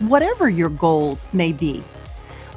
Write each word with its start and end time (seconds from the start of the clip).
whatever 0.00 0.48
your 0.48 0.70
goals 0.70 1.26
may 1.32 1.52
be. 1.52 1.82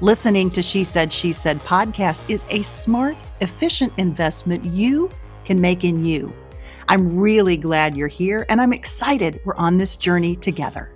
Listening 0.01 0.51
to 0.51 0.61
She 0.61 0.83
Said, 0.83 1.11
She 1.11 1.31
Said 1.31 1.59
podcast 1.59 2.29
is 2.29 2.45
a 2.49 2.61
smart, 2.61 3.15
efficient 3.41 3.93
investment 3.97 4.65
you 4.65 5.09
can 5.45 5.61
make 5.61 5.83
in 5.83 6.03
you. 6.03 6.33
I'm 6.87 7.17
really 7.17 7.57
glad 7.57 7.95
you're 7.95 8.07
here, 8.07 8.45
and 8.49 8.61
I'm 8.61 8.73
excited 8.73 9.39
we're 9.45 9.55
on 9.55 9.77
this 9.77 9.97
journey 9.97 10.35
together. 10.35 10.91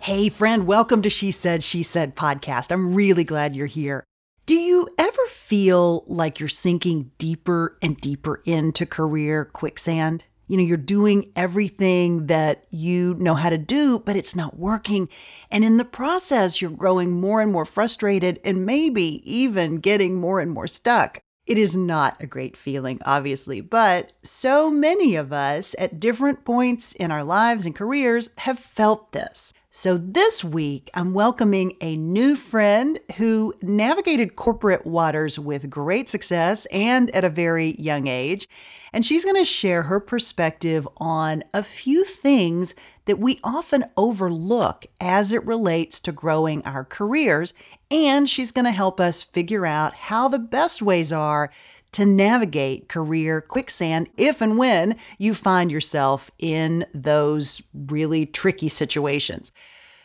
Hey, 0.00 0.30
friend, 0.30 0.66
welcome 0.66 1.02
to 1.02 1.10
She 1.10 1.30
Said, 1.30 1.62
She 1.62 1.82
Said 1.82 2.16
podcast. 2.16 2.72
I'm 2.72 2.94
really 2.94 3.24
glad 3.24 3.54
you're 3.54 3.66
here. 3.66 4.04
Do 4.46 4.54
you 4.54 4.88
ever 4.96 5.26
feel 5.26 6.04
like 6.06 6.40
you're 6.40 6.48
sinking 6.48 7.10
deeper 7.18 7.76
and 7.82 7.98
deeper 7.98 8.40
into 8.46 8.86
career 8.86 9.44
quicksand? 9.44 10.24
You 10.48 10.56
know, 10.56 10.62
you're 10.62 10.76
doing 10.76 11.30
everything 11.36 12.26
that 12.26 12.64
you 12.70 13.14
know 13.14 13.34
how 13.34 13.50
to 13.50 13.58
do, 13.58 14.00
but 14.00 14.16
it's 14.16 14.34
not 14.34 14.58
working. 14.58 15.08
And 15.50 15.64
in 15.64 15.76
the 15.76 15.84
process, 15.84 16.60
you're 16.60 16.70
growing 16.70 17.20
more 17.20 17.40
and 17.40 17.52
more 17.52 17.64
frustrated 17.64 18.40
and 18.44 18.66
maybe 18.66 19.22
even 19.30 19.76
getting 19.76 20.16
more 20.16 20.40
and 20.40 20.50
more 20.50 20.66
stuck. 20.66 21.20
It 21.46 21.56
is 21.56 21.74
not 21.74 22.16
a 22.20 22.26
great 22.26 22.58
feeling, 22.58 23.00
obviously, 23.06 23.62
but 23.62 24.12
so 24.22 24.70
many 24.70 25.14
of 25.14 25.32
us 25.32 25.74
at 25.78 25.98
different 25.98 26.44
points 26.44 26.92
in 26.92 27.10
our 27.10 27.24
lives 27.24 27.64
and 27.64 27.74
careers 27.74 28.28
have 28.38 28.58
felt 28.58 29.12
this. 29.12 29.54
So 29.78 29.96
this 29.96 30.42
week, 30.42 30.90
I'm 30.92 31.14
welcoming 31.14 31.74
a 31.80 31.96
new 31.96 32.34
friend 32.34 32.98
who 33.14 33.54
navigated 33.62 34.34
corporate 34.34 34.84
waters 34.84 35.38
with 35.38 35.70
great 35.70 36.08
success 36.08 36.66
and 36.72 37.14
at 37.14 37.22
a 37.22 37.30
very 37.30 37.76
young 37.80 38.08
age. 38.08 38.48
And 38.92 39.06
she's 39.06 39.24
going 39.24 39.36
to 39.36 39.44
share 39.44 39.84
her 39.84 40.00
perspective 40.00 40.88
on 40.96 41.44
a 41.54 41.62
few 41.62 42.04
things 42.04 42.74
that 43.04 43.20
we 43.20 43.38
often 43.44 43.84
overlook 43.96 44.84
as 45.00 45.30
it 45.30 45.46
relates 45.46 46.00
to 46.00 46.10
growing 46.10 46.60
our 46.64 46.84
careers. 46.84 47.54
And 47.88 48.28
she's 48.28 48.50
going 48.50 48.64
to 48.64 48.72
help 48.72 48.98
us 48.98 49.22
figure 49.22 49.64
out 49.64 49.94
how 49.94 50.26
the 50.26 50.40
best 50.40 50.82
ways 50.82 51.12
are 51.12 51.52
to 51.92 52.04
navigate 52.04 52.88
career 52.88 53.40
quicksand 53.40 54.08
if 54.16 54.40
and 54.40 54.58
when 54.58 54.96
you 55.18 55.34
find 55.34 55.70
yourself 55.70 56.30
in 56.38 56.86
those 56.94 57.62
really 57.74 58.26
tricky 58.26 58.68
situations. 58.68 59.52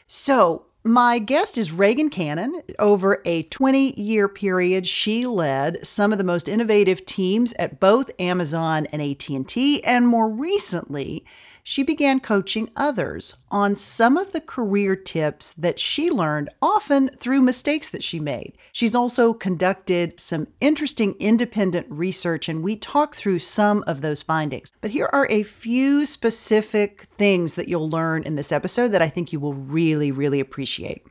So, 0.08 0.68
my 0.86 1.18
guest 1.18 1.58
is 1.58 1.72
Reagan 1.72 2.10
Cannon. 2.10 2.62
Over 2.78 3.22
a 3.24 3.44
20 3.44 4.00
year 4.00 4.28
period, 4.28 4.86
she 4.86 5.26
led 5.26 5.86
some 5.86 6.12
of 6.12 6.18
the 6.18 6.26
most 6.26 6.50
innovative 6.50 7.06
teams 7.06 7.54
at 7.58 7.80
both 7.80 8.12
Amazon 8.20 8.86
and 8.92 9.02
AT&T, 9.02 9.82
and 9.86 10.06
more 10.06 10.28
recently, 10.28 11.26
she 11.63 11.81
began 11.81 12.19
coaching 12.19 12.69
others 12.75 13.35
on 13.50 13.74
some 13.74 14.18
of 14.18 14.34
the 14.34 14.41
career 14.41 14.96
tips 14.96 15.53
that 15.53 15.79
she 15.79 16.12
learned, 16.12 16.50
often 16.62 17.07
through 17.09 17.41
mistakes 17.41 17.88
that 17.90 18.03
she 18.03 18.19
made. 18.19 18.57
She's 18.74 18.94
also 18.94 19.34
conducted 19.34 20.19
some 20.19 20.47
interesting 20.59 21.16
independent 21.19 21.88
research, 21.90 22.50
and 22.50 22.62
we 22.62 22.75
talk 22.75 23.16
through 23.16 23.40
some 23.40 23.84
of 23.88 24.01
those 24.01 24.22
findings. 24.22 24.69
But 24.81 24.91
here 24.91 25.09
are 25.13 25.28
a 25.29 25.44
few 25.44 26.06
specific 26.06 27.03
things 27.18 27.56
that 27.56 27.69
you'll 27.69 27.90
learn 27.90 28.24
in 28.24 28.35
this 28.35 28.51
episode 28.51 28.90
that 28.90 29.01
I 29.01 29.07
think 29.07 29.31
you 29.31 29.40
will 29.40 29.53
really, 29.53 30.12
really 30.12 30.41
appreciate. 30.41 31.03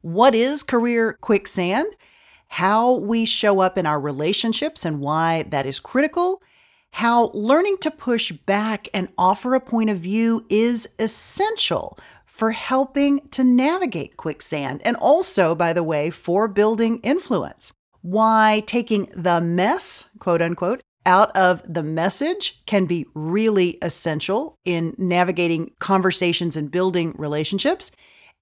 What 0.00 0.34
is 0.34 0.62
career 0.62 1.18
quicksand? 1.20 1.94
How 2.48 2.94
we 2.94 3.26
show 3.26 3.60
up 3.60 3.76
in 3.76 3.84
our 3.84 4.00
relationships 4.00 4.86
and 4.86 5.00
why 5.00 5.42
that 5.48 5.66
is 5.66 5.78
critical 5.78 6.40
how 6.98 7.30
learning 7.32 7.76
to 7.78 7.92
push 7.92 8.32
back 8.32 8.88
and 8.92 9.08
offer 9.16 9.54
a 9.54 9.60
point 9.60 9.88
of 9.88 9.98
view 9.98 10.44
is 10.48 10.88
essential 10.98 11.96
for 12.26 12.50
helping 12.50 13.20
to 13.28 13.44
navigate 13.44 14.16
quicksand 14.16 14.82
and 14.84 14.96
also, 14.96 15.54
by 15.54 15.72
the 15.72 15.84
way, 15.84 16.10
for 16.10 16.48
building 16.48 16.98
influence. 17.04 17.72
Why 18.02 18.64
taking 18.66 19.08
the 19.14 19.40
mess, 19.40 20.06
quote 20.18 20.42
unquote, 20.42 20.80
out 21.06 21.30
of 21.36 21.62
the 21.72 21.84
message 21.84 22.60
can 22.66 22.84
be 22.86 23.06
really 23.14 23.78
essential 23.80 24.56
in 24.64 24.96
navigating 24.98 25.70
conversations 25.78 26.56
and 26.56 26.68
building 26.68 27.14
relationships. 27.16 27.92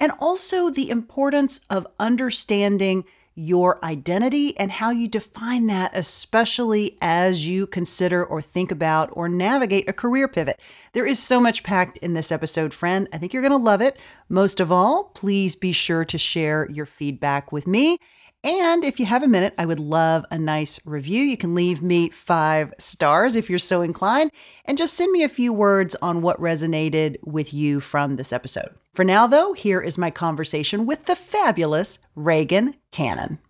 And 0.01 0.13
also 0.19 0.71
the 0.71 0.89
importance 0.89 1.61
of 1.69 1.87
understanding 2.01 3.05
your 3.37 3.85
identity 3.85 4.59
and 4.59 4.73
how 4.73 4.91
you 4.91 5.07
define 5.07 5.67
that, 5.67 5.91
especially 5.95 6.97
as 7.01 7.47
you 7.47 7.67
consider 7.67 8.25
or 8.25 8.41
think 8.41 8.73
about 8.73 9.11
or 9.13 9.29
navigate 9.29 9.89
a 9.89 9.93
career 9.93 10.27
pivot. 10.27 10.59
There 10.95 11.07
is 11.07 11.19
so 11.19 11.39
much 11.39 11.63
packed 11.63 11.99
in 11.99 12.15
this 12.15 12.33
episode, 12.33 12.73
friend. 12.73 13.07
I 13.13 13.19
think 13.19 13.33
you're 13.33 13.43
going 13.43 13.51
to 13.53 13.57
love 13.59 13.83
it. 13.83 13.99
Most 14.31 14.59
of 14.59 14.73
all, 14.73 15.05
please 15.15 15.55
be 15.55 15.71
sure 15.71 16.05
to 16.07 16.19
share 16.19 16.69
your 16.71 16.87
feedback 16.87 17.53
with 17.53 17.67
me. 17.67 17.99
And 18.43 18.85
if 18.85 18.99
you 19.01 19.07
have 19.07 19.23
a 19.23 19.29
minute, 19.29 19.55
I 19.59 19.67
would 19.67 19.81
love 19.81 20.25
a 20.31 20.39
nice 20.39 20.79
review. 20.87 21.23
You 21.23 21.37
can 21.37 21.55
leave 21.55 21.83
me 21.83 22.11
five 22.11 22.73
stars 22.79 23.35
if 23.35 23.51
you're 23.51 23.59
so 23.59 23.83
inclined, 23.83 24.31
and 24.65 24.79
just 24.79 24.95
send 24.95 25.11
me 25.11 25.25
a 25.25 25.29
few 25.29 25.53
words 25.53 25.97
on 25.97 26.23
what 26.23 26.41
resonated 26.41 27.17
with 27.25 27.53
you 27.53 27.81
from 27.81 28.17
this 28.17 28.33
episode. 28.33 28.75
For 28.97 29.05
now, 29.05 29.27
though, 29.27 29.53
here 29.53 29.83
is 29.83 29.99
my 29.99 30.11
conversation 30.11 30.87
with 30.87 31.05
the 31.05 31.15
fabulous 31.15 31.99
Reagan 32.15 32.77
Cannon. 32.93 33.41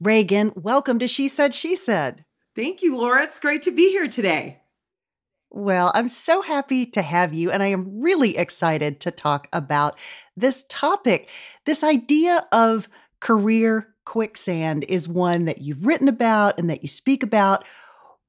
Reagan, 0.00 0.50
welcome 0.56 0.98
to 0.98 1.06
She 1.06 1.28
Said, 1.28 1.52
She 1.52 1.76
Said. 1.76 2.24
Thank 2.56 2.80
you, 2.80 2.96
Laura. 2.96 3.22
It's 3.24 3.38
great 3.38 3.60
to 3.64 3.70
be 3.70 3.90
here 3.90 4.08
today. 4.08 4.62
Well, 5.50 5.92
I'm 5.94 6.08
so 6.08 6.40
happy 6.40 6.86
to 6.86 7.02
have 7.02 7.34
you, 7.34 7.50
and 7.50 7.62
I 7.62 7.66
am 7.66 8.00
really 8.00 8.38
excited 8.38 8.98
to 9.00 9.10
talk 9.10 9.46
about 9.52 9.98
this 10.38 10.64
topic. 10.70 11.28
This 11.66 11.84
idea 11.84 12.46
of 12.50 12.88
career 13.20 13.88
quicksand 14.06 14.86
is 14.88 15.06
one 15.06 15.44
that 15.44 15.60
you've 15.60 15.84
written 15.84 16.08
about 16.08 16.58
and 16.58 16.70
that 16.70 16.80
you 16.80 16.88
speak 16.88 17.22
about. 17.22 17.62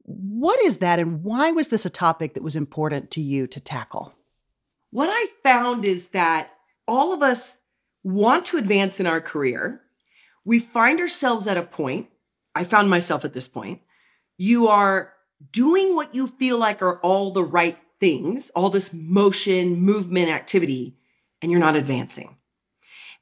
What 0.03 0.59
is 0.65 0.79
that, 0.79 0.99
and 0.99 1.23
why 1.23 1.51
was 1.51 1.69
this 1.69 1.85
a 1.85 1.89
topic 1.89 2.33
that 2.33 2.43
was 2.43 2.57
important 2.57 3.11
to 3.11 3.21
you 3.21 3.47
to 3.47 3.61
tackle? 3.61 4.13
What 4.91 5.09
I 5.11 5.27
found 5.43 5.85
is 5.85 6.09
that 6.09 6.51
all 6.87 7.13
of 7.13 7.21
us 7.21 7.57
want 8.03 8.45
to 8.45 8.57
advance 8.57 8.99
in 8.99 9.07
our 9.07 9.21
career. 9.21 9.81
We 10.45 10.59
find 10.59 10.99
ourselves 10.99 11.47
at 11.47 11.57
a 11.57 11.63
point, 11.63 12.07
I 12.55 12.63
found 12.63 12.89
myself 12.89 13.25
at 13.25 13.33
this 13.33 13.47
point. 13.47 13.81
You 14.37 14.67
are 14.67 15.13
doing 15.51 15.95
what 15.95 16.15
you 16.15 16.27
feel 16.27 16.57
like 16.57 16.81
are 16.81 16.99
all 17.01 17.31
the 17.31 17.43
right 17.43 17.77
things, 17.99 18.49
all 18.55 18.69
this 18.69 18.93
motion, 18.93 19.75
movement, 19.81 20.29
activity, 20.29 20.97
and 21.41 21.51
you're 21.51 21.59
not 21.59 21.75
advancing. 21.75 22.37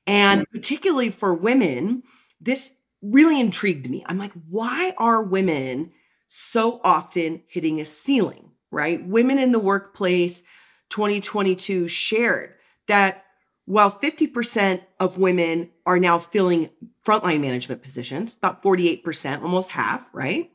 And 0.08 0.46
particularly 0.52 1.10
for 1.10 1.34
women, 1.34 2.04
this 2.40 2.76
really 3.02 3.40
intrigued 3.40 3.90
me. 3.90 4.04
I'm 4.06 4.18
like, 4.18 4.34
why 4.50 4.94
are 4.98 5.22
women 5.22 5.92
so 6.28 6.80
often 6.84 7.42
hitting 7.48 7.80
a 7.80 7.86
ceiling, 7.86 8.52
right? 8.72 9.06
Women 9.06 9.40
in 9.40 9.52
the 9.52 9.60
workplace 9.60 10.44
2022 10.90 11.88
shared 11.88 12.54
that 12.88 13.26
while 13.66 13.92
50% 13.92 14.82
of 15.00 15.18
women 15.18 15.72
are 15.86 16.00
now 16.00 16.20
filling 16.20 16.70
frontline 17.04 17.42
management 17.42 17.82
positions, 17.82 18.34
about 18.34 18.62
48%, 18.62 19.42
almost 19.42 19.72
half, 19.72 20.10
right? 20.14 20.52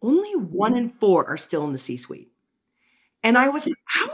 Only 0.00 0.34
one 0.36 0.76
in 0.76 0.90
four 0.90 1.26
are 1.26 1.36
still 1.36 1.64
in 1.64 1.72
the 1.72 1.78
C 1.78 1.96
suite. 1.96 2.30
And 3.22 3.36
I 3.36 3.48
was, 3.48 3.72
how, 3.86 4.08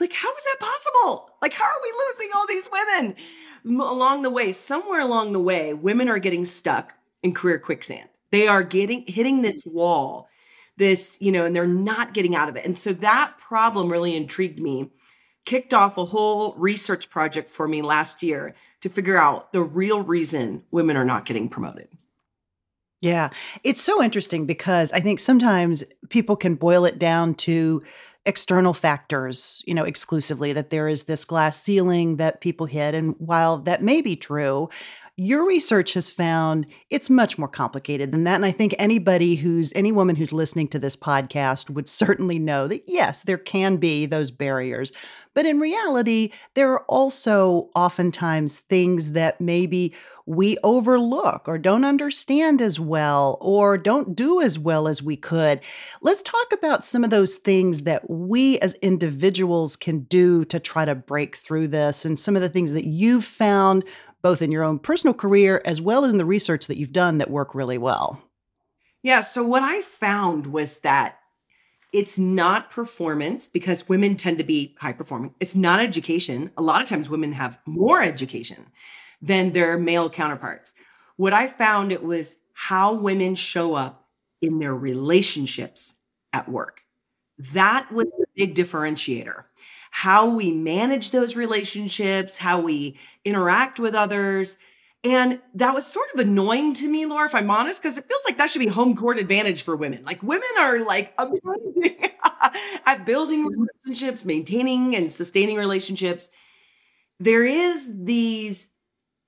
like, 0.00 0.12
how 0.12 0.32
is 0.32 0.44
that 0.44 0.56
possible? 0.58 1.30
Like, 1.40 1.52
how 1.52 1.64
are 1.64 1.80
we 1.82 1.92
losing 2.08 2.30
all 2.34 2.46
these 2.46 2.68
women? 2.72 3.16
along 3.66 4.22
the 4.22 4.30
way, 4.30 4.52
somewhere 4.52 5.00
along 5.00 5.32
the 5.32 5.40
way, 5.40 5.74
women 5.74 6.08
are 6.08 6.18
getting 6.18 6.44
stuck 6.44 6.94
in 7.22 7.34
career 7.34 7.58
quicksand. 7.58 8.08
They 8.30 8.46
are 8.46 8.62
getting 8.62 9.04
hitting 9.06 9.42
this 9.42 9.62
wall, 9.64 10.28
this, 10.76 11.18
you 11.20 11.32
know, 11.32 11.44
and 11.44 11.54
they're 11.54 11.66
not 11.66 12.14
getting 12.14 12.34
out 12.34 12.48
of 12.48 12.56
it. 12.56 12.64
And 12.64 12.76
so 12.76 12.92
that 12.94 13.34
problem 13.38 13.90
really 13.90 14.14
intrigued 14.14 14.60
me, 14.60 14.90
kicked 15.44 15.72
off 15.72 15.96
a 15.96 16.04
whole 16.04 16.54
research 16.56 17.08
project 17.10 17.50
for 17.50 17.66
me 17.66 17.82
last 17.82 18.22
year 18.22 18.54
to 18.80 18.88
figure 18.88 19.16
out 19.16 19.52
the 19.52 19.62
real 19.62 20.02
reason 20.02 20.62
women 20.70 20.96
are 20.96 21.04
not 21.04 21.24
getting 21.24 21.48
promoted. 21.48 21.88
Yeah, 23.00 23.30
it's 23.62 23.82
so 23.82 24.02
interesting 24.02 24.46
because 24.46 24.90
I 24.92 25.00
think 25.00 25.20
sometimes 25.20 25.84
people 26.08 26.36
can 26.36 26.54
boil 26.54 26.84
it 26.84 26.98
down 26.98 27.34
to 27.34 27.82
external 28.24 28.74
factors, 28.74 29.62
you 29.66 29.74
know, 29.74 29.84
exclusively, 29.84 30.52
that 30.52 30.70
there 30.70 30.88
is 30.88 31.04
this 31.04 31.24
glass 31.24 31.62
ceiling 31.62 32.16
that 32.16 32.40
people 32.40 32.66
hit. 32.66 32.94
And 32.94 33.14
while 33.18 33.58
that 33.58 33.82
may 33.82 34.02
be 34.02 34.16
true, 34.16 34.68
your 35.16 35.46
research 35.46 35.94
has 35.94 36.10
found 36.10 36.66
it's 36.90 37.08
much 37.08 37.38
more 37.38 37.48
complicated 37.48 38.12
than 38.12 38.24
that. 38.24 38.34
And 38.34 38.44
I 38.44 38.50
think 38.50 38.74
anybody 38.78 39.36
who's, 39.36 39.72
any 39.74 39.90
woman 39.90 40.16
who's 40.16 40.32
listening 40.32 40.68
to 40.68 40.78
this 40.78 40.96
podcast 40.96 41.70
would 41.70 41.88
certainly 41.88 42.38
know 42.38 42.68
that 42.68 42.82
yes, 42.86 43.22
there 43.22 43.38
can 43.38 43.78
be 43.78 44.04
those 44.04 44.30
barriers. 44.30 44.92
But 45.32 45.46
in 45.46 45.60
reality, 45.60 46.32
there 46.54 46.72
are 46.72 46.84
also 46.84 47.70
oftentimes 47.74 48.60
things 48.60 49.12
that 49.12 49.40
maybe 49.40 49.94
we 50.26 50.58
overlook 50.64 51.46
or 51.46 51.56
don't 51.56 51.84
understand 51.84 52.60
as 52.60 52.80
well 52.80 53.38
or 53.40 53.78
don't 53.78 54.16
do 54.16 54.40
as 54.40 54.58
well 54.58 54.88
as 54.88 55.02
we 55.02 55.16
could. 55.16 55.60
Let's 56.00 56.22
talk 56.22 56.52
about 56.52 56.84
some 56.84 57.04
of 57.04 57.10
those 57.10 57.36
things 57.36 57.82
that 57.82 58.08
we 58.10 58.58
as 58.60 58.72
individuals 58.74 59.76
can 59.76 60.00
do 60.00 60.44
to 60.46 60.58
try 60.58 60.84
to 60.84 60.94
break 60.94 61.36
through 61.36 61.68
this 61.68 62.04
and 62.04 62.18
some 62.18 62.34
of 62.34 62.42
the 62.42 62.48
things 62.48 62.72
that 62.72 62.86
you've 62.86 63.24
found 63.24 63.84
both 64.22 64.42
in 64.42 64.50
your 64.50 64.62
own 64.62 64.78
personal 64.78 65.14
career 65.14 65.62
as 65.64 65.80
well 65.80 66.04
as 66.04 66.12
in 66.12 66.18
the 66.18 66.24
research 66.24 66.66
that 66.66 66.78
you've 66.78 66.92
done 66.92 67.18
that 67.18 67.30
work 67.30 67.54
really 67.54 67.78
well. 67.78 68.22
Yeah, 69.02 69.20
so 69.20 69.44
what 69.44 69.62
I 69.62 69.82
found 69.82 70.48
was 70.48 70.80
that 70.80 71.18
it's 71.92 72.18
not 72.18 72.70
performance 72.70 73.48
because 73.48 73.88
women 73.88 74.16
tend 74.16 74.38
to 74.38 74.44
be 74.44 74.74
high 74.80 74.92
performing. 74.92 75.34
It's 75.40 75.54
not 75.54 75.80
education. 75.80 76.50
A 76.56 76.62
lot 76.62 76.82
of 76.82 76.88
times 76.88 77.08
women 77.08 77.32
have 77.32 77.58
more 77.66 78.02
education 78.02 78.66
than 79.22 79.52
their 79.52 79.78
male 79.78 80.10
counterparts. 80.10 80.74
What 81.16 81.32
I 81.32 81.46
found 81.46 81.92
it 81.92 82.02
was 82.02 82.36
how 82.52 82.94
women 82.94 83.34
show 83.34 83.74
up 83.74 84.08
in 84.42 84.58
their 84.58 84.74
relationships 84.74 85.94
at 86.32 86.48
work. 86.48 86.82
That 87.52 87.90
was 87.92 88.06
the 88.06 88.26
big 88.34 88.54
differentiator. 88.54 89.44
How 89.96 90.26
we 90.28 90.52
manage 90.52 91.10
those 91.10 91.36
relationships, 91.36 92.36
how 92.36 92.60
we 92.60 92.98
interact 93.24 93.80
with 93.80 93.94
others. 93.94 94.58
And 95.02 95.40
that 95.54 95.72
was 95.72 95.86
sort 95.86 96.08
of 96.12 96.20
annoying 96.20 96.74
to 96.74 96.86
me, 96.86 97.06
Laura, 97.06 97.24
if 97.24 97.34
I'm 97.34 97.50
honest, 97.50 97.80
because 97.80 97.96
it 97.96 98.04
feels 98.06 98.20
like 98.28 98.36
that 98.36 98.50
should 98.50 98.58
be 98.58 98.66
home 98.66 98.94
court 98.94 99.18
advantage 99.18 99.62
for 99.62 99.74
women. 99.74 100.04
Like 100.04 100.22
women 100.22 100.50
are 100.60 100.80
like 100.80 101.14
amazing 101.18 102.10
at 102.84 103.06
building 103.06 103.46
relationships, 103.46 104.26
maintaining 104.26 104.94
and 104.94 105.10
sustaining 105.10 105.56
relationships. 105.56 106.28
There 107.18 107.44
is 107.44 107.90
these 107.94 108.68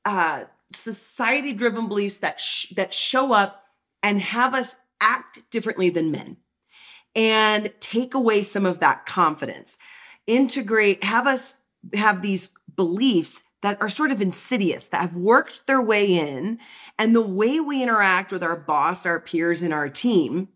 uh, 0.04 0.44
society 0.74 1.54
driven 1.54 1.88
beliefs 1.88 2.18
that 2.18 2.40
sh- 2.40 2.74
that 2.76 2.92
show 2.92 3.32
up 3.32 3.64
and 4.02 4.20
have 4.20 4.54
us 4.54 4.76
act 5.00 5.50
differently 5.50 5.88
than 5.88 6.10
men 6.10 6.36
and 7.16 7.72
take 7.80 8.12
away 8.12 8.42
some 8.42 8.66
of 8.66 8.80
that 8.80 9.06
confidence 9.06 9.78
integrate 10.28 11.02
have 11.02 11.26
us 11.26 11.56
have 11.94 12.22
these 12.22 12.50
beliefs 12.76 13.42
that 13.62 13.80
are 13.80 13.88
sort 13.88 14.12
of 14.12 14.22
insidious 14.22 14.86
that 14.88 15.00
have 15.00 15.16
worked 15.16 15.66
their 15.66 15.82
way 15.82 16.16
in 16.16 16.60
and 16.98 17.14
the 17.14 17.20
way 17.20 17.58
we 17.58 17.82
interact 17.82 18.30
with 18.30 18.42
our 18.42 18.56
boss 18.56 19.04
our 19.04 19.18
peers 19.18 19.62
and 19.62 19.74
our 19.74 19.88
team 19.88 20.48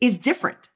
is 0.00 0.18
different 0.18 0.70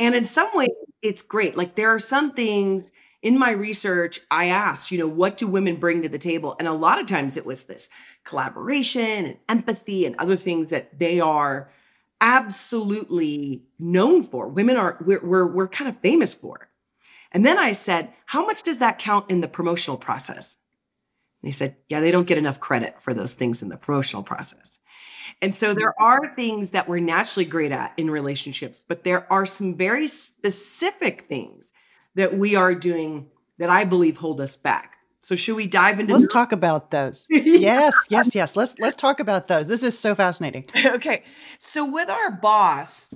and 0.00 0.16
in 0.16 0.24
some 0.24 0.48
ways 0.54 0.70
it's 1.02 1.22
great 1.22 1.56
like 1.56 1.76
there 1.76 1.90
are 1.90 2.00
some 2.00 2.32
things 2.32 2.90
in 3.24 3.38
my 3.38 3.52
research, 3.52 4.20
I 4.30 4.48
asked, 4.48 4.90
you 4.90 4.98
know, 4.98 5.08
what 5.08 5.38
do 5.38 5.46
women 5.46 5.76
bring 5.76 6.02
to 6.02 6.10
the 6.10 6.18
table? 6.18 6.56
And 6.58 6.68
a 6.68 6.74
lot 6.74 7.00
of 7.00 7.06
times 7.06 7.38
it 7.38 7.46
was 7.46 7.64
this 7.64 7.88
collaboration 8.22 9.24
and 9.24 9.38
empathy 9.48 10.04
and 10.04 10.14
other 10.16 10.36
things 10.36 10.68
that 10.68 10.98
they 10.98 11.20
are 11.20 11.70
absolutely 12.20 13.62
known 13.78 14.24
for. 14.24 14.46
Women 14.46 14.76
are, 14.76 14.98
we're, 15.00 15.24
we're, 15.24 15.46
we're 15.46 15.68
kind 15.68 15.88
of 15.88 15.96
famous 16.00 16.34
for. 16.34 16.68
And 17.34 17.44
then 17.44 17.58
I 17.58 17.72
said, 17.72 18.12
how 18.26 18.46
much 18.46 18.62
does 18.62 18.78
that 18.78 18.98
count 18.98 19.30
in 19.30 19.40
the 19.40 19.48
promotional 19.48 19.98
process? 19.98 20.56
They 21.42 21.50
said, 21.50 21.76
yeah, 21.88 22.00
they 22.00 22.10
don't 22.10 22.26
get 22.26 22.38
enough 22.38 22.60
credit 22.60 23.02
for 23.02 23.12
those 23.12 23.34
things 23.34 23.60
in 23.60 23.68
the 23.68 23.76
promotional 23.76 24.22
process. 24.22 24.78
And 25.42 25.54
so 25.54 25.74
there 25.74 26.00
are 26.00 26.34
things 26.34 26.70
that 26.70 26.88
we're 26.88 27.00
naturally 27.00 27.44
great 27.44 27.72
at 27.72 27.92
in 27.96 28.08
relationships, 28.08 28.80
but 28.80 29.04
there 29.04 29.30
are 29.32 29.44
some 29.44 29.76
very 29.76 30.08
specific 30.08 31.22
things 31.22 31.72
that 32.14 32.38
we 32.38 32.54
are 32.54 32.74
doing 32.74 33.28
that 33.58 33.68
I 33.68 33.84
believe 33.84 34.16
hold 34.16 34.40
us 34.40 34.56
back. 34.56 34.96
So 35.22 35.36
should 35.36 35.56
we 35.56 35.66
dive 35.66 36.00
into 36.00 36.14
Let's 36.14 36.32
talk 36.32 36.52
about 36.52 36.90
those. 36.90 37.26
yes, 37.30 37.94
yes, 38.10 38.34
yes. 38.34 38.56
Let's 38.56 38.74
let's 38.78 38.94
talk 38.94 39.20
about 39.20 39.48
those. 39.48 39.68
This 39.68 39.82
is 39.82 39.98
so 39.98 40.14
fascinating. 40.14 40.66
okay. 40.86 41.24
So 41.58 41.90
with 41.90 42.10
our 42.10 42.30
boss, 42.30 43.14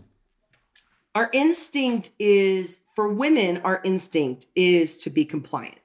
our 1.14 1.28
instinct 1.34 2.12
is 2.18 2.80
for 2.98 3.06
women, 3.06 3.58
our 3.58 3.80
instinct 3.84 4.46
is 4.56 4.98
to 4.98 5.08
be 5.08 5.24
compliant. 5.24 5.78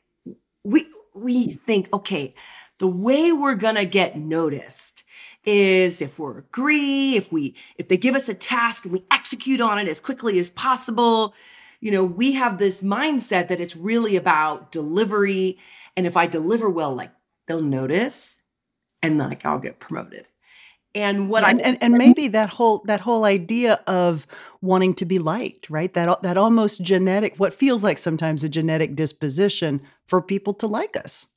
We 0.64 0.88
we 1.14 1.46
think, 1.52 1.94
okay, 1.94 2.34
the 2.80 2.88
way 2.88 3.32
we're 3.32 3.54
to 3.76 3.86
get 3.86 4.18
noticed 4.18 5.04
is 5.46 6.02
if 6.02 6.18
we 6.18 6.32
agree, 6.32 7.16
if 7.16 7.32
we 7.32 7.56
if 7.78 7.88
they 7.88 7.98
give 7.98 8.16
us 8.16 8.30
a 8.30 8.34
task 8.34 8.86
and 8.86 8.94
we 8.94 9.06
execute 9.12 9.62
on 9.62 9.78
it 9.78 9.88
as 9.88 10.02
quickly 10.02 10.40
as 10.40 10.50
possible, 10.50 11.36
you 11.82 11.92
know, 11.92 12.04
we 12.04 12.32
have 12.32 12.58
this 12.58 12.82
mindset 12.82 13.48
that 13.50 13.60
it's 13.60 13.76
really 13.76 14.16
about 14.16 14.72
delivery. 14.72 15.60
And 15.96 16.08
if 16.08 16.18
I 16.18 16.26
deliver 16.26 16.68
well, 16.68 16.96
like 16.96 17.12
they'll 17.46 17.62
notice 17.62 18.42
and 19.04 19.20
like 19.20 19.46
I'll 19.46 19.60
get 19.60 19.80
promoted. 19.80 20.30
And 20.96 21.30
what 21.30 21.44
and, 21.44 21.60
I 21.60 21.64
and, 21.64 21.78
and 21.82 21.94
maybe 21.96 22.28
that 22.30 22.50
whole 22.50 22.84
that 22.86 23.02
whole 23.02 23.26
idea 23.26 23.82
of 23.88 24.28
wanting 24.62 24.94
to 24.96 25.06
be 25.06 25.18
liked, 25.18 25.70
right? 25.70 25.92
That 25.94 26.22
that 26.22 26.38
almost 26.38 26.84
genetic, 26.84 27.36
what 27.38 27.54
feels 27.54 27.84
like 27.84 27.98
sometimes 27.98 28.44
a 28.44 28.50
genetic 28.50 28.96
disposition 28.96 29.82
for 30.06 30.22
people 30.22 30.54
to 30.56 30.68
like 30.68 30.96
us. 30.96 31.28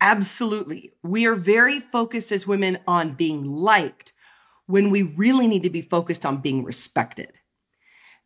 Absolutely. 0.00 0.92
We 1.02 1.26
are 1.26 1.34
very 1.34 1.80
focused 1.80 2.32
as 2.32 2.46
women 2.46 2.78
on 2.86 3.14
being 3.14 3.44
liked 3.44 4.12
when 4.66 4.90
we 4.90 5.02
really 5.02 5.46
need 5.46 5.62
to 5.62 5.70
be 5.70 5.80
focused 5.80 6.26
on 6.26 6.38
being 6.38 6.64
respected. 6.64 7.32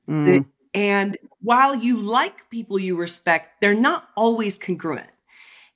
Mm. 0.08 0.46
And 0.74 1.16
while 1.40 1.74
you 1.74 2.00
like 2.00 2.48
people 2.50 2.78
you 2.78 2.96
respect, 2.96 3.60
they're 3.60 3.74
not 3.74 4.08
always 4.16 4.56
congruent. 4.56 5.10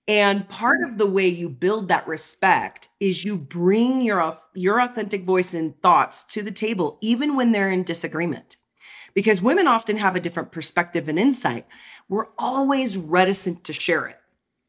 And 0.06 0.48
part 0.48 0.80
mm. 0.80 0.90
of 0.90 0.98
the 0.98 1.06
way 1.06 1.28
you 1.28 1.48
build 1.48 1.88
that 1.88 2.06
respect 2.06 2.88
is 3.00 3.24
you 3.24 3.36
bring 3.36 4.02
your 4.02 4.34
your 4.54 4.80
authentic 4.80 5.24
voice 5.24 5.54
and 5.54 5.80
thoughts 5.80 6.24
to 6.26 6.42
the 6.42 6.52
table 6.52 6.98
even 7.00 7.36
when 7.36 7.52
they're 7.52 7.70
in 7.70 7.84
disagreement. 7.84 8.56
Because 9.14 9.40
women 9.40 9.68
often 9.68 9.96
have 9.98 10.16
a 10.16 10.20
different 10.20 10.50
perspective 10.50 11.08
and 11.08 11.18
insight. 11.18 11.66
We're 12.08 12.26
always 12.36 12.98
reticent 12.98 13.64
to 13.64 13.72
share 13.72 14.06
it 14.06 14.16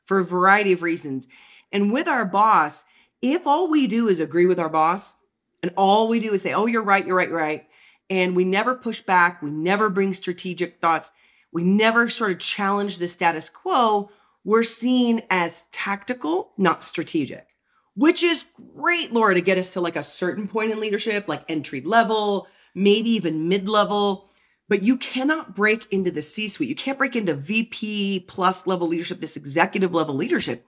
for 0.05 0.19
a 0.19 0.23
variety 0.23 0.71
of 0.71 0.83
reasons. 0.83 1.27
And 1.71 1.91
with 1.91 2.07
our 2.07 2.25
boss, 2.25 2.85
if 3.21 3.47
all 3.47 3.69
we 3.69 3.87
do 3.87 4.07
is 4.07 4.19
agree 4.19 4.45
with 4.45 4.59
our 4.59 4.69
boss 4.69 5.15
and 5.63 5.73
all 5.75 6.07
we 6.07 6.19
do 6.19 6.33
is 6.33 6.43
say, 6.43 6.53
"Oh, 6.53 6.67
you're 6.67 6.83
right, 6.83 7.05
you're 7.05 7.15
right, 7.15 7.27
you're 7.27 7.37
right," 7.37 7.65
And 8.09 8.35
we 8.35 8.45
never 8.45 8.75
push 8.75 9.01
back. 9.01 9.41
We 9.41 9.49
never 9.49 9.89
bring 9.89 10.13
strategic 10.13 10.79
thoughts. 10.79 11.11
We 11.51 11.63
never 11.63 12.07
sort 12.07 12.31
of 12.31 12.39
challenge 12.39 12.99
the 12.99 13.07
status 13.07 13.49
quo. 13.49 14.11
We're 14.45 14.63
seen 14.63 15.23
as 15.29 15.65
tactical, 15.71 16.53
not 16.57 16.83
strategic, 16.83 17.47
which 17.95 18.23
is 18.23 18.45
great, 18.75 19.11
Laura, 19.11 19.33
to 19.33 19.41
get 19.41 19.57
us 19.57 19.73
to 19.73 19.81
like 19.81 19.97
a 19.97 20.03
certain 20.03 20.47
point 20.47 20.71
in 20.71 20.79
leadership, 20.79 21.27
like 21.27 21.43
entry 21.49 21.81
level, 21.81 22.47
maybe 22.73 23.09
even 23.09 23.49
mid 23.49 23.67
level. 23.67 24.29
But 24.69 24.81
you 24.81 24.97
cannot 24.97 25.55
break 25.55 25.91
into 25.91 26.11
the 26.11 26.21
C 26.21 26.47
suite. 26.47 26.69
You 26.69 26.75
can't 26.75 26.97
break 26.97 27.15
into 27.15 27.35
VP 27.35 28.25
plus 28.27 28.65
level 28.65 28.87
leadership, 28.87 29.19
this 29.19 29.35
executive 29.35 29.93
level 29.93 30.15
leadership, 30.15 30.65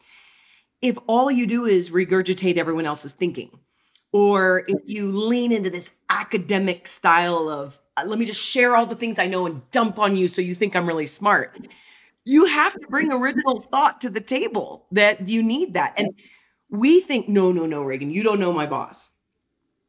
if 0.81 0.97
all 1.07 1.31
you 1.31 1.47
do 1.47 1.65
is 1.65 1.89
regurgitate 1.89 2.57
everyone 2.57 2.85
else's 2.85 3.13
thinking 3.13 3.59
or 4.13 4.63
if 4.67 4.79
you 4.85 5.11
lean 5.11 5.51
into 5.51 5.69
this 5.69 5.91
academic 6.09 6.87
style 6.87 7.49
of 7.49 7.79
let 8.05 8.19
me 8.19 8.25
just 8.25 8.43
share 8.43 8.75
all 8.75 8.85
the 8.85 8.95
things 8.95 9.19
I 9.19 9.27
know 9.27 9.45
and 9.45 9.69
dump 9.71 9.99
on 9.99 10.15
you 10.15 10.27
so 10.27 10.41
you 10.41 10.53
think 10.53 10.75
I'm 10.75 10.87
really 10.87 11.07
smart. 11.07 11.57
You 12.27 12.45
have 12.45 12.73
to 12.73 12.87
bring 12.89 13.11
original 13.11 13.61
thought 13.61 14.01
to 14.01 14.09
the 14.09 14.19
table 14.19 14.85
that 14.91 15.29
you 15.29 15.41
need 15.41 15.75
that. 15.75 15.93
And 15.97 16.09
we 16.69 16.99
think, 16.99 17.29
no, 17.29 17.53
no, 17.53 17.65
no, 17.65 17.83
Reagan, 17.83 18.11
you 18.11 18.21
don't 18.21 18.39
know 18.39 18.51
my 18.51 18.65
boss. 18.65 19.11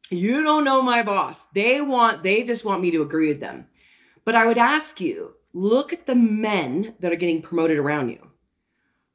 You 0.09 0.41
don't 0.41 0.63
know 0.63 0.81
my 0.81 1.03
boss. 1.03 1.45
They 1.53 1.81
want, 1.81 2.23
they 2.23 2.45
just 2.45 2.63
want 2.63 2.81
me 2.81 2.91
to 2.91 3.01
agree 3.01 3.27
with 3.27 3.41
them. 3.41 3.67
But 4.23 4.35
I 4.35 4.45
would 4.45 4.57
ask 4.57 5.01
you, 5.01 5.33
look 5.51 5.91
at 5.91 6.05
the 6.05 6.15
men 6.15 6.95
that 7.01 7.11
are 7.11 7.17
getting 7.17 7.41
promoted 7.41 7.77
around 7.77 8.07
you. 8.07 8.31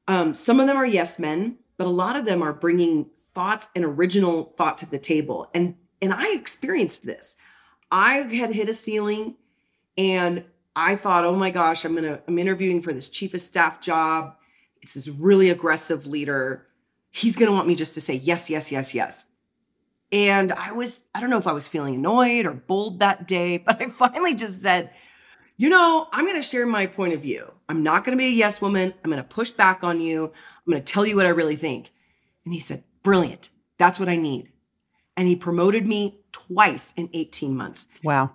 Um, 0.07 0.35
some 0.35 0.61
of 0.61 0.67
them 0.67 0.77
are 0.77 0.85
yes 0.85 1.19
men, 1.19 1.57
but 1.79 1.87
a 1.87 1.91
lot 1.91 2.17
of 2.17 2.27
them 2.27 2.43
are 2.43 2.53
bringing 2.53 3.07
thoughts 3.17 3.71
and 3.75 3.87
original 3.87 4.53
thought 4.57 4.77
to 4.79 4.87
the 4.87 4.99
table. 4.99 5.49
And 5.55 5.77
and 6.03 6.13
I 6.13 6.35
experienced 6.35 7.07
this. 7.07 7.37
I 7.91 8.17
had 8.35 8.55
hit 8.55 8.69
a 8.69 8.75
ceiling 8.75 9.37
and 9.97 10.45
I 10.77 10.97
thought, 10.97 11.25
"Oh 11.25 11.37
my 11.37 11.51
gosh, 11.51 11.85
I'm 11.85 11.97
to 11.97 12.21
I'm 12.27 12.39
interviewing 12.39 12.83
for 12.83 12.93
this 12.93 13.09
chief 13.09 13.35
of 13.35 13.41
staff 13.41 13.81
job. 13.81 14.37
It's 14.83 14.95
this 14.95 15.09
really 15.09 15.51
aggressive 15.51 16.07
leader. 16.07 16.67
He's 17.11 17.37
to 17.37 17.53
want 17.53 17.69
me 17.69 17.75
just 17.75 17.95
to 17.95 18.01
say 18.01 18.15
yes, 18.15 18.51
yes, 18.51 18.73
yes, 18.73 18.95
yes." 18.95 19.27
And 20.13 20.53
I 20.53 20.73
was 20.73 21.03
I 21.15 21.21
don't 21.21 21.31
know 21.31 21.39
if 21.39 21.47
I 21.47 21.53
was 21.53 21.69
feeling 21.69 21.95
annoyed 21.95 22.47
or 22.47 22.53
bold 22.53 23.01
that 23.01 23.27
day, 23.27 23.59
but 23.67 23.81
I 23.81 23.89
finally 23.89 24.35
just 24.35 24.61
said, 24.61 24.91
"You 25.57 25.69
know, 25.69 26.09
I'm 26.13 26.25
to 26.37 26.43
share 26.43 26.67
my 26.67 26.87
point 26.87 27.15
of 27.15 27.23
view. 27.23 27.53
I'm 27.69 27.83
not 27.83 28.05
to 28.17 28.23
be 28.23 28.27
a 28.27 28.37
yes 28.37 28.61
woman. 28.61 28.95
I'm 29.03 29.11
to 29.23 29.29
push 29.29 29.51
back 29.51 29.85
on 29.85 30.01
you. 30.01 30.33
I'm 30.67 30.73
to 30.75 30.81
tell 30.81 31.07
you 31.07 31.17
what 31.17 31.27
I 31.27 31.31
really 31.31 31.57
think." 31.57 31.91
And 32.45 32.53
he 32.53 32.61
said, 32.61 32.85
Brilliant. 33.03 33.51
That's 33.79 34.01
what 34.01 34.09
I 34.09 34.17
need. 34.17 34.51
And 35.17 35.29
he 35.29 35.37
promoted 35.37 35.87
me 35.87 36.21
twice 36.33 36.93
in 36.97 37.11
18 37.13 37.57
months. 37.57 37.87
Wow. 38.03 38.33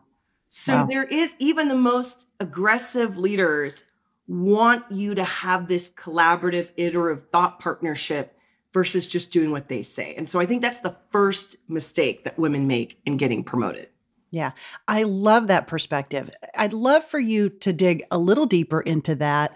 So 0.50 0.78
wow. 0.78 0.84
there 0.86 1.04
is 1.04 1.36
even 1.40 1.68
the 1.68 1.76
most 1.76 2.28
aggressive 2.40 3.18
leaders 3.18 3.86
want 4.28 4.84
you 4.92 5.16
to 5.16 5.24
have 5.24 5.68
this 5.68 5.92
collaborative, 5.92 6.72
iterative 6.76 7.30
thought 7.30 7.60
partnership 7.60 8.36
versus 8.74 9.08
just 9.08 9.32
doing 9.32 9.52
what 9.52 9.68
they 9.70 9.82
say. 9.84 10.14
And 10.16 10.28
so 10.28 10.40
I 10.40 10.46
think 10.46 10.62
that's 10.62 10.82
the 10.82 10.96
first 11.12 11.56
mistake 11.68 12.24
that 12.24 12.38
women 12.38 12.68
make 12.68 13.00
in 13.06 13.18
getting 13.18 13.44
promoted. 13.44 13.90
Yeah, 14.32 14.52
I 14.88 15.04
love 15.04 15.48
that 15.48 15.68
perspective. 15.68 16.30
I'd 16.56 16.74
love 16.74 17.04
for 17.04 17.20
you 17.20 17.50
to 17.50 17.74
dig 17.74 18.04
a 18.12 18.20
little 18.20 18.46
deeper 18.46 18.82
into 18.82 19.16
that 19.16 19.56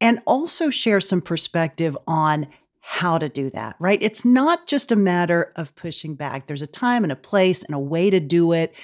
and 0.00 0.20
also 0.26 0.70
share 0.70 1.00
some 1.00 1.20
perspective 1.20 1.96
on 2.06 2.46
how 2.80 3.18
to 3.18 3.28
do 3.28 3.50
that, 3.50 3.74
right? 3.78 4.00
It's 4.02 4.24
not 4.24 4.66
just 4.66 4.92
a 4.92 4.96
matter 4.96 5.52
of 5.56 5.74
pushing 5.74 6.14
back. 6.14 6.46
There's 6.46 6.62
a 6.62 6.66
time 6.66 7.02
and 7.02 7.10
a 7.10 7.16
place 7.16 7.64
and 7.64 7.74
a 7.74 7.78
way 7.78 8.10
to 8.10 8.20
do 8.20 8.52
it. 8.52 8.74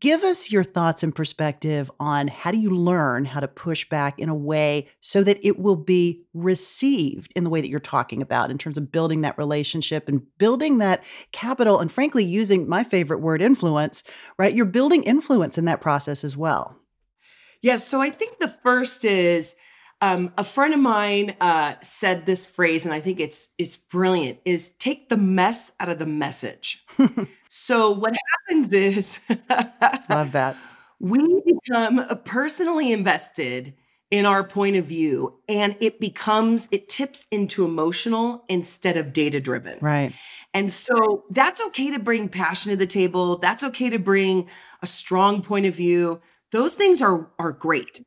Give 0.00 0.24
us 0.24 0.50
your 0.50 0.64
thoughts 0.64 1.04
and 1.04 1.14
perspective 1.14 1.90
on 2.00 2.26
how 2.26 2.50
do 2.50 2.58
you 2.58 2.70
learn 2.70 3.24
how 3.24 3.38
to 3.38 3.46
push 3.46 3.88
back 3.88 4.18
in 4.18 4.28
a 4.28 4.34
way 4.34 4.88
so 5.00 5.22
that 5.22 5.38
it 5.46 5.60
will 5.60 5.76
be 5.76 6.24
received 6.34 7.32
in 7.36 7.44
the 7.44 7.50
way 7.50 7.60
that 7.60 7.68
you're 7.68 7.78
talking 7.78 8.20
about 8.20 8.50
in 8.50 8.58
terms 8.58 8.76
of 8.76 8.90
building 8.90 9.20
that 9.20 9.38
relationship 9.38 10.08
and 10.08 10.22
building 10.38 10.78
that 10.78 11.04
capital 11.30 11.78
and 11.78 11.92
frankly 11.92 12.24
using 12.24 12.68
my 12.68 12.82
favorite 12.82 13.20
word 13.20 13.40
influence, 13.40 14.02
right? 14.38 14.54
You're 14.54 14.64
building 14.64 15.04
influence 15.04 15.56
in 15.56 15.66
that 15.66 15.80
process 15.80 16.24
as 16.24 16.36
well. 16.36 16.76
Yes, 17.62 17.86
so 17.86 18.00
I 18.00 18.10
think 18.10 18.38
the 18.38 18.48
first 18.48 19.04
is 19.04 19.54
um, 20.00 20.32
a 20.36 20.44
friend 20.44 20.74
of 20.74 20.80
mine 20.80 21.36
uh, 21.40 21.76
said 21.80 22.26
this 22.26 22.44
phrase, 22.44 22.84
and 22.84 22.92
I 22.92 23.00
think 23.00 23.18
it's 23.18 23.48
it's 23.56 23.76
brilliant: 23.76 24.40
is 24.44 24.72
take 24.72 25.08
the 25.08 25.16
mess 25.16 25.72
out 25.80 25.88
of 25.88 25.98
the 25.98 26.06
message. 26.06 26.84
so 27.56 27.90
what 27.90 28.14
happens 28.48 28.72
is, 28.72 29.20
love 30.08 30.32
that 30.32 30.56
we 31.00 31.42
become 31.44 32.02
personally 32.24 32.92
invested 32.92 33.74
in 34.10 34.24
our 34.24 34.44
point 34.44 34.76
of 34.76 34.84
view, 34.84 35.38
and 35.48 35.76
it 35.80 36.00
becomes 36.00 36.68
it 36.70 36.88
tips 36.88 37.26
into 37.30 37.64
emotional 37.64 38.44
instead 38.48 38.96
of 38.96 39.12
data 39.12 39.40
driven. 39.40 39.78
Right. 39.80 40.12
And 40.54 40.72
so 40.72 41.24
that's 41.30 41.60
okay 41.66 41.90
to 41.90 41.98
bring 41.98 42.28
passion 42.28 42.70
to 42.70 42.76
the 42.76 42.86
table. 42.86 43.36
That's 43.38 43.64
okay 43.64 43.90
to 43.90 43.98
bring 43.98 44.48
a 44.80 44.86
strong 44.86 45.42
point 45.42 45.66
of 45.66 45.74
view. 45.74 46.20
Those 46.52 46.74
things 46.74 47.02
are 47.02 47.30
are 47.38 47.52
great 47.52 48.00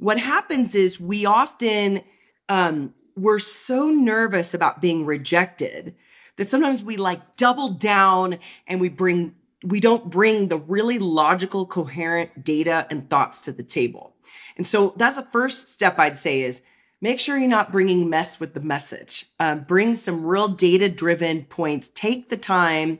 what 0.00 0.18
happens 0.18 0.74
is 0.74 0.98
we 0.98 1.26
often 1.26 2.02
um, 2.48 2.94
we're 3.16 3.38
so 3.38 3.90
nervous 3.90 4.54
about 4.54 4.80
being 4.80 5.04
rejected 5.04 5.94
that 6.40 6.48
sometimes 6.48 6.82
we 6.82 6.96
like 6.96 7.36
double 7.36 7.68
down 7.68 8.38
and 8.66 8.80
we 8.80 8.88
bring 8.88 9.34
we 9.62 9.78
don't 9.78 10.08
bring 10.08 10.48
the 10.48 10.56
really 10.56 10.98
logical 10.98 11.66
coherent 11.66 12.42
data 12.42 12.86
and 12.90 13.10
thoughts 13.10 13.44
to 13.44 13.52
the 13.52 13.62
table 13.62 14.16
and 14.56 14.66
so 14.66 14.94
that's 14.96 15.16
the 15.16 15.22
first 15.30 15.70
step 15.70 15.98
i'd 15.98 16.18
say 16.18 16.40
is 16.40 16.62
make 17.02 17.20
sure 17.20 17.36
you're 17.36 17.46
not 17.46 17.70
bringing 17.70 18.08
mess 18.08 18.40
with 18.40 18.54
the 18.54 18.60
message 18.60 19.26
um, 19.38 19.62
bring 19.64 19.94
some 19.94 20.24
real 20.24 20.48
data 20.48 20.88
driven 20.88 21.44
points 21.44 21.88
take 21.88 22.30
the 22.30 22.38
time 22.38 22.98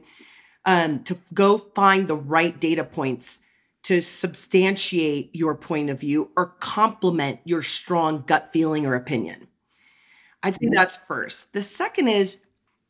um, 0.66 1.02
to 1.04 1.16
go 1.32 1.56
find 1.56 2.08
the 2.08 2.16
right 2.16 2.60
data 2.60 2.84
points 2.84 3.40
to 3.84 4.02
substantiate 4.02 5.34
your 5.34 5.54
point 5.54 5.88
of 5.88 5.98
view 5.98 6.30
or 6.36 6.54
complement 6.60 7.40
your 7.44 7.62
strong 7.62 8.22
gut 8.26 8.50
feeling 8.52 8.84
or 8.84 8.94
opinion. 8.94 9.48
I'd 10.42 10.54
say 10.54 10.68
that's 10.70 10.98
first. 10.98 11.54
The 11.54 11.62
second 11.62 12.08
is 12.08 12.38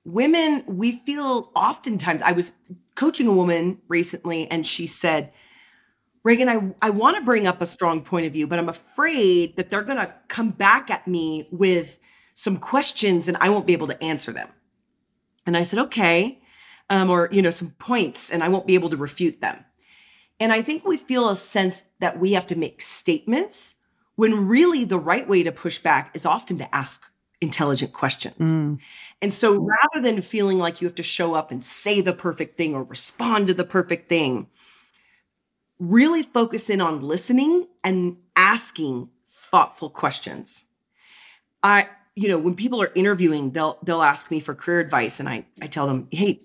women, 0.05 0.65
we 0.67 0.93
feel 0.93 1.51
oftentimes, 1.55 2.23
I 2.23 2.33
was 2.33 2.53
coaching 2.95 3.27
a 3.27 3.33
woman 3.33 3.79
recently 3.89 4.51
and 4.51 4.67
she 4.67 4.87
said, 4.87 5.33
Reagan, 6.23 6.49
I, 6.49 6.75
I 6.83 6.91
want 6.91 7.17
to 7.17 7.23
bring 7.23 7.47
up 7.47 7.63
a 7.63 7.67
strong 7.67 8.03
point 8.03 8.27
of 8.27 8.33
view, 8.33 8.47
but 8.47 8.59
I'm 8.59 8.69
afraid 8.69 9.57
that 9.57 9.71
they're 9.71 9.83
going 9.83 9.99
to 9.99 10.15
come 10.29 10.51
back 10.51 10.91
at 10.91 11.09
me 11.09 11.49
with 11.51 11.99
some 12.35 12.59
questions 12.59 13.27
and 13.27 13.37
I 13.41 13.49
won't 13.49 13.67
be 13.67 13.73
able 13.73 13.87
to 13.87 14.03
answer 14.03 14.33
them. 14.33 14.49
And 15.47 15.57
I 15.57 15.63
said, 15.63 15.79
okay, 15.79 16.43
um, 16.91 17.09
or, 17.09 17.29
you 17.33 17.41
know, 17.41 17.51
some 17.51 17.71
points 17.79 18.31
and 18.31 18.43
I 18.43 18.49
won't 18.49 18.67
be 18.67 18.75
able 18.75 18.91
to 18.91 18.97
refute 18.97 19.41
them. 19.41 19.65
And 20.39 20.53
I 20.53 20.63
think 20.63 20.85
we 20.85 20.97
feel 20.97 21.29
a 21.29 21.37
sense 21.37 21.85
that 22.01 22.19
we 22.19 22.33
have 22.33 22.47
to 22.49 22.57
make 22.57 22.83
statements 22.83 23.77
when 24.17 24.49
really 24.49 24.85
the 24.85 24.99
right 24.99 25.27
way 25.27 25.43
to 25.43 25.53
push 25.53 25.79
back 25.79 26.11
is 26.15 26.27
often 26.27 26.59
to 26.59 26.75
ask 26.75 27.03
intelligent 27.41 27.93
questions. 27.93 28.37
Mm. 28.39 28.79
And 29.23 29.33
so 29.33 29.59
mm. 29.59 29.67
rather 29.67 30.03
than 30.03 30.23
feeling 30.23 30.59
like 30.59 30.81
you 30.81 30.89
have 30.89 30.95
to 30.97 31.03
show 31.03 31.35
up 31.35 31.51
and 31.51 31.63
say 31.63 32.01
the 32.01 32.13
perfect 32.13 32.57
thing 32.57 32.75
or 32.75 32.83
respond 32.83 33.47
to 33.49 33.55
the 33.55 33.65
perfect 33.65 34.09
thing, 34.09 34.49
really 35.79 36.23
focus 36.23 36.71
in 36.71 36.81
on 36.81 37.01
listening 37.01 37.67
and 37.85 38.17
asking 38.37 39.11
thoughtful 39.27 39.91
questions. 39.91 40.65
I 41.63 41.89
you 42.17 42.29
know, 42.29 42.39
when 42.39 42.55
people 42.55 42.83
are 42.83 42.91
interviewing, 42.95 43.53
they'll 43.53 43.79
they'll 43.83 44.03
ask 44.03 44.31
me 44.31 44.41
for 44.41 44.55
career 44.55 44.81
advice 44.81 45.21
and 45.21 45.29
I 45.29 45.47
I 45.63 45.67
tell 45.67 45.87
them, 45.87 46.09
"Hey, 46.11 46.43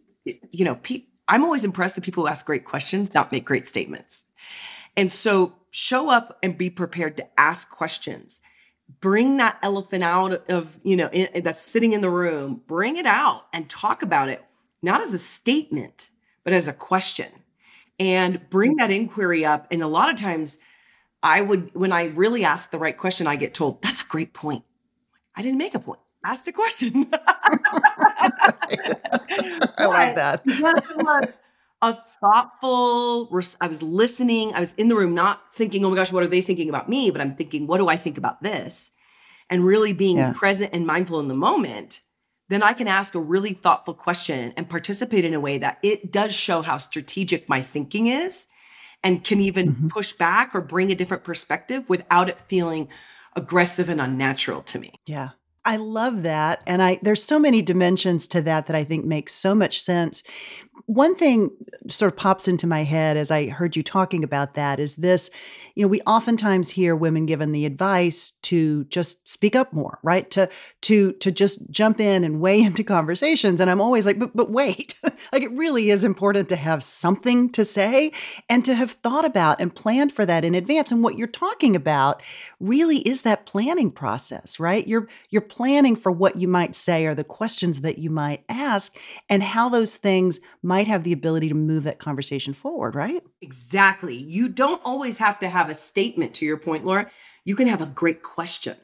you 0.51 0.65
know, 0.65 0.75
pe- 0.75 1.03
I'm 1.27 1.43
always 1.43 1.65
impressed 1.65 1.95
with 1.95 2.05
people 2.05 2.23
who 2.23 2.29
ask 2.29 2.45
great 2.45 2.65
questions, 2.65 3.13
not 3.13 3.31
make 3.31 3.45
great 3.45 3.67
statements. 3.67 4.25
And 4.95 5.11
so 5.11 5.53
show 5.71 6.09
up 6.09 6.37
and 6.43 6.57
be 6.57 6.69
prepared 6.69 7.17
to 7.17 7.27
ask 7.39 7.69
questions. 7.69 8.41
Bring 8.99 9.37
that 9.37 9.57
elephant 9.61 10.03
out 10.03 10.49
of, 10.49 10.79
you 10.83 10.95
know, 10.95 11.09
in, 11.11 11.43
that's 11.43 11.61
sitting 11.61 11.93
in 11.93 12.01
the 12.01 12.09
room, 12.09 12.61
bring 12.67 12.97
it 12.97 13.05
out 13.05 13.47
and 13.53 13.69
talk 13.69 14.01
about 14.01 14.29
it, 14.29 14.43
not 14.81 15.01
as 15.01 15.13
a 15.13 15.17
statement, 15.17 16.09
but 16.43 16.53
as 16.53 16.67
a 16.67 16.73
question. 16.73 17.31
And 17.99 18.49
bring 18.49 18.75
that 18.77 18.91
inquiry 18.91 19.45
up. 19.45 19.67
And 19.71 19.81
a 19.81 19.87
lot 19.87 20.09
of 20.09 20.19
times, 20.19 20.59
I 21.23 21.41
would, 21.41 21.73
when 21.73 21.91
I 21.91 22.07
really 22.07 22.43
ask 22.43 22.69
the 22.69 22.77
right 22.77 22.97
question, 22.97 23.25
I 23.25 23.35
get 23.35 23.53
told, 23.53 23.81
that's 23.81 24.01
a 24.01 24.05
great 24.05 24.33
point. 24.33 24.63
I 25.35 25.41
didn't 25.41 25.57
make 25.57 25.75
a 25.75 25.79
point 25.79 25.99
asked 26.25 26.47
a 26.47 26.51
question. 26.51 27.07
I 29.77 29.85
like 29.85 30.15
that. 30.15 30.43
A 31.89 31.93
thoughtful, 31.93 33.29
I 33.61 33.67
was 33.67 33.83
listening. 33.83 34.53
I 34.53 34.59
was 34.59 34.73
in 34.73 34.87
the 34.87 34.95
room, 34.95 35.13
not 35.13 35.53
thinking, 35.53 35.85
oh 35.85 35.89
my 35.89 35.95
gosh, 35.95 36.11
what 36.11 36.23
are 36.23 36.27
they 36.27 36.41
thinking 36.41 36.69
about 36.69 36.89
me? 36.89 37.11
But 37.11 37.21
I'm 37.21 37.35
thinking, 37.35 37.67
what 37.67 37.77
do 37.77 37.87
I 37.87 37.95
think 37.95 38.17
about 38.17 38.41
this? 38.41 38.91
And 39.49 39.63
really 39.63 39.93
being 39.93 40.17
yeah. 40.17 40.33
present 40.35 40.71
and 40.73 40.87
mindful 40.87 41.19
in 41.19 41.27
the 41.27 41.35
moment, 41.35 42.01
then 42.49 42.63
I 42.63 42.73
can 42.73 42.87
ask 42.87 43.15
a 43.15 43.19
really 43.19 43.53
thoughtful 43.53 43.93
question 43.93 44.53
and 44.57 44.69
participate 44.69 45.25
in 45.25 45.33
a 45.33 45.39
way 45.39 45.57
that 45.59 45.79
it 45.83 46.11
does 46.11 46.33
show 46.33 46.61
how 46.61 46.77
strategic 46.77 47.47
my 47.47 47.61
thinking 47.61 48.07
is 48.07 48.47
and 49.03 49.23
can 49.23 49.41
even 49.41 49.73
mm-hmm. 49.73 49.87
push 49.87 50.13
back 50.13 50.55
or 50.55 50.61
bring 50.61 50.91
a 50.91 50.95
different 50.95 51.23
perspective 51.23 51.89
without 51.89 52.29
it 52.29 52.39
feeling 52.41 52.87
aggressive 53.35 53.89
and 53.89 54.01
unnatural 54.01 54.61
to 54.63 54.79
me. 54.79 54.93
Yeah. 55.05 55.29
I 55.65 55.77
love 55.77 56.23
that. 56.23 56.61
And 56.67 56.81
I 56.81 56.99
there's 57.01 57.23
so 57.23 57.39
many 57.39 57.61
dimensions 57.61 58.27
to 58.29 58.41
that 58.41 58.67
that 58.67 58.75
I 58.75 58.83
think 58.83 59.03
makes 59.03 59.33
so 59.33 59.55
much 59.55 59.81
sense. 59.81 60.23
One 60.87 61.15
thing 61.15 61.49
sort 61.89 62.11
of 62.11 62.17
pops 62.17 62.47
into 62.47 62.67
my 62.67 62.83
head 62.83 63.17
as 63.17 63.31
I 63.31 63.47
heard 63.47 63.75
you 63.75 63.83
talking 63.83 64.23
about 64.23 64.53
that 64.53 64.79
is 64.79 64.95
this, 64.95 65.29
you 65.73 65.83
know, 65.83 65.87
we 65.87 66.01
oftentimes 66.01 66.69
hear 66.69 66.95
women 66.95 67.25
given 67.25 67.51
the 67.51 67.65
advice 67.65 68.31
to 68.43 68.83
just 68.85 69.27
speak 69.27 69.55
up 69.55 69.73
more, 69.73 69.99
right? 70.03 70.29
To 70.31 70.49
to 70.83 71.13
to 71.13 71.31
just 71.31 71.69
jump 71.71 71.99
in 71.99 72.23
and 72.23 72.39
weigh 72.39 72.61
into 72.63 72.83
conversations 72.83 73.59
and 73.59 73.69
I'm 73.69 73.81
always 73.81 74.05
like, 74.05 74.19
but 74.19 74.35
but 74.35 74.51
wait. 74.51 74.95
like 75.33 75.43
it 75.43 75.51
really 75.51 75.89
is 75.89 76.03
important 76.03 76.49
to 76.49 76.55
have 76.55 76.83
something 76.83 77.49
to 77.51 77.65
say 77.65 78.11
and 78.49 78.63
to 78.65 78.75
have 78.75 78.91
thought 78.91 79.25
about 79.25 79.59
and 79.59 79.73
planned 79.73 80.11
for 80.11 80.25
that 80.25 80.45
in 80.45 80.55
advance 80.55 80.91
and 80.91 81.03
what 81.03 81.17
you're 81.17 81.27
talking 81.27 81.75
about 81.75 82.21
really 82.59 82.97
is 82.99 83.23
that 83.23 83.45
planning 83.45 83.91
process, 83.91 84.59
right? 84.59 84.87
You're 84.87 85.07
you're 85.29 85.41
planning 85.41 85.95
for 85.95 86.11
what 86.11 86.35
you 86.35 86.47
might 86.47 86.75
say 86.75 87.05
or 87.05 87.15
the 87.15 87.23
questions 87.23 87.81
that 87.81 87.97
you 87.97 88.09
might 88.09 88.43
ask 88.49 88.95
and 89.29 89.43
how 89.43 89.69
those 89.69 89.97
things 89.97 90.39
might 90.65 90.87
have 90.87 91.03
the 91.03 91.13
ability 91.13 91.47
to 91.49 91.55
move 91.55 91.83
that 91.83 91.99
conversation 91.99 92.53
forward, 92.53 92.95
right? 92.95 93.23
Exactly. 93.41 94.15
You 94.15 94.49
don't 94.49 94.81
always 94.83 95.17
have 95.19 95.39
to 95.39 95.49
have 95.49 95.69
a 95.69 95.75
statement 95.75 96.33
to 96.35 96.45
your 96.45 96.57
point, 96.57 96.85
Laura. 96.85 97.09
You 97.43 97.55
can 97.55 97.67
have 97.67 97.81
a 97.81 97.85
great 97.85 98.23
question. 98.23 98.75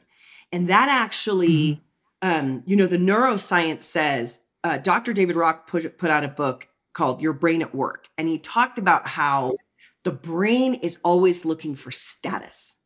And 0.52 0.68
that 0.68 0.88
actually 0.88 1.82
mm-hmm. 2.22 2.28
um, 2.30 2.62
you 2.66 2.76
know, 2.76 2.86
the 2.86 2.98
neuroscience 2.98 3.82
says 3.82 4.40
uh, 4.64 4.78
Dr. 4.78 5.12
David 5.12 5.36
Rock 5.36 5.66
put, 5.66 5.98
put 5.98 6.10
out 6.10 6.24
a 6.24 6.28
book 6.28 6.68
called 6.92 7.22
Your 7.22 7.32
Brain 7.32 7.62
at 7.62 7.74
Work. 7.74 8.06
And 8.16 8.28
he 8.28 8.38
talked 8.38 8.78
about 8.78 9.06
how 9.06 9.56
the 10.04 10.12
brain 10.12 10.74
is 10.74 10.98
always 11.02 11.44
looking 11.44 11.74
for 11.74 11.90
status. 11.90 12.76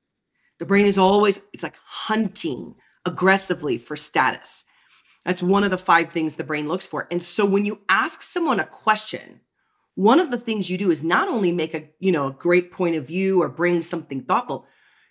The 0.59 0.67
brain 0.67 0.87
is 0.87 0.97
always, 0.97 1.43
it's 1.53 1.63
like 1.63 1.77
hunting 1.85 2.75
aggressively 3.05 3.79
for 3.79 3.97
status. 3.97 4.65
That's 5.27 5.43
one 5.43 5.65
of 5.65 5.73
the 5.73 5.77
five 5.77 6.11
things 6.11 6.37
the 6.37 6.45
brain 6.45 6.69
looks 6.69 6.87
for. 6.87 7.09
And 7.11 7.21
so 7.21 7.45
when 7.45 7.67
you 7.67 7.81
ask 7.89 8.23
someone 8.23 8.61
a 8.61 8.65
question, 8.65 9.41
one 9.97 10.21
of 10.21 10.31
the 10.31 10.39
things 10.39 10.71
you 10.71 10.79
do 10.79 10.93
is 10.93 11.03
not 11.03 11.29
only 11.29 11.51
make 11.51 11.75
a, 11.75 11.89
you 11.99 12.13
know, 12.13 12.29
a 12.29 12.33
great 12.33 12.71
point 12.71 12.95
of 12.95 13.09
view 13.09 13.43
or 13.43 13.49
bring 13.49 13.83
something 13.83 14.23
thoughtful, 14.23 14.67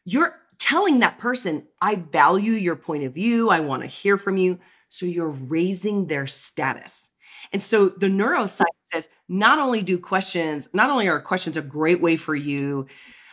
you're 0.06 0.38
telling 0.58 1.00
that 1.00 1.18
person, 1.18 1.68
I 1.82 1.96
value 1.96 2.54
your 2.54 2.78
point 2.78 3.04
of 3.04 3.14
view. 3.14 3.50
I 3.50 3.60
want 3.60 3.82
to 3.82 3.88
hear 3.90 4.18
from 4.18 4.38
you. 4.38 4.58
So 4.88 5.06
you're 5.06 5.32
raising 5.32 6.08
their 6.08 6.28
status. 6.28 7.10
And 7.52 7.62
so 7.62 7.90
the 7.90 8.08
neuroscience 8.08 8.64
says 8.86 9.10
not 9.28 9.60
only 9.60 9.82
do 9.82 9.98
questions, 9.98 10.70
not 10.72 10.90
only 10.90 11.10
are 11.10 11.20
questions 11.20 11.58
a 11.58 11.62
great 11.62 12.00
way 12.00 12.16
for 12.16 12.36
you 12.36 12.88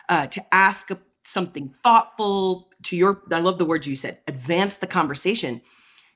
uh, 0.09 0.27
to 0.27 0.43
ask 0.53 0.89
something 1.23 1.69
thoughtful 1.69 2.69
to 2.83 2.97
your, 2.97 3.21
I 3.31 3.39
love 3.39 3.57
the 3.57 3.65
words 3.65 3.87
you 3.87 3.95
said, 3.95 4.19
advance 4.27 4.75
the 4.75 4.87
conversation. 4.87 5.61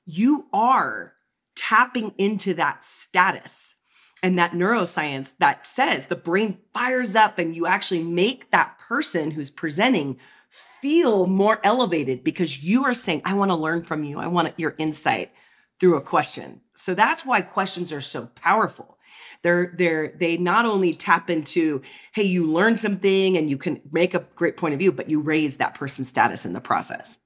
You 0.07 0.47
are 0.53 1.13
tapping 1.55 2.13
into 2.17 2.53
that 2.55 2.83
status 2.83 3.75
and 4.23 4.39
that 4.39 4.51
neuroscience 4.51 5.35
that 5.37 5.65
says 5.65 6.07
the 6.07 6.15
brain 6.15 6.57
fires 6.73 7.15
up 7.15 7.37
and 7.37 7.55
you 7.55 7.67
actually 7.67 8.03
make 8.03 8.49
that 8.51 8.79
person 8.79 9.31
who's 9.31 9.51
presenting 9.51 10.17
feel 10.49 11.27
more 11.27 11.59
elevated 11.63 12.23
because 12.23 12.63
you 12.63 12.85
are 12.85 12.93
saying, 12.93 13.21
I 13.25 13.33
want 13.33 13.51
to 13.51 13.55
learn 13.55 13.83
from 13.83 14.03
you. 14.03 14.17
I 14.17 14.27
want 14.27 14.57
your 14.57 14.75
insight 14.77 15.31
through 15.79 15.97
a 15.97 16.01
question. 16.01 16.61
So 16.73 16.95
that's 16.95 17.25
why 17.25 17.41
questions 17.41 17.91
are 17.93 18.01
so 18.01 18.27
powerful. 18.35 18.97
They're 19.43 19.73
they're 19.77 20.13
they 20.17 20.37
not 20.37 20.65
only 20.65 20.93
tap 20.93 21.29
into, 21.29 21.81
hey, 22.13 22.23
you 22.23 22.51
learn 22.51 22.77
something 22.77 23.37
and 23.37 23.49
you 23.49 23.57
can 23.57 23.81
make 23.91 24.13
a 24.13 24.25
great 24.35 24.57
point 24.57 24.73
of 24.73 24.79
view, 24.79 24.91
but 24.91 25.09
you 25.09 25.19
raise 25.19 25.57
that 25.57 25.75
person's 25.75 26.09
status 26.09 26.45
in 26.45 26.53
the 26.53 26.61
process. 26.61 27.19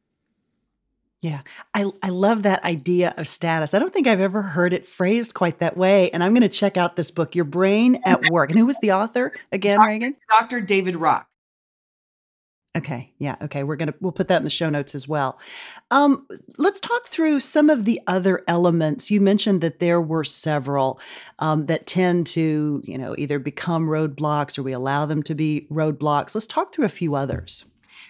Yeah, 1.21 1.41
I, 1.75 1.85
I 2.01 2.09
love 2.09 2.43
that 2.43 2.63
idea 2.63 3.13
of 3.15 3.27
status. 3.27 3.75
I 3.75 3.79
don't 3.79 3.93
think 3.93 4.07
I've 4.07 4.19
ever 4.19 4.41
heard 4.41 4.73
it 4.73 4.87
phrased 4.87 5.35
quite 5.35 5.59
that 5.59 5.77
way. 5.77 6.09
And 6.09 6.23
I'm 6.23 6.33
going 6.33 6.41
to 6.41 6.49
check 6.49 6.77
out 6.77 6.95
this 6.95 7.11
book, 7.11 7.35
Your 7.35 7.45
Brain 7.45 8.01
at 8.05 8.29
Work. 8.31 8.49
And 8.49 8.57
who 8.57 8.65
was 8.65 8.77
the 8.81 8.93
author 8.93 9.31
again, 9.51 9.77
Dr. 9.77 9.87
Reagan? 9.87 10.15
Dr. 10.29 10.61
David 10.61 10.95
Rock. 10.95 11.27
Okay. 12.75 13.11
Yeah. 13.19 13.35
Okay. 13.41 13.63
We're 13.63 13.75
gonna 13.75 13.93
we'll 13.99 14.13
put 14.13 14.29
that 14.29 14.37
in 14.37 14.45
the 14.45 14.49
show 14.49 14.69
notes 14.69 14.95
as 14.95 15.05
well. 15.05 15.37
Um, 15.91 16.25
let's 16.57 16.79
talk 16.79 17.07
through 17.07 17.41
some 17.41 17.69
of 17.69 17.83
the 17.83 17.99
other 18.07 18.45
elements. 18.47 19.11
You 19.11 19.19
mentioned 19.19 19.59
that 19.59 19.79
there 19.79 19.99
were 19.99 20.23
several 20.23 20.97
um, 21.39 21.65
that 21.65 21.85
tend 21.85 22.27
to, 22.27 22.81
you 22.85 22.97
know, 22.97 23.13
either 23.17 23.39
become 23.39 23.87
roadblocks 23.87 24.57
or 24.57 24.63
we 24.63 24.71
allow 24.71 25.05
them 25.05 25.21
to 25.23 25.35
be 25.35 25.67
roadblocks. 25.69 26.33
Let's 26.33 26.47
talk 26.47 26.73
through 26.73 26.85
a 26.85 26.89
few 26.89 27.13
others. 27.13 27.65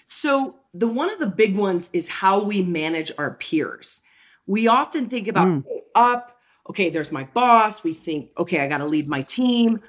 So 0.05 0.60
the 0.73 0.87
one 0.87 1.11
of 1.11 1.19
the 1.19 1.27
big 1.27 1.55
ones 1.55 1.89
is 1.93 2.07
how 2.07 2.43
we 2.43 2.61
manage 2.61 3.11
our 3.17 3.31
peers. 3.35 4.01
We 4.47 4.67
often 4.67 5.09
think 5.09 5.27
about 5.27 5.47
mm. 5.47 5.63
up. 5.95 6.39
Okay, 6.69 6.89
there's 6.89 7.11
my 7.11 7.25
boss. 7.25 7.83
We 7.83 7.93
think, 7.93 8.29
okay, 8.37 8.59
I 8.59 8.67
got 8.67 8.77
to 8.77 8.85
lead 8.85 9.07
my 9.07 9.21
team. 9.21 9.81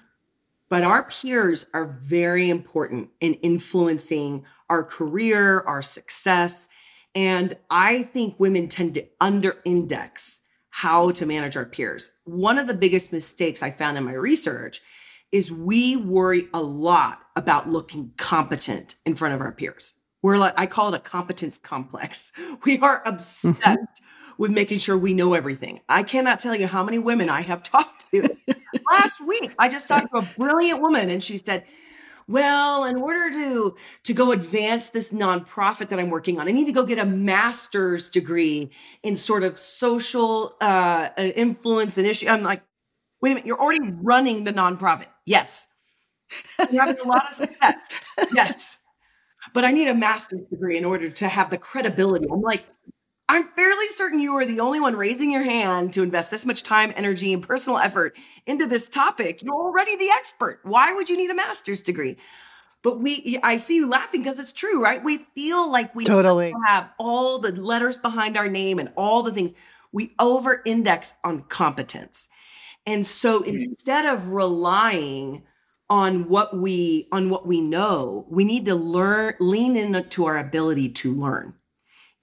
But 0.69 0.85
our 0.85 1.05
peers 1.05 1.67
are 1.75 1.99
very 2.01 2.49
important 2.49 3.11
in 3.21 3.35
influencing 3.35 4.45
our 4.71 4.83
career, 4.83 5.61
our 5.61 5.83
success. 5.83 6.69
And 7.15 7.57
I 7.71 8.03
think 8.05 8.41
women 8.41 8.69
tend 8.69 8.95
to 8.95 9.07
under 9.21 9.59
index 9.65 10.43
how 10.71 11.11
to 11.11 11.27
manage 11.27 11.57
our 11.57 11.67
peers. 11.67 12.11
One 12.25 12.59
of 12.59 12.67
the 12.67 12.75
biggest 12.75 13.13
mistakes 13.13 13.63
I 13.63 13.71
found 13.71 13.99
in 13.99 14.05
my 14.05 14.15
research 14.15 14.81
is 15.31 15.53
we 15.53 15.97
worry 15.97 16.49
a 16.55 16.63
lot 16.63 17.21
about 17.37 17.69
looking 17.69 18.13
competent 18.17 18.97
in 19.05 19.15
front 19.15 19.35
of 19.35 19.43
our 19.43 19.53
peers. 19.53 19.95
We're 20.23 20.39
like, 20.39 20.55
I 20.57 20.67
call 20.67 20.95
it 20.95 20.97
a 20.97 21.01
competence 21.01 21.59
complex. 21.59 22.33
We 22.65 22.79
are 22.79 23.03
obsessed 23.05 23.61
mm-hmm. 23.65 24.33
with 24.39 24.53
making 24.53 24.79
sure 24.79 24.97
we 24.97 25.15
know 25.15 25.35
everything. 25.35 25.81
I 25.89 26.05
cannot 26.05 26.41
tell 26.41 26.55
you 26.55 26.69
how 26.69 26.85
many 26.85 26.99
women 26.99 27.29
I 27.29 27.43
have 27.43 27.63
talked 27.75 28.11
to. 28.13 28.37
Last 28.91 29.21
week, 29.27 29.55
I 29.59 29.69
just 29.69 29.89
talked 29.89 30.15
to 30.15 30.21
a 30.21 30.29
brilliant 30.39 30.81
woman 30.81 31.11
and 31.11 31.23
she 31.23 31.39
said, 31.39 31.65
well 32.29 32.85
in 32.85 32.97
order 32.97 33.31
to 33.31 33.77
to 34.05 34.15
go 34.15 34.33
advance 34.33 34.91
this 34.91 35.13
nonprofit 35.13 35.89
that 35.89 35.99
i'm 35.99 36.11
working 36.11 36.39
on 36.39 36.49
i 36.49 36.53
need 36.53 36.67
to 36.67 36.73
go 36.73 36.85
get 36.85 36.99
a 36.99 37.05
master's 37.05 38.09
degree 38.09 38.71
in 39.03 39.17
sort 39.17 39.43
of 39.43 39.59
social 39.59 40.55
uh, 40.61 41.09
uh 41.19 41.23
influence 41.35 41.99
and 41.99 42.07
issue 42.07 42.29
i'm 42.29 42.43
like 42.43 42.63
wait 43.21 43.33
a 43.33 43.35
minute 43.35 43.47
you're 43.47 43.61
already 43.61 43.93
running 44.01 44.45
the 44.45 44.53
nonprofit 44.53 45.07
yes 45.27 45.69
you're 46.71 46.85
having 46.85 47.05
a 47.05 47.09
lot 47.09 47.25
of 47.25 47.29
success 47.29 47.89
yes 48.33 48.79
but 49.53 49.65
i 49.65 49.71
need 49.71 49.89
a 49.89 49.95
master's 49.95 50.47
degree 50.51 50.77
in 50.77 50.85
order 50.85 51.11
to 51.11 51.29
have 51.29 51.51
the 51.51 51.59
credibility 51.59 52.27
i'm 52.31 52.41
like 52.41 52.67
I'm 53.33 53.49
fairly 53.57 53.87
certain 53.87 54.19
you 54.21 54.35
are 54.35 54.45
the 54.45 54.61
only 54.61 54.79
one 54.79 54.95
raising 54.95 55.33
your 55.33 55.43
hand 55.43 55.95
to 55.95 56.03
invest 56.03 56.31
this 56.31 56.45
much 56.45 56.63
time, 56.65 56.93
energy, 56.97 57.33
and 57.33 57.43
personal 57.43 57.79
effort 57.79 58.15
into 58.45 58.67
this 58.67 58.91
topic. 58.91 59.43
You're 59.43 59.55
already 59.55 59.97
the 59.97 60.11
expert. 60.11 60.61
Why 60.65 60.93
would 60.93 61.09
you 61.09 61.17
need 61.17 61.31
a 61.31 61.35
master's 61.35 61.81
degree? 61.81 62.19
But 62.83 63.01
we, 63.01 63.39
I 63.43 63.57
see 63.57 63.77
you 63.77 63.89
laughing 63.89 64.23
because 64.23 64.39
it's 64.39 64.53
true, 64.53 64.83
right? 64.83 65.03
We 65.03 65.19
feel 65.35 65.73
like 65.73 65.95
we 65.95 66.05
totally 66.05 66.53
have 66.67 66.91
all 66.99 67.39
the 67.39 67.53
letters 67.53 67.97
behind 67.97 68.37
our 68.37 68.49
name 68.49 68.79
and 68.79 68.93
all 68.97 69.23
the 69.23 69.33
things. 69.33 69.55
We 69.93 70.15
over 70.19 70.61
index 70.67 71.15
on 71.25 71.45
competence. 71.45 72.29
And 72.85 73.07
so 73.07 73.41
mm-hmm. 73.41 73.49
instead 73.49 74.05
of 74.05 74.29
relying 74.29 75.45
on 75.93 76.27
what 76.27 76.57
we 76.57 77.07
on 77.13 77.29
what 77.29 77.47
we 77.47 77.61
know, 77.61 78.27
we 78.31 78.45
need 78.45 78.65
to 78.65 78.75
learn 78.75 79.35
lean 79.39 79.77
into 79.77 80.25
our 80.25 80.39
ability 80.39 80.89
to 80.89 81.13
learn. 81.13 81.53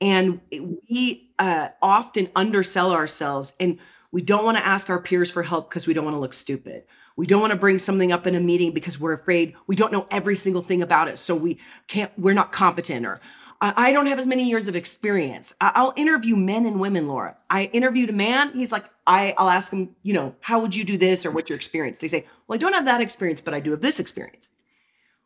And 0.01 0.41
we 0.49 1.29
uh, 1.38 1.67
often 1.79 2.29
undersell 2.36 2.91
ourselves 2.91 3.53
and 3.60 3.77
we 4.12 4.23
don't 4.23 4.43
want 4.43 4.58
to 4.58 4.65
ask 4.65 4.89
our 4.89 4.99
peers 4.99 5.29
for 5.29 5.43
help 5.43 5.69
because 5.69 5.86
we 5.86 5.93
don't 5.93 6.03
want 6.03 6.15
to 6.15 6.19
look 6.19 6.34
stupid. 6.34 6.86
We 7.15 7.27
don't 7.27 7.41
want 7.41 7.51
to 7.51 7.60
bring 7.60 7.77
something 7.77 8.12
up 8.12 8.25
in 8.25 8.34
a 8.34 8.39
meeting 8.39 8.71
because 8.71 8.99
we're 8.99 9.13
afraid 9.13 9.53
we 9.67 9.75
don't 9.75 9.91
know 9.91 10.08
every 10.10 10.36
single 10.36 10.63
thing 10.63 10.82
about 10.82 11.08
it. 11.08 11.19
So 11.19 11.36
we 11.36 11.60
can't, 11.88 12.12
we're 12.17 12.34
not 12.34 12.51
competent 12.51 13.05
or 13.05 13.21
I 13.62 13.91
don't 13.91 14.05
have 14.05 14.19
as 14.19 14.25
many 14.25 14.47
years 14.47 14.67
of 14.67 14.75
experience. 14.77 15.53
I'll 15.60 15.93
interview 15.97 16.38
men 16.38 16.65
and 16.65 16.79
women, 16.79 17.08
Laura. 17.08 17.36
I 17.49 17.65
interviewed 17.65 18.10
a 18.10 18.13
man. 18.13 18.53
He's 18.53 18.71
like, 18.71 18.86
I, 19.10 19.34
I'll 19.39 19.50
ask 19.50 19.72
them, 19.72 19.95
you 20.04 20.13
know, 20.13 20.36
how 20.39 20.60
would 20.62 20.76
you 20.76 20.84
do 20.84 20.95
this 20.95 21.26
or 21.26 21.32
what's 21.32 21.50
your 21.50 21.56
experience? 21.56 21.98
They 21.98 22.08
say, 22.08 22.28
well, 22.48 22.56
I 22.56 22.60
don't 22.60 22.74
have 22.74 22.86
that 22.86 23.02
experience, 23.02 23.41
but 23.41 23.56
I 23.56 23.60
do 23.60 23.72
have 23.72 23.82
this 23.82 24.00
experience. 24.00 24.52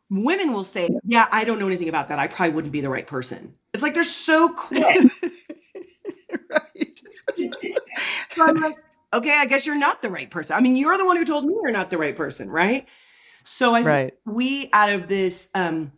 Women 0.08 0.54
will 0.54 0.64
say, 0.64 0.88
yeah, 1.04 1.28
I 1.30 1.44
don't 1.44 1.58
know 1.58 1.66
anything 1.66 1.90
about 1.90 2.08
that. 2.08 2.18
I 2.18 2.26
probably 2.26 2.54
wouldn't 2.54 2.72
be 2.72 2.80
the 2.80 2.88
right 2.88 3.06
person. 3.06 3.54
It's 3.74 3.82
like 3.82 3.92
they're 3.92 4.02
so 4.02 4.48
quick. 4.48 4.82
right. 6.50 7.00
so 8.32 8.46
I'm 8.46 8.54
like, 8.54 8.76
okay, 9.12 9.36
I 9.38 9.44
guess 9.44 9.66
you're 9.66 9.78
not 9.78 10.00
the 10.00 10.08
right 10.08 10.30
person. 10.30 10.56
I 10.56 10.60
mean, 10.60 10.76
you're 10.76 10.96
the 10.96 11.04
one 11.04 11.18
who 11.18 11.26
told 11.26 11.44
me 11.44 11.52
you're 11.62 11.70
not 11.70 11.90
the 11.90 11.98
right 11.98 12.16
person, 12.16 12.48
right? 12.48 12.88
So 13.44 13.74
I 13.74 13.82
right. 13.82 14.14
we 14.24 14.70
out 14.72 14.94
of 14.94 15.08
this 15.08 15.50
um 15.54 15.92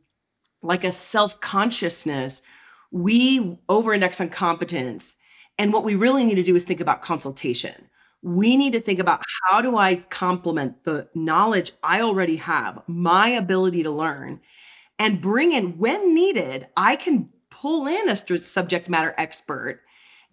like 0.61 0.83
a 0.83 0.91
self-consciousness, 0.91 2.43
we 2.91 3.61
over-index 3.69 4.21
on 4.21 4.29
competence. 4.29 5.15
And 5.59 5.73
what 5.73 5.85
we 5.85 5.95
really 5.95 6.25
need 6.25 6.35
to 6.37 6.43
do 6.43 6.55
is 6.57 6.65
think 6.65 6.81
about 6.81 7.03
consultation. 7.03 7.89
We 8.23 8.57
need 8.57 8.73
to 8.73 8.81
think 8.81 8.99
about 8.99 9.23
how 9.45 9.63
do 9.63 9.77
I 9.77 9.97
complement 9.97 10.85
the 10.85 11.09
knowledge 11.15 11.73
I 11.83 12.01
already 12.01 12.37
have, 12.37 12.83
my 12.87 13.29
ability 13.29 13.83
to 13.85 13.91
learn, 13.91 14.41
and 14.99 15.21
bring 15.21 15.53
in 15.53 15.79
when 15.79 16.15
needed, 16.15 16.69
I 16.77 16.97
can 16.97 17.31
pull 17.51 17.87
in 17.87 18.09
a 18.09 18.17
subject 18.17 18.89
matter 18.89 19.15
expert 19.17 19.83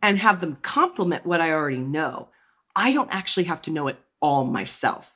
and 0.01 0.17
have 0.17 0.41
them 0.41 0.57
complement 0.61 1.25
what 1.25 1.41
I 1.41 1.51
already 1.51 1.77
know. 1.77 2.29
I 2.75 2.91
don't 2.91 3.13
actually 3.13 3.45
have 3.45 3.61
to 3.63 3.71
know 3.71 3.87
it 3.87 3.97
all 4.21 4.45
myself. 4.45 5.15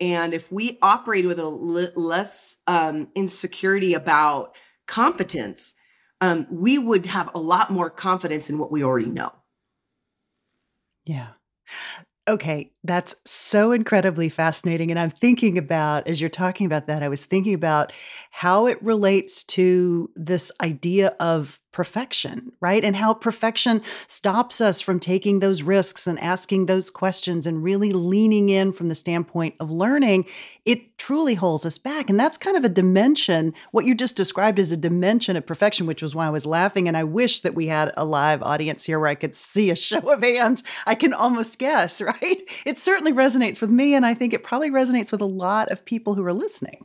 And 0.00 0.34
if 0.34 0.50
we 0.50 0.78
operate 0.82 1.26
with 1.26 1.38
a 1.38 1.48
less 1.48 2.60
um, 2.66 3.08
insecurity 3.14 3.94
about 3.94 4.54
competence, 4.86 5.74
um, 6.24 6.46
we 6.50 6.78
would 6.78 7.04
have 7.06 7.30
a 7.34 7.38
lot 7.38 7.70
more 7.70 7.90
confidence 7.90 8.48
in 8.48 8.58
what 8.58 8.72
we 8.72 8.82
already 8.82 9.10
know. 9.10 9.32
Yeah. 11.04 11.28
Okay, 12.26 12.72
That's 12.84 13.16
so 13.24 13.72
incredibly 13.72 14.28
fascinating. 14.28 14.90
And 14.90 15.00
I'm 15.00 15.10
thinking 15.10 15.56
about, 15.56 16.06
as 16.06 16.20
you're 16.20 16.28
talking 16.28 16.66
about 16.66 16.86
that, 16.86 17.02
I 17.02 17.08
was 17.08 17.24
thinking 17.24 17.54
about 17.54 17.92
how 18.30 18.66
it 18.66 18.82
relates 18.82 19.42
to 19.44 20.10
this 20.14 20.52
idea 20.60 21.16
of 21.18 21.60
perfection, 21.74 22.52
right? 22.60 22.84
And 22.84 22.94
how 22.94 23.12
perfection 23.12 23.82
stops 24.06 24.60
us 24.60 24.80
from 24.80 25.00
taking 25.00 25.40
those 25.40 25.64
risks 25.64 26.06
and 26.06 26.20
asking 26.20 26.66
those 26.66 26.88
questions 26.88 27.48
and 27.48 27.64
really 27.64 27.92
leaning 27.92 28.48
in 28.48 28.72
from 28.72 28.86
the 28.86 28.94
standpoint 28.94 29.56
of 29.58 29.72
learning. 29.72 30.24
It 30.64 30.96
truly 30.98 31.34
holds 31.34 31.66
us 31.66 31.76
back. 31.76 32.08
And 32.08 32.18
that's 32.18 32.38
kind 32.38 32.56
of 32.56 32.64
a 32.64 32.68
dimension, 32.68 33.54
what 33.72 33.86
you 33.86 33.96
just 33.96 34.14
described 34.14 34.60
as 34.60 34.70
a 34.70 34.76
dimension 34.76 35.36
of 35.36 35.46
perfection, 35.46 35.84
which 35.84 36.00
was 36.00 36.14
why 36.14 36.28
I 36.28 36.30
was 36.30 36.46
laughing. 36.46 36.86
And 36.86 36.96
I 36.96 37.02
wish 37.02 37.40
that 37.40 37.56
we 37.56 37.66
had 37.66 37.90
a 37.96 38.04
live 38.04 38.40
audience 38.44 38.84
here 38.84 39.00
where 39.00 39.08
I 39.08 39.16
could 39.16 39.34
see 39.34 39.68
a 39.70 39.76
show 39.88 40.12
of 40.12 40.22
hands. 40.22 40.62
I 40.86 40.94
can 40.94 41.12
almost 41.12 41.58
guess, 41.58 42.00
right? 42.22 42.42
It 42.74 42.78
certainly 42.80 43.12
resonates 43.12 43.60
with 43.60 43.70
me. 43.70 43.94
And 43.94 44.04
I 44.04 44.14
think 44.14 44.34
it 44.34 44.42
probably 44.42 44.68
resonates 44.68 45.12
with 45.12 45.20
a 45.20 45.26
lot 45.26 45.70
of 45.70 45.84
people 45.84 46.14
who 46.14 46.24
are 46.24 46.32
listening. 46.32 46.84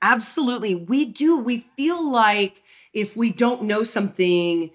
Absolutely. 0.00 0.74
We 0.74 1.04
do. 1.04 1.42
We 1.42 1.66
feel 1.76 2.10
like, 2.10 2.62
if 2.94 3.14
we 3.14 3.30
don't 3.30 3.64
know 3.64 3.82
something, 3.82 4.70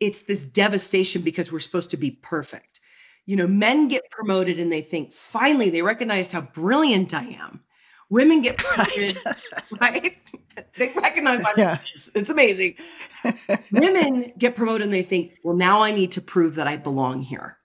it's 0.00 0.22
this 0.22 0.42
devastation 0.44 1.20
because 1.20 1.52
we're 1.52 1.58
supposed 1.58 1.90
to 1.90 1.98
be 1.98 2.12
perfect. 2.22 2.80
You 3.26 3.36
know, 3.36 3.46
men 3.46 3.88
get 3.88 4.08
promoted 4.10 4.58
and 4.58 4.72
they 4.72 4.80
think, 4.80 5.12
finally, 5.12 5.68
they 5.68 5.82
recognized 5.82 6.32
how 6.32 6.40
brilliant 6.40 7.12
I 7.12 7.24
am. 7.24 7.60
Women 8.08 8.40
get 8.40 8.56
promoted, 8.56 9.14
right? 9.26 9.82
right? 9.82 10.16
they 10.78 10.90
recognize 10.96 11.42
my 11.42 11.52
yeah. 11.58 11.80
It's 12.14 12.30
amazing. 12.30 12.76
Women 13.72 14.32
get 14.38 14.56
promoted 14.56 14.86
and 14.86 14.94
they 14.94 15.02
think, 15.02 15.34
well, 15.44 15.54
now 15.54 15.82
I 15.82 15.92
need 15.92 16.12
to 16.12 16.22
prove 16.22 16.54
that 16.54 16.66
I 16.66 16.78
belong 16.78 17.20
here. 17.20 17.57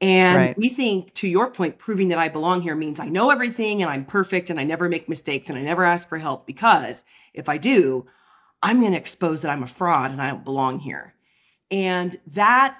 And 0.00 0.36
right. 0.36 0.58
we 0.58 0.68
think, 0.68 1.12
to 1.14 1.28
your 1.28 1.50
point, 1.50 1.78
proving 1.78 2.08
that 2.08 2.18
I 2.18 2.28
belong 2.28 2.62
here 2.62 2.76
means 2.76 3.00
I 3.00 3.06
know 3.06 3.30
everything 3.30 3.82
and 3.82 3.90
I'm 3.90 4.04
perfect 4.04 4.48
and 4.48 4.60
I 4.60 4.64
never 4.64 4.88
make 4.88 5.08
mistakes 5.08 5.48
and 5.48 5.58
I 5.58 5.62
never 5.62 5.82
ask 5.82 6.08
for 6.08 6.18
help 6.18 6.46
because 6.46 7.04
if 7.34 7.48
I 7.48 7.58
do, 7.58 8.06
I'm 8.62 8.80
going 8.80 8.92
to 8.92 8.98
expose 8.98 9.42
that 9.42 9.50
I'm 9.50 9.62
a 9.62 9.68
fraud 9.68 10.12
and 10.12 10.22
I 10.22 10.30
don't 10.30 10.44
belong 10.44 10.78
here. 10.78 11.14
And 11.70 12.18
that 12.28 12.78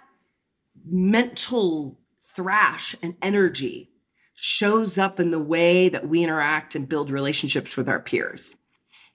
mental 0.86 1.98
thrash 2.22 2.94
and 3.02 3.16
energy 3.20 3.90
shows 4.34 4.96
up 4.96 5.18
in 5.18 5.32
the 5.32 5.38
way 5.40 5.88
that 5.88 6.08
we 6.08 6.22
interact 6.22 6.76
and 6.76 6.88
build 6.88 7.10
relationships 7.10 7.76
with 7.76 7.88
our 7.88 7.98
peers. 7.98 8.56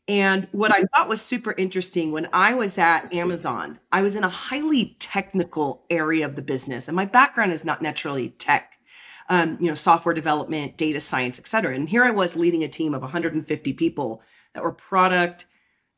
And 0.08 0.48
what 0.52 0.72
I 0.74 0.84
thought 0.84 1.08
was 1.08 1.22
super 1.22 1.54
interesting 1.54 2.12
when 2.12 2.28
I 2.34 2.54
was 2.54 2.78
at 2.78 3.14
Amazon, 3.14 3.80
I 3.92 4.02
was 4.02 4.16
in 4.16 4.26
a 4.26 4.30
highly 4.30 4.98
technical 5.00 5.86
area 5.90 6.26
of 6.26 6.36
the 6.36 6.42
business, 6.42 6.88
and 6.88 6.96
my 6.96 7.06
background 7.06 7.54
is 7.54 7.64
not 7.64 7.82
naturally 7.82 8.30
tech, 8.32 8.74
um, 9.30 9.58
you 9.62 9.68
know, 9.68 9.76
software 9.76 10.14
development, 10.14 10.76
data 10.76 11.00
science, 11.00 11.40
et 11.40 11.48
cetera. 11.48 11.74
And 11.74 11.88
here 11.88 12.04
I 12.04 12.12
was 12.12 12.36
leading 12.36 12.64
a 12.64 12.68
team 12.68 12.94
of 12.94 13.02
150 13.02 13.74
people 13.74 14.22
that 14.54 14.64
were 14.64 14.74
product 14.74 15.46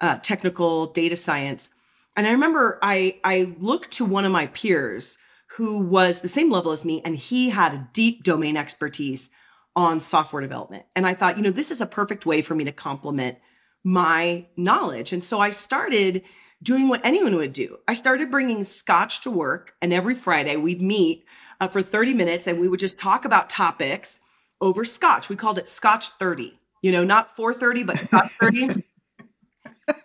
uh, 0.01 0.17
technical 0.17 0.87
data 0.87 1.15
science. 1.15 1.71
And 2.15 2.27
I 2.27 2.31
remember 2.31 2.77
I 2.83 3.19
I 3.23 3.55
looked 3.57 3.91
to 3.93 4.05
one 4.05 4.25
of 4.25 4.31
my 4.31 4.47
peers 4.47 5.17
who 5.57 5.79
was 5.79 6.19
the 6.19 6.27
same 6.27 6.51
level 6.51 6.71
as 6.71 6.85
me, 6.85 7.01
and 7.03 7.15
he 7.15 7.49
had 7.49 7.73
a 7.73 7.89
deep 7.93 8.23
domain 8.23 8.55
expertise 8.55 9.31
on 9.75 9.99
software 9.99 10.41
development. 10.41 10.85
And 10.95 11.07
I 11.07 11.15
thought, 11.15 11.37
you 11.37 11.43
know, 11.43 11.51
this 11.51 11.71
is 11.71 11.81
a 11.81 11.85
perfect 11.85 12.25
way 12.25 12.41
for 12.41 12.53
me 12.53 12.65
to 12.65 12.71
complement 12.71 13.37
my 13.85 14.47
knowledge. 14.57 15.13
And 15.13 15.23
so 15.23 15.39
I 15.39 15.51
started 15.51 16.23
doing 16.61 16.89
what 16.89 17.05
anyone 17.05 17.35
would 17.35 17.53
do. 17.53 17.77
I 17.87 17.93
started 17.93 18.31
bringing 18.31 18.63
scotch 18.63 19.21
to 19.21 19.31
work, 19.31 19.75
and 19.81 19.93
every 19.93 20.15
Friday 20.15 20.55
we'd 20.55 20.81
meet 20.81 21.23
uh, 21.61 21.67
for 21.67 21.81
30 21.81 22.15
minutes 22.15 22.47
and 22.47 22.59
we 22.59 22.67
would 22.67 22.79
just 22.79 22.97
talk 22.97 23.23
about 23.23 23.49
topics 23.49 24.19
over 24.59 24.83
scotch. 24.83 25.29
We 25.29 25.35
called 25.35 25.59
it 25.59 25.69
Scotch 25.69 26.09
30, 26.09 26.59
you 26.81 26.91
know, 26.91 27.03
not 27.03 27.35
430, 27.35 27.83
but 27.83 27.99
Scotch 27.99 28.31
30. 28.31 28.67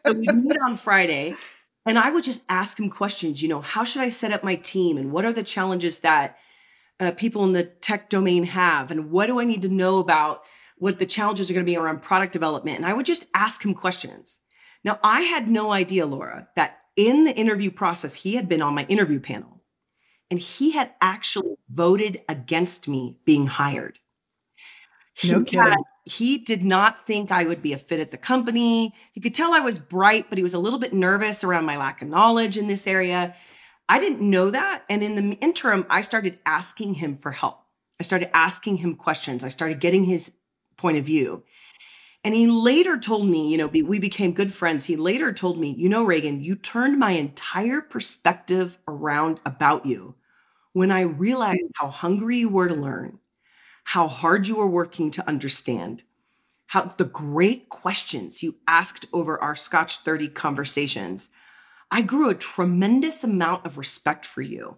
so 0.06 0.12
we 0.12 0.26
meet 0.26 0.58
on 0.60 0.76
Friday 0.76 1.34
and 1.86 1.98
I 1.98 2.10
would 2.10 2.24
just 2.24 2.44
ask 2.48 2.78
him 2.78 2.90
questions, 2.90 3.42
you 3.42 3.48
know, 3.48 3.62
how 3.62 3.84
should 3.84 4.02
I 4.02 4.10
set 4.10 4.32
up 4.32 4.44
my 4.44 4.56
team 4.56 4.98
and 4.98 5.10
what 5.10 5.24
are 5.24 5.32
the 5.32 5.42
challenges 5.42 6.00
that 6.00 6.36
uh, 7.00 7.12
people 7.12 7.44
in 7.44 7.52
the 7.52 7.64
tech 7.64 8.10
domain 8.10 8.44
have 8.44 8.90
and 8.90 9.10
what 9.10 9.26
do 9.26 9.40
I 9.40 9.44
need 9.44 9.62
to 9.62 9.68
know 9.68 9.98
about 9.98 10.42
what 10.80 10.98
the 10.98 11.06
challenges 11.06 11.48
are 11.48 11.54
going 11.54 11.64
to 11.64 11.70
be 11.70 11.76
around 11.76 12.02
product 12.02 12.32
development 12.32 12.78
and 12.78 12.86
I 12.86 12.92
would 12.92 13.06
just 13.06 13.26
ask 13.34 13.64
him 13.64 13.74
questions. 13.74 14.40
Now, 14.82 14.98
I 15.04 15.20
had 15.20 15.46
no 15.46 15.72
idea, 15.72 16.06
Laura, 16.06 16.48
that 16.56 16.78
in 16.96 17.24
the 17.24 17.36
interview 17.36 17.70
process, 17.70 18.14
he 18.14 18.34
had 18.34 18.48
been 18.48 18.62
on 18.62 18.74
my 18.74 18.86
interview 18.88 19.20
panel 19.20 19.62
and 20.30 20.40
he 20.40 20.72
had 20.72 20.92
actually 21.00 21.54
voted 21.68 22.22
against 22.28 22.88
me 22.88 23.18
being 23.24 23.46
hired. 23.46 23.98
No 25.24 25.40
he 25.40 25.44
kidding. 25.44 25.60
Had, 25.60 25.78
he 26.04 26.38
did 26.38 26.64
not 26.64 27.06
think 27.06 27.30
I 27.30 27.44
would 27.44 27.62
be 27.62 27.72
a 27.72 27.78
fit 27.78 28.00
at 28.00 28.10
the 28.10 28.16
company. 28.16 28.94
He 29.12 29.20
could 29.20 29.34
tell 29.34 29.52
I 29.52 29.60
was 29.60 29.78
bright, 29.78 30.26
but 30.28 30.38
he 30.38 30.42
was 30.42 30.54
a 30.54 30.58
little 30.58 30.78
bit 30.78 30.94
nervous 30.94 31.44
around 31.44 31.66
my 31.66 31.76
lack 31.76 32.00
of 32.00 32.08
knowledge 32.08 32.56
in 32.56 32.68
this 32.68 32.86
area. 32.86 33.34
I 33.88 33.98
didn't 33.98 34.22
know 34.22 34.50
that. 34.50 34.84
And 34.88 35.02
in 35.02 35.16
the 35.16 35.34
interim, 35.36 35.84
I 35.90 36.00
started 36.00 36.38
asking 36.46 36.94
him 36.94 37.18
for 37.18 37.32
help. 37.32 37.60
I 37.98 38.02
started 38.02 38.34
asking 38.34 38.78
him 38.78 38.96
questions. 38.96 39.44
I 39.44 39.48
started 39.48 39.80
getting 39.80 40.04
his 40.04 40.32
point 40.80 40.96
of 40.96 41.04
view. 41.04 41.44
And 42.22 42.34
he 42.34 42.46
later 42.46 42.98
told 42.98 43.26
me, 43.28 43.50
you 43.50 43.56
know, 43.56 43.66
we 43.66 43.98
became 43.98 44.32
good 44.32 44.52
friends. 44.52 44.84
He 44.84 44.96
later 44.96 45.32
told 45.32 45.58
me, 45.58 45.74
you 45.76 45.88
know, 45.88 46.04
Reagan, 46.04 46.42
you 46.42 46.54
turned 46.54 46.98
my 46.98 47.12
entire 47.12 47.80
perspective 47.80 48.78
around 48.86 49.40
about 49.46 49.86
you 49.86 50.14
when 50.72 50.90
I 50.90 51.00
realized 51.00 51.62
how 51.76 51.88
hungry 51.88 52.38
you 52.38 52.48
were 52.48 52.68
to 52.68 52.74
learn 52.74 53.20
how 53.90 54.06
hard 54.06 54.46
you 54.46 54.56
were 54.56 54.68
working 54.68 55.10
to 55.10 55.26
understand, 55.28 56.04
how 56.66 56.84
the 56.84 57.04
great 57.04 57.68
questions 57.68 58.40
you 58.40 58.54
asked 58.68 59.06
over 59.12 59.42
our 59.42 59.56
Scotch 59.56 59.98
30 59.98 60.28
conversations. 60.28 61.30
I 61.90 62.02
grew 62.02 62.30
a 62.30 62.34
tremendous 62.36 63.24
amount 63.24 63.66
of 63.66 63.78
respect 63.78 64.24
for 64.24 64.42
you. 64.42 64.76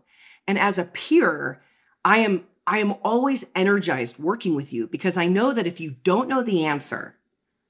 And 0.49 0.59
as 0.59 0.79
a 0.79 0.85
peer, 0.85 1.61
I 2.07 2.19
am 2.19 2.47
I 2.66 2.79
am 2.79 2.94
always 3.03 3.44
energized 3.55 4.18
working 4.18 4.55
with 4.55 4.72
you 4.72 4.87
because 4.87 5.16
I 5.16 5.27
know 5.27 5.53
that 5.53 5.66
if 5.66 5.81
you 5.81 5.96
don't 6.05 6.29
know 6.29 6.42
the 6.42 6.64
answer, 6.64 7.16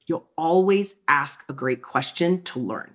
you'll 0.06 0.28
always 0.36 0.96
ask 1.08 1.44
a 1.48 1.54
great 1.54 1.82
question 1.82 2.42
to 2.42 2.58
learn. 2.58 2.94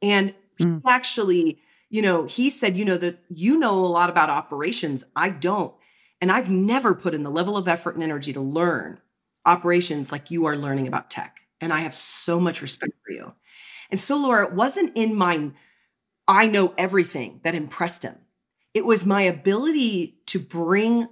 And 0.00 0.34
mm. 0.60 0.82
actually, 0.86 1.60
you 1.90 2.02
know, 2.02 2.26
he 2.26 2.50
said, 2.50 2.76
you 2.76 2.84
know, 2.84 2.96
that 2.96 3.18
you 3.28 3.58
know 3.58 3.84
a 3.84 3.86
lot 3.86 4.10
about 4.10 4.30
operations. 4.30 5.04
I 5.16 5.30
don't. 5.30 5.74
And 6.20 6.30
I've 6.30 6.50
never 6.50 6.94
put 6.94 7.14
in 7.14 7.22
the 7.22 7.30
level 7.30 7.56
of 7.56 7.68
effort 7.68 7.94
and 7.94 8.02
energy 8.02 8.32
to 8.32 8.40
learn 8.40 9.00
operations 9.46 10.12
like 10.12 10.30
you 10.30 10.46
are 10.46 10.56
learning 10.56 10.86
about 10.86 11.10
tech. 11.10 11.36
And 11.60 11.72
I 11.72 11.80
have 11.80 11.94
so 11.94 12.38
much 12.38 12.62
respect 12.62 12.92
for 13.04 13.12
you. 13.12 13.32
And 13.90 13.98
so, 13.98 14.16
Laura, 14.16 14.46
it 14.46 14.52
wasn't 14.52 14.96
in 14.96 15.14
my 15.14 15.50
I 16.28 16.46
know 16.46 16.74
everything 16.76 17.40
that 17.42 17.54
impressed 17.54 18.02
him. 18.02 18.16
It 18.74 18.84
was 18.84 19.06
my 19.06 19.22
ability 19.22 20.17
to 20.28 20.38
bring, 20.38 21.08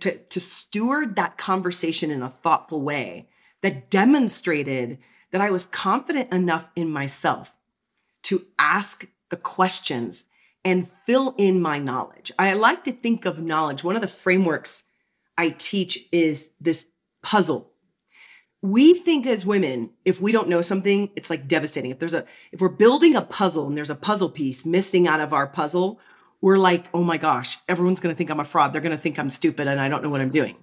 to, 0.00 0.18
to 0.18 0.40
steward 0.40 1.16
that 1.16 1.38
conversation 1.38 2.10
in 2.10 2.22
a 2.22 2.28
thoughtful 2.28 2.82
way 2.82 3.28
that 3.62 3.90
demonstrated 3.90 4.98
that 5.30 5.40
I 5.40 5.50
was 5.50 5.66
confident 5.66 6.32
enough 6.32 6.70
in 6.74 6.90
myself 6.90 7.54
to 8.24 8.44
ask 8.58 9.06
the 9.30 9.36
questions 9.36 10.24
and 10.64 10.88
fill 10.88 11.34
in 11.38 11.60
my 11.60 11.78
knowledge. 11.78 12.32
I 12.38 12.52
like 12.54 12.84
to 12.84 12.92
think 12.92 13.24
of 13.24 13.40
knowledge. 13.40 13.84
One 13.84 13.96
of 13.96 14.02
the 14.02 14.08
frameworks 14.08 14.84
I 15.36 15.50
teach 15.50 16.06
is 16.10 16.50
this 16.60 16.88
puzzle. 17.22 17.70
We 18.60 18.92
think 18.94 19.26
as 19.26 19.46
women, 19.46 19.90
if 20.04 20.20
we 20.20 20.32
don't 20.32 20.48
know 20.48 20.62
something, 20.62 21.10
it's 21.14 21.30
like 21.30 21.46
devastating. 21.46 21.92
If 21.92 22.00
there's 22.00 22.14
a 22.14 22.24
if 22.50 22.60
we're 22.60 22.68
building 22.68 23.14
a 23.14 23.22
puzzle 23.22 23.68
and 23.68 23.76
there's 23.76 23.90
a 23.90 23.94
puzzle 23.94 24.30
piece 24.30 24.66
missing 24.66 25.06
out 25.06 25.20
of 25.20 25.32
our 25.32 25.46
puzzle, 25.46 26.00
we're 26.40 26.58
like, 26.58 26.86
"Oh 26.94 27.02
my 27.02 27.16
gosh, 27.16 27.58
everyone's 27.68 28.00
going 28.00 28.14
to 28.14 28.16
think 28.16 28.30
I'm 28.30 28.40
a 28.40 28.44
fraud. 28.44 28.72
They're 28.72 28.80
going 28.80 28.96
to 28.96 29.02
think 29.02 29.18
I'm 29.18 29.30
stupid 29.30 29.66
and 29.66 29.80
I 29.80 29.88
don't 29.88 30.02
know 30.02 30.10
what 30.10 30.20
I'm 30.20 30.30
doing." 30.30 30.56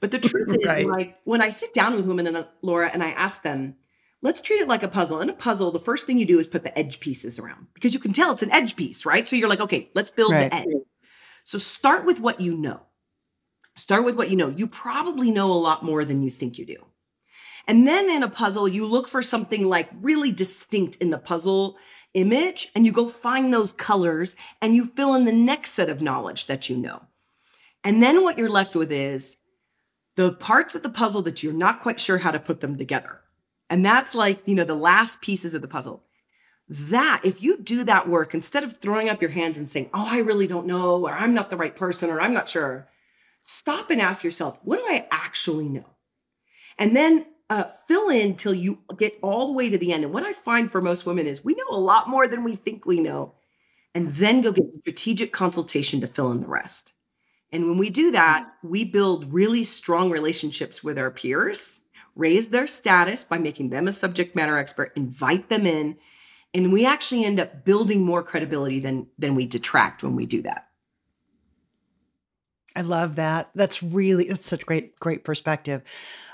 But 0.00 0.10
the 0.10 0.18
truth 0.20 0.56
is 0.58 0.66
I 0.66 1.16
when 1.24 1.42
I 1.42 1.50
sit 1.50 1.74
down 1.74 1.94
with 1.94 2.06
women 2.06 2.26
and 2.26 2.36
uh, 2.36 2.44
Laura 2.62 2.90
and 2.92 3.02
I 3.02 3.10
ask 3.10 3.42
them, 3.42 3.76
let's 4.22 4.40
treat 4.40 4.60
it 4.60 4.68
like 4.68 4.82
a 4.82 4.88
puzzle. 4.88 5.20
In 5.20 5.30
a 5.30 5.34
puzzle, 5.34 5.70
the 5.70 5.78
first 5.78 6.06
thing 6.06 6.18
you 6.18 6.26
do 6.26 6.38
is 6.38 6.46
put 6.46 6.62
the 6.62 6.76
edge 6.78 7.00
pieces 7.00 7.38
around 7.38 7.66
because 7.74 7.94
you 7.94 8.00
can 8.00 8.12
tell 8.12 8.32
it's 8.32 8.42
an 8.42 8.52
edge 8.52 8.76
piece, 8.76 9.06
right? 9.06 9.26
So 9.26 9.36
you're 9.36 9.48
like, 9.48 9.60
okay, 9.60 9.90
let's 9.94 10.10
build 10.10 10.32
right. 10.32 10.50
the 10.50 10.56
edge. 10.56 10.66
So 11.44 11.58
start 11.58 12.04
with 12.04 12.20
what 12.20 12.40
you 12.40 12.56
know. 12.56 12.80
Start 13.76 14.04
with 14.04 14.16
what 14.16 14.30
you 14.30 14.36
know. 14.36 14.48
You 14.48 14.66
probably 14.66 15.30
know 15.30 15.52
a 15.52 15.54
lot 15.54 15.84
more 15.84 16.04
than 16.04 16.22
you 16.22 16.30
think 16.30 16.58
you 16.58 16.66
do. 16.66 16.86
And 17.66 17.86
then 17.86 18.10
in 18.10 18.22
a 18.22 18.28
puzzle, 18.28 18.68
you 18.68 18.86
look 18.86 19.06
for 19.06 19.22
something 19.22 19.68
like 19.68 19.88
really 20.00 20.32
distinct 20.32 20.96
in 20.96 21.10
the 21.10 21.18
puzzle 21.18 21.76
image 22.14 22.70
and 22.74 22.84
you 22.84 22.92
go 22.92 23.08
find 23.08 23.52
those 23.52 23.72
colors 23.72 24.36
and 24.60 24.74
you 24.74 24.86
fill 24.86 25.14
in 25.14 25.24
the 25.24 25.32
next 25.32 25.70
set 25.70 25.88
of 25.88 26.02
knowledge 26.02 26.46
that 26.46 26.68
you 26.68 26.76
know. 26.76 27.02
And 27.84 28.02
then 28.02 28.22
what 28.22 28.36
you're 28.36 28.48
left 28.48 28.74
with 28.74 28.92
is 28.92 29.36
the 30.16 30.32
parts 30.32 30.74
of 30.74 30.82
the 30.82 30.90
puzzle 30.90 31.22
that 31.22 31.42
you're 31.42 31.52
not 31.52 31.80
quite 31.80 32.00
sure 32.00 32.18
how 32.18 32.30
to 32.30 32.38
put 32.38 32.60
them 32.60 32.76
together. 32.76 33.20
And 33.68 33.84
that's 33.86 34.14
like, 34.14 34.46
you 34.46 34.54
know, 34.54 34.64
the 34.64 34.74
last 34.74 35.20
pieces 35.20 35.54
of 35.54 35.62
the 35.62 35.68
puzzle. 35.68 36.02
That, 36.68 37.22
if 37.24 37.42
you 37.42 37.56
do 37.56 37.82
that 37.84 38.08
work, 38.08 38.32
instead 38.32 38.62
of 38.62 38.76
throwing 38.76 39.08
up 39.08 39.20
your 39.20 39.30
hands 39.30 39.58
and 39.58 39.68
saying, 39.68 39.90
oh, 39.92 40.06
I 40.08 40.18
really 40.18 40.46
don't 40.46 40.66
know, 40.66 41.06
or 41.06 41.12
I'm 41.12 41.34
not 41.34 41.50
the 41.50 41.56
right 41.56 41.74
person, 41.74 42.10
or 42.10 42.20
I'm 42.20 42.34
not 42.34 42.48
sure, 42.48 42.88
stop 43.40 43.90
and 43.90 44.00
ask 44.00 44.22
yourself, 44.22 44.58
what 44.62 44.78
do 44.78 44.84
I 44.84 45.08
actually 45.10 45.68
know? 45.68 45.86
And 46.78 46.94
then 46.96 47.26
uh, 47.50 47.64
fill 47.64 48.08
in 48.08 48.36
till 48.36 48.54
you 48.54 48.78
get 48.96 49.18
all 49.22 49.48
the 49.48 49.52
way 49.52 49.68
to 49.68 49.76
the 49.76 49.92
end. 49.92 50.04
And 50.04 50.14
what 50.14 50.22
I 50.22 50.32
find 50.32 50.70
for 50.70 50.80
most 50.80 51.04
women 51.04 51.26
is 51.26 51.44
we 51.44 51.54
know 51.54 51.64
a 51.70 51.78
lot 51.78 52.08
more 52.08 52.28
than 52.28 52.44
we 52.44 52.54
think 52.54 52.86
we 52.86 53.00
know, 53.00 53.34
and 53.94 54.08
then 54.14 54.40
go 54.40 54.52
get 54.52 54.72
strategic 54.74 55.32
consultation 55.32 56.00
to 56.00 56.06
fill 56.06 56.30
in 56.30 56.40
the 56.40 56.46
rest. 56.46 56.94
And 57.52 57.66
when 57.66 57.78
we 57.78 57.90
do 57.90 58.12
that, 58.12 58.48
we 58.62 58.84
build 58.84 59.32
really 59.32 59.64
strong 59.64 60.10
relationships 60.10 60.84
with 60.84 60.96
our 60.96 61.10
peers, 61.10 61.80
raise 62.14 62.48
their 62.48 62.68
status 62.68 63.24
by 63.24 63.38
making 63.38 63.70
them 63.70 63.88
a 63.88 63.92
subject 63.92 64.36
matter 64.36 64.56
expert, 64.56 64.92
invite 64.94 65.48
them 65.48 65.66
in, 65.66 65.96
and 66.54 66.72
we 66.72 66.86
actually 66.86 67.24
end 67.24 67.40
up 67.40 67.64
building 67.64 68.02
more 68.02 68.22
credibility 68.22 68.78
than 68.78 69.08
than 69.18 69.34
we 69.34 69.46
detract 69.46 70.04
when 70.04 70.14
we 70.14 70.26
do 70.26 70.42
that. 70.42 70.69
I 72.76 72.82
love 72.82 73.16
that. 73.16 73.50
That's 73.54 73.82
really 73.82 74.24
that's 74.24 74.46
such 74.46 74.66
great 74.66 74.98
great 75.00 75.24
perspective. 75.24 75.82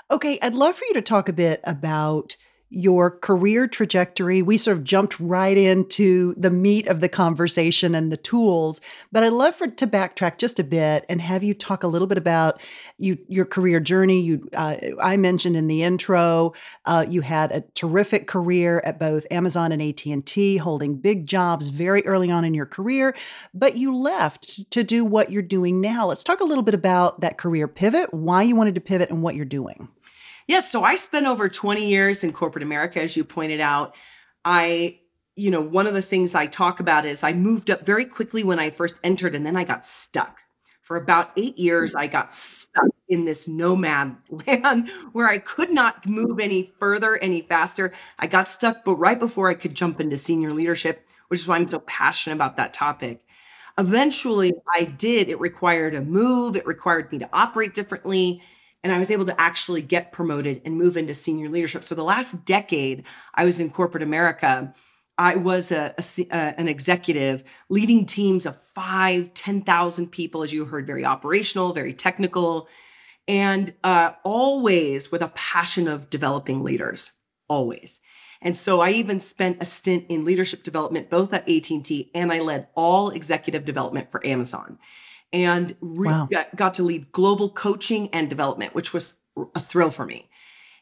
Okay, 0.09 0.39
I'd 0.41 0.53
love 0.53 0.75
for 0.75 0.85
you 0.85 0.93
to 0.93 1.01
talk 1.01 1.27
a 1.27 1.33
bit 1.33 1.59
about 1.63 2.37
your 2.69 3.09
career 3.09 3.67
trajectory. 3.67 4.41
We 4.41 4.57
sort 4.57 4.77
of 4.77 4.83
jumped 4.83 5.19
right 5.19 5.57
into 5.57 6.33
the 6.35 6.51
meat 6.51 6.87
of 6.87 6.99
the 6.99 7.07
conversation 7.07 7.95
and 7.95 8.11
the 8.11 8.17
tools, 8.17 8.81
but 9.11 9.23
I'd 9.23 9.33
love 9.33 9.55
for 9.55 9.67
to 9.67 9.87
backtrack 9.87 10.37
just 10.37 10.59
a 10.59 10.63
bit 10.63 11.05
and 11.07 11.21
have 11.21 11.43
you 11.43 11.53
talk 11.53 11.83
a 11.83 11.87
little 11.87 12.07
bit 12.07 12.17
about 12.17 12.59
you 12.97 13.17
your 13.29 13.45
career 13.45 13.79
journey. 13.79 14.21
You, 14.21 14.49
uh, 14.53 14.75
I 15.01 15.15
mentioned 15.17 15.55
in 15.55 15.67
the 15.67 15.83
intro, 15.83 16.53
uh, 16.85 17.05
you 17.07 17.21
had 17.21 17.51
a 17.51 17.61
terrific 17.73 18.27
career 18.27 18.81
at 18.83 18.99
both 18.99 19.25
Amazon 19.31 19.71
and 19.71 19.81
AT 19.81 20.05
and 20.05 20.25
T, 20.25 20.57
holding 20.57 20.97
big 20.97 21.25
jobs 21.25 21.69
very 21.69 22.05
early 22.05 22.29
on 22.29 22.43
in 22.43 22.53
your 22.53 22.65
career, 22.65 23.15
but 23.53 23.77
you 23.77 23.95
left 23.95 24.69
to 24.71 24.83
do 24.83 25.05
what 25.05 25.31
you're 25.31 25.41
doing 25.41 25.79
now. 25.79 26.07
Let's 26.07 26.23
talk 26.23 26.41
a 26.41 26.45
little 26.45 26.63
bit 26.63 26.73
about 26.73 27.21
that 27.21 27.37
career 27.37 27.67
pivot, 27.67 28.13
why 28.13 28.43
you 28.43 28.55
wanted 28.55 28.75
to 28.75 28.81
pivot, 28.81 29.09
and 29.09 29.21
what 29.21 29.35
you're 29.35 29.45
doing. 29.45 29.89
Yes. 30.47 30.71
So 30.71 30.83
I 30.83 30.95
spent 30.95 31.27
over 31.27 31.49
20 31.49 31.85
years 31.85 32.23
in 32.23 32.31
corporate 32.31 32.63
America, 32.63 33.01
as 33.01 33.17
you 33.17 33.23
pointed 33.23 33.59
out. 33.59 33.93
I, 34.45 34.99
you 35.35 35.51
know, 35.51 35.61
one 35.61 35.87
of 35.87 35.93
the 35.93 36.01
things 36.01 36.33
I 36.33 36.47
talk 36.47 36.79
about 36.79 37.05
is 37.05 37.21
I 37.21 37.33
moved 37.33 37.69
up 37.69 37.85
very 37.85 38.05
quickly 38.05 38.43
when 38.43 38.59
I 38.59 38.69
first 38.69 38.95
entered, 39.03 39.35
and 39.35 39.45
then 39.45 39.57
I 39.57 39.65
got 39.65 39.85
stuck. 39.85 40.39
For 40.81 40.95
about 40.95 41.31
eight 41.35 41.57
years, 41.57 41.91
mm-hmm. 41.91 41.99
I 41.99 42.07
got 42.07 42.33
stuck 42.33 42.87
in 43.09 43.25
this 43.25 43.45
nomad 43.45 44.15
land 44.47 44.89
where 45.11 45.27
I 45.27 45.37
could 45.37 45.69
not 45.69 46.05
move 46.07 46.39
any 46.39 46.71
further, 46.79 47.17
any 47.17 47.41
faster. 47.41 47.93
I 48.17 48.27
got 48.27 48.47
stuck, 48.47 48.85
but 48.85 48.95
right 48.95 49.19
before 49.19 49.49
I 49.49 49.53
could 49.53 49.75
jump 49.75 49.99
into 49.99 50.15
senior 50.15 50.51
leadership, 50.51 51.05
which 51.27 51.41
is 51.41 51.47
why 51.47 51.57
I'm 51.57 51.67
so 51.67 51.79
passionate 51.79 52.35
about 52.35 52.55
that 52.55 52.73
topic. 52.73 53.21
Eventually, 53.77 54.53
I 54.73 54.85
did. 54.85 55.27
It 55.27 55.41
required 55.41 55.93
a 55.93 56.01
move, 56.01 56.55
it 56.55 56.65
required 56.65 57.11
me 57.11 57.19
to 57.19 57.29
operate 57.33 57.73
differently 57.73 58.41
and 58.87 58.95
I 58.95 58.99
was 58.99 59.11
able 59.11 59.25
to 59.25 59.37
actually 59.41 59.81
get 59.81 60.13
promoted 60.13 60.61
and 60.63 60.77
move 60.77 60.95
into 60.95 61.13
senior 61.13 61.49
leadership. 61.49 61.83
So 61.83 61.93
the 61.93 62.05
last 62.05 62.45
decade 62.45 63.03
I 63.35 63.43
was 63.43 63.59
in 63.59 63.69
corporate 63.69 64.01
America, 64.01 64.73
I 65.17 65.35
was 65.35 65.73
a, 65.73 65.93
a, 66.31 66.33
an 66.33 66.69
executive 66.69 67.43
leading 67.67 68.05
teams 68.05 68.45
of 68.45 68.57
five, 68.57 69.33
10,000 69.33 70.07
people, 70.07 70.41
as 70.41 70.53
you 70.53 70.63
heard, 70.63 70.87
very 70.87 71.03
operational, 71.03 71.73
very 71.73 71.93
technical, 71.93 72.69
and 73.27 73.73
uh, 73.83 74.11
always 74.23 75.11
with 75.11 75.21
a 75.21 75.33
passion 75.35 75.89
of 75.89 76.09
developing 76.09 76.63
leaders, 76.63 77.11
always. 77.49 77.99
And 78.41 78.55
so 78.55 78.79
I 78.79 78.91
even 78.91 79.19
spent 79.19 79.61
a 79.61 79.65
stint 79.65 80.05
in 80.07 80.23
leadership 80.23 80.63
development, 80.63 81.09
both 81.09 81.33
at 81.33 81.49
AT&T 81.49 82.09
and 82.15 82.31
I 82.31 82.39
led 82.39 82.67
all 82.73 83.09
executive 83.09 83.65
development 83.65 84.11
for 84.11 84.25
Amazon 84.25 84.79
and 85.33 85.75
re- 85.81 86.07
wow. 86.07 86.27
got, 86.31 86.55
got 86.55 86.73
to 86.75 86.83
lead 86.83 87.11
global 87.11 87.49
coaching 87.49 88.09
and 88.13 88.29
development, 88.29 88.73
which 88.73 88.93
was 88.93 89.19
a 89.55 89.59
thrill 89.59 89.91
for 89.91 90.05
me. 90.05 90.29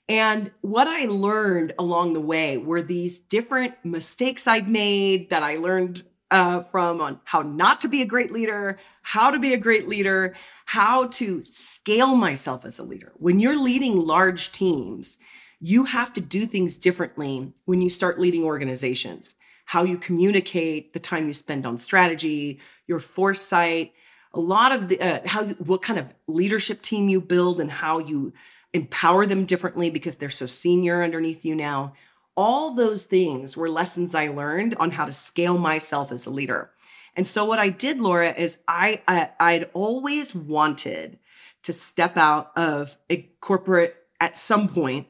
And 0.08 0.52
what 0.62 0.88
I 0.88 1.06
learned 1.06 1.74
along 1.80 2.14
the 2.14 2.22
way 2.22 2.58
were 2.58 2.82
these 2.82 3.20
different 3.20 3.74
mistakes 3.84 4.46
I'd 4.48 4.70
made 4.70 5.32
that 5.32 5.42
I 5.42 5.58
learned 5.58 6.04
uh, 6.30 6.62
from 6.62 7.02
on 7.02 7.20
how 7.24 7.42
not 7.42 7.82
to 7.82 7.88
be 7.88 8.02
a 8.02 8.06
great 8.06 8.32
leader, 8.32 8.80
how 9.02 9.32
to 9.32 9.40
be 9.40 9.54
a 9.54 9.58
great 9.58 9.88
leader, 9.88 10.36
how 10.66 11.08
to 11.08 11.44
scale 11.44 12.16
myself 12.16 12.66
as 12.66 12.80
a 12.80 12.84
leader. 12.84 13.14
When 13.16 13.40
you're 13.40 13.60
leading 13.60 14.06
large 14.06 14.52
teams, 14.52 15.18
you 15.60 15.86
have 15.86 16.14
to 16.14 16.22
do 16.22 16.46
things 16.46 16.78
differently 16.78 17.54
when 17.66 17.82
you 17.82 17.90
start 17.90 18.20
leading 18.20 18.44
organizations. 18.44 19.36
How 19.66 19.84
you 19.84 19.98
communicate, 19.98 20.94
the 20.94 21.00
time 21.00 21.28
you 21.28 21.34
spend 21.34 21.66
on 21.66 21.78
strategy, 21.78 22.60
your 22.88 23.00
foresight, 23.00 23.94
a 24.36 24.40
lot 24.40 24.74
of 24.74 24.90
the 24.90 25.02
uh, 25.02 25.22
how 25.26 25.44
you, 25.44 25.56
what 25.56 25.82
kind 25.82 25.98
of 25.98 26.08
leadership 26.28 26.82
team 26.82 27.10
you 27.10 27.22
build 27.22 27.60
and 27.60 27.72
how 27.72 28.00
you 28.00 28.34
empower 28.74 29.26
them 29.26 29.46
differently 29.46 29.90
because 29.90 30.18
they're 30.18 30.30
so 30.30 30.46
senior 30.46 31.02
underneath 31.02 31.46
you 31.46 31.56
now. 31.56 31.94
All 32.36 32.76
those 32.76 33.06
things 33.06 33.56
were 33.56 33.70
lessons 33.70 34.14
i 34.14 34.28
learned 34.28 34.76
on 34.76 34.92
how 34.92 35.06
to 35.06 35.14
scale 35.14 35.58
myself 35.58 36.12
as 36.12 36.26
a 36.26 36.30
leader. 36.30 36.70
And 37.16 37.26
so 37.26 37.46
what 37.46 37.60
i 37.60 37.70
did 37.70 38.00
laura 38.00 38.32
is 38.34 38.60
i, 38.68 39.02
I 39.08 39.30
i'd 39.40 39.70
always 39.74 40.36
wanted 40.36 41.18
to 41.64 41.74
step 41.74 42.18
out 42.18 42.52
of 42.58 42.98
a 43.10 43.30
corporate 43.40 43.96
at 44.20 44.38
some 44.38 44.68
point 44.68 45.08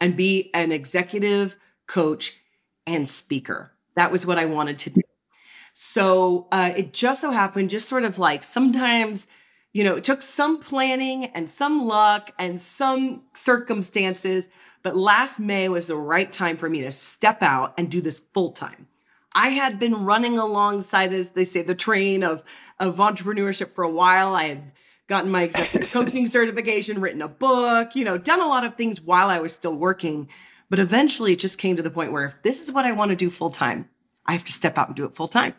and 0.00 0.16
be 0.16 0.50
an 0.52 0.72
executive 0.72 1.56
coach 1.86 2.40
and 2.86 3.08
speaker. 3.08 3.72
That 3.94 4.10
was 4.10 4.26
what 4.26 4.38
i 4.38 4.44
wanted 4.46 4.78
to 4.80 4.90
do 4.90 5.02
so 5.80 6.48
uh, 6.50 6.72
it 6.76 6.92
just 6.92 7.20
so 7.20 7.30
happened, 7.30 7.70
just 7.70 7.88
sort 7.88 8.02
of 8.02 8.18
like 8.18 8.42
sometimes, 8.42 9.28
you 9.72 9.84
know, 9.84 9.94
it 9.94 10.02
took 10.02 10.22
some 10.22 10.58
planning 10.58 11.26
and 11.26 11.48
some 11.48 11.86
luck 11.86 12.32
and 12.36 12.60
some 12.60 13.22
circumstances, 13.32 14.48
but 14.82 14.96
last 14.96 15.38
May 15.38 15.68
was 15.68 15.86
the 15.86 15.94
right 15.94 16.32
time 16.32 16.56
for 16.56 16.68
me 16.68 16.80
to 16.80 16.90
step 16.90 17.44
out 17.44 17.74
and 17.78 17.88
do 17.88 18.00
this 18.00 18.18
full 18.18 18.50
time. 18.50 18.88
I 19.32 19.50
had 19.50 19.78
been 19.78 20.04
running 20.04 20.36
alongside, 20.36 21.12
as 21.12 21.30
they 21.30 21.44
say, 21.44 21.62
the 21.62 21.76
train 21.76 22.24
of, 22.24 22.42
of 22.80 22.96
entrepreneurship 22.96 23.70
for 23.70 23.84
a 23.84 23.88
while. 23.88 24.34
I 24.34 24.48
had 24.48 24.72
gotten 25.06 25.30
my 25.30 25.44
executive 25.44 25.92
coaching 25.92 26.26
certification, 26.26 27.00
written 27.00 27.22
a 27.22 27.28
book, 27.28 27.94
you 27.94 28.04
know, 28.04 28.18
done 28.18 28.40
a 28.40 28.48
lot 28.48 28.64
of 28.64 28.74
things 28.74 29.00
while 29.00 29.28
I 29.28 29.38
was 29.38 29.52
still 29.52 29.76
working. 29.76 30.28
But 30.70 30.80
eventually 30.80 31.34
it 31.34 31.38
just 31.38 31.56
came 31.56 31.76
to 31.76 31.82
the 31.84 31.90
point 31.90 32.10
where 32.10 32.24
if 32.24 32.42
this 32.42 32.64
is 32.64 32.72
what 32.72 32.84
I 32.84 32.90
want 32.90 33.10
to 33.10 33.16
do 33.16 33.30
full 33.30 33.50
time, 33.50 33.88
I 34.28 34.32
have 34.32 34.44
to 34.44 34.52
step 34.52 34.76
out 34.76 34.88
and 34.88 34.96
do 34.96 35.06
it 35.06 35.14
full 35.14 35.26
time. 35.26 35.54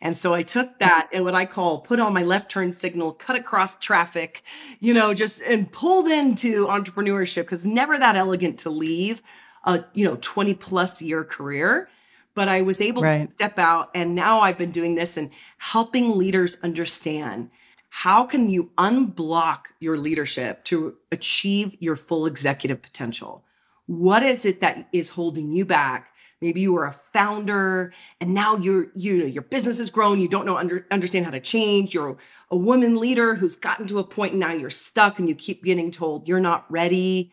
And 0.00 0.16
so 0.16 0.34
I 0.34 0.42
took 0.42 0.80
that 0.80 1.08
and 1.12 1.24
what 1.24 1.36
I 1.36 1.46
call 1.46 1.78
put 1.78 2.00
on 2.00 2.12
my 2.12 2.24
left 2.24 2.50
turn 2.50 2.72
signal, 2.72 3.12
cut 3.12 3.36
across 3.36 3.78
traffic, 3.78 4.42
you 4.80 4.92
know, 4.92 5.14
just 5.14 5.40
and 5.42 5.70
pulled 5.70 6.08
into 6.08 6.66
entrepreneurship 6.66 7.42
because 7.42 7.64
never 7.64 7.96
that 7.96 8.16
elegant 8.16 8.58
to 8.60 8.70
leave 8.70 9.22
a, 9.64 9.84
you 9.94 10.04
know, 10.04 10.18
20 10.20 10.54
plus 10.54 11.00
year 11.00 11.22
career. 11.22 11.88
But 12.34 12.48
I 12.48 12.62
was 12.62 12.80
able 12.80 13.02
right. 13.02 13.28
to 13.28 13.32
step 13.32 13.56
out 13.56 13.90
and 13.94 14.16
now 14.16 14.40
I've 14.40 14.58
been 14.58 14.72
doing 14.72 14.96
this 14.96 15.16
and 15.16 15.30
helping 15.58 16.18
leaders 16.18 16.58
understand 16.62 17.50
how 17.90 18.24
can 18.24 18.50
you 18.50 18.70
unblock 18.76 19.66
your 19.80 19.96
leadership 19.96 20.64
to 20.64 20.96
achieve 21.10 21.76
your 21.80 21.96
full 21.96 22.26
executive 22.26 22.82
potential? 22.82 23.44
What 23.86 24.22
is 24.22 24.44
it 24.44 24.60
that 24.60 24.88
is 24.92 25.10
holding 25.10 25.52
you 25.52 25.64
back? 25.64 26.12
Maybe 26.40 26.60
you 26.60 26.72
were 26.72 26.84
a 26.84 26.92
founder 26.92 27.92
and 28.20 28.34
now 28.34 28.56
you're 28.56 28.88
you 28.94 29.18
know 29.18 29.26
your 29.26 29.42
business 29.42 29.78
has 29.78 29.90
grown 29.90 30.20
you 30.20 30.28
don't 30.28 30.46
know 30.46 30.56
under, 30.56 30.86
understand 30.90 31.24
how 31.24 31.30
to 31.30 31.40
change 31.40 31.94
you're 31.94 32.16
a 32.50 32.56
woman 32.56 32.96
leader 32.96 33.34
who's 33.34 33.56
gotten 33.56 33.86
to 33.86 33.98
a 33.98 34.04
point 34.04 34.32
and 34.32 34.40
now 34.40 34.52
you're 34.52 34.70
stuck 34.70 35.18
and 35.18 35.28
you 35.28 35.34
keep 35.34 35.64
getting 35.64 35.90
told 35.90 36.28
you're 36.28 36.40
not 36.40 36.70
ready. 36.70 37.32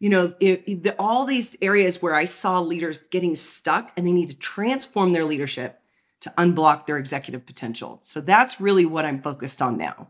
You 0.00 0.10
know 0.10 0.34
it, 0.40 0.64
it, 0.66 0.82
the, 0.82 0.96
all 0.98 1.26
these 1.26 1.56
areas 1.62 2.02
where 2.02 2.14
i 2.14 2.24
saw 2.24 2.60
leaders 2.60 3.02
getting 3.02 3.36
stuck 3.36 3.92
and 3.96 4.06
they 4.06 4.12
need 4.12 4.28
to 4.30 4.36
transform 4.36 5.12
their 5.12 5.24
leadership 5.24 5.80
to 6.20 6.30
unblock 6.38 6.86
their 6.86 6.98
executive 6.98 7.44
potential. 7.46 7.98
So 8.02 8.20
that's 8.20 8.60
really 8.60 8.84
what 8.84 9.04
i'm 9.04 9.22
focused 9.22 9.62
on 9.62 9.76
now 9.76 10.08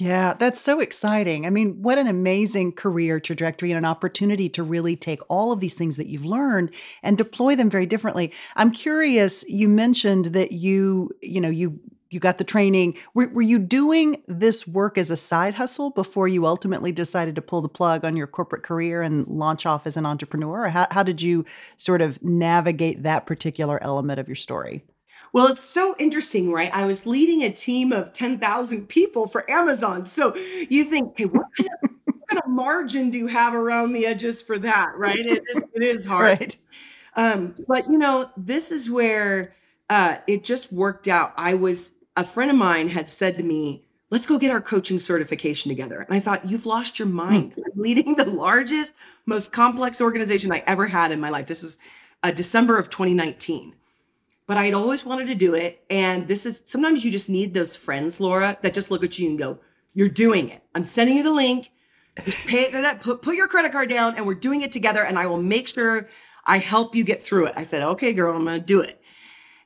yeah, 0.00 0.34
that's 0.34 0.60
so 0.60 0.80
exciting. 0.80 1.44
I 1.44 1.50
mean, 1.50 1.82
what 1.82 1.98
an 1.98 2.06
amazing 2.06 2.72
career 2.72 3.20
trajectory 3.20 3.70
and 3.70 3.78
an 3.78 3.84
opportunity 3.84 4.48
to 4.50 4.62
really 4.62 4.96
take 4.96 5.20
all 5.28 5.52
of 5.52 5.60
these 5.60 5.74
things 5.74 5.96
that 5.96 6.06
you've 6.06 6.24
learned 6.24 6.70
and 7.02 7.18
deploy 7.18 7.54
them 7.54 7.68
very 7.68 7.86
differently. 7.86 8.32
I'm 8.56 8.70
curious, 8.70 9.44
you 9.48 9.68
mentioned 9.68 10.26
that 10.26 10.52
you, 10.52 11.10
you 11.20 11.40
know, 11.40 11.50
you 11.50 11.80
you 12.12 12.18
got 12.18 12.38
the 12.38 12.44
training. 12.44 12.96
Were, 13.14 13.28
were 13.28 13.42
you 13.42 13.58
doing 13.60 14.20
this 14.26 14.66
work 14.66 14.98
as 14.98 15.10
a 15.10 15.16
side 15.16 15.54
hustle 15.54 15.90
before 15.90 16.26
you 16.26 16.44
ultimately 16.44 16.90
decided 16.90 17.36
to 17.36 17.42
pull 17.42 17.60
the 17.60 17.68
plug 17.68 18.04
on 18.04 18.16
your 18.16 18.26
corporate 18.26 18.64
career 18.64 19.00
and 19.00 19.28
launch 19.28 19.64
off 19.64 19.86
as 19.86 19.96
an 19.96 20.06
entrepreneur? 20.06 20.64
Or 20.64 20.68
how, 20.70 20.88
how 20.90 21.04
did 21.04 21.22
you 21.22 21.44
sort 21.76 22.02
of 22.02 22.20
navigate 22.20 23.04
that 23.04 23.26
particular 23.26 23.80
element 23.80 24.18
of 24.18 24.26
your 24.26 24.34
story? 24.34 24.82
Well, 25.32 25.46
it's 25.46 25.62
so 25.62 25.94
interesting, 25.98 26.50
right? 26.50 26.72
I 26.74 26.84
was 26.84 27.06
leading 27.06 27.42
a 27.42 27.50
team 27.50 27.92
of 27.92 28.12
10,000 28.12 28.88
people 28.88 29.28
for 29.28 29.48
Amazon. 29.50 30.04
So 30.04 30.34
you 30.68 30.84
think, 30.84 31.18
hey, 31.18 31.26
what 31.26 31.46
kind, 31.56 31.70
of, 31.82 31.90
what 32.04 32.28
kind 32.28 32.42
of 32.44 32.50
margin 32.50 33.10
do 33.10 33.18
you 33.18 33.28
have 33.28 33.54
around 33.54 33.92
the 33.92 34.06
edges 34.06 34.42
for 34.42 34.58
that, 34.58 34.96
right? 34.96 35.18
It 35.18 35.42
is, 35.54 35.62
it 35.74 35.82
is 35.82 36.04
hard. 36.06 36.40
Right. 36.40 36.56
Um, 37.16 37.54
but, 37.68 37.86
you 37.88 37.98
know, 37.98 38.30
this 38.36 38.72
is 38.72 38.90
where 38.90 39.54
uh, 39.88 40.18
it 40.26 40.44
just 40.44 40.72
worked 40.72 41.08
out. 41.08 41.32
I 41.36 41.54
was, 41.54 41.92
a 42.16 42.24
friend 42.24 42.50
of 42.50 42.56
mine 42.56 42.88
had 42.88 43.08
said 43.08 43.36
to 43.36 43.42
me, 43.42 43.84
let's 44.10 44.26
go 44.26 44.38
get 44.38 44.50
our 44.50 44.60
coaching 44.60 44.98
certification 44.98 45.68
together. 45.68 46.00
And 46.00 46.14
I 46.14 46.20
thought, 46.20 46.46
you've 46.46 46.66
lost 46.66 46.98
your 46.98 47.08
mind. 47.08 47.54
I'm 47.56 47.80
leading 47.80 48.16
the 48.16 48.24
largest, 48.24 48.94
most 49.26 49.52
complex 49.52 50.00
organization 50.00 50.50
I 50.52 50.64
ever 50.66 50.88
had 50.88 51.12
in 51.12 51.20
my 51.20 51.30
life. 51.30 51.46
This 51.46 51.62
was 51.62 51.78
uh, 52.22 52.32
December 52.32 52.78
of 52.78 52.90
2019. 52.90 53.74
But 54.50 54.58
I'd 54.58 54.74
always 54.74 55.06
wanted 55.06 55.28
to 55.28 55.36
do 55.36 55.54
it. 55.54 55.84
And 55.90 56.26
this 56.26 56.44
is 56.44 56.64
sometimes 56.66 57.04
you 57.04 57.12
just 57.12 57.30
need 57.30 57.54
those 57.54 57.76
friends, 57.76 58.18
Laura, 58.18 58.58
that 58.62 58.74
just 58.74 58.90
look 58.90 59.04
at 59.04 59.16
you 59.16 59.30
and 59.30 59.38
go, 59.38 59.60
You're 59.94 60.08
doing 60.08 60.48
it. 60.48 60.60
I'm 60.74 60.82
sending 60.82 61.14
you 61.14 61.22
the 61.22 61.30
link. 61.30 61.70
Just 62.24 62.48
pay 62.48 62.68
that, 62.72 63.00
put, 63.00 63.22
put 63.22 63.36
your 63.36 63.46
credit 63.46 63.70
card 63.70 63.88
down 63.88 64.16
and 64.16 64.26
we're 64.26 64.34
doing 64.34 64.62
it 64.62 64.72
together. 64.72 65.04
And 65.04 65.20
I 65.20 65.26
will 65.26 65.40
make 65.40 65.68
sure 65.68 66.08
I 66.44 66.58
help 66.58 66.96
you 66.96 67.04
get 67.04 67.22
through 67.22 67.46
it. 67.46 67.54
I 67.56 67.62
said, 67.62 67.84
Okay, 67.84 68.12
girl, 68.12 68.34
I'm 68.34 68.44
going 68.44 68.58
to 68.58 68.66
do 68.66 68.80
it. 68.80 69.00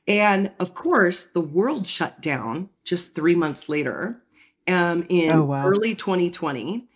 And 0.07 0.51
of 0.59 0.75
course, 0.75 1.23
the 1.23 1.41
world 1.41 1.87
shut 1.87 2.21
down 2.21 2.69
just 2.83 3.15
three 3.15 3.33
months 3.33 3.67
later 3.67 4.21
um, 4.67 5.07
in 5.09 5.31
oh, 5.31 5.45
wow. 5.45 5.65
early 5.67 5.95
2020. 5.95 6.87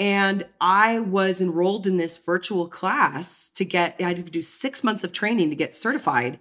And 0.00 0.48
I 0.60 0.98
was 0.98 1.40
enrolled 1.40 1.86
in 1.86 1.96
this 1.96 2.18
virtual 2.18 2.66
class 2.66 3.50
to 3.50 3.64
get, 3.64 3.94
I 4.00 4.02
had 4.02 4.16
to 4.16 4.22
do 4.24 4.42
six 4.42 4.82
months 4.82 5.04
of 5.04 5.12
training 5.12 5.50
to 5.50 5.56
get 5.56 5.76
certified. 5.76 6.40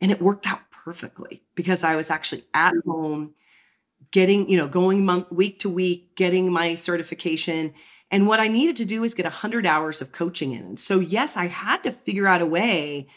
And 0.00 0.10
it 0.10 0.22
worked 0.22 0.46
out 0.46 0.60
perfectly 0.70 1.42
because 1.54 1.84
I 1.84 1.96
was 1.96 2.10
actually 2.10 2.44
at 2.54 2.74
mm-hmm. 2.74 2.90
home 2.90 3.34
getting, 4.10 4.48
you 4.48 4.56
know, 4.56 4.66
going 4.66 5.04
month, 5.04 5.30
week 5.30 5.60
to 5.60 5.68
week, 5.68 6.16
getting 6.16 6.50
my 6.50 6.74
certification. 6.74 7.74
And 8.10 8.26
what 8.26 8.40
I 8.40 8.48
needed 8.48 8.76
to 8.76 8.84
do 8.84 9.02
was 9.02 9.14
get 9.14 9.24
100 9.24 9.66
hours 9.66 10.00
of 10.00 10.12
coaching 10.12 10.52
in. 10.52 10.62
And 10.62 10.80
so, 10.80 11.00
yes, 11.00 11.36
I 11.36 11.46
had 11.46 11.82
to 11.84 11.92
figure 11.92 12.26
out 12.26 12.42
a 12.42 12.46
way. 12.46 13.08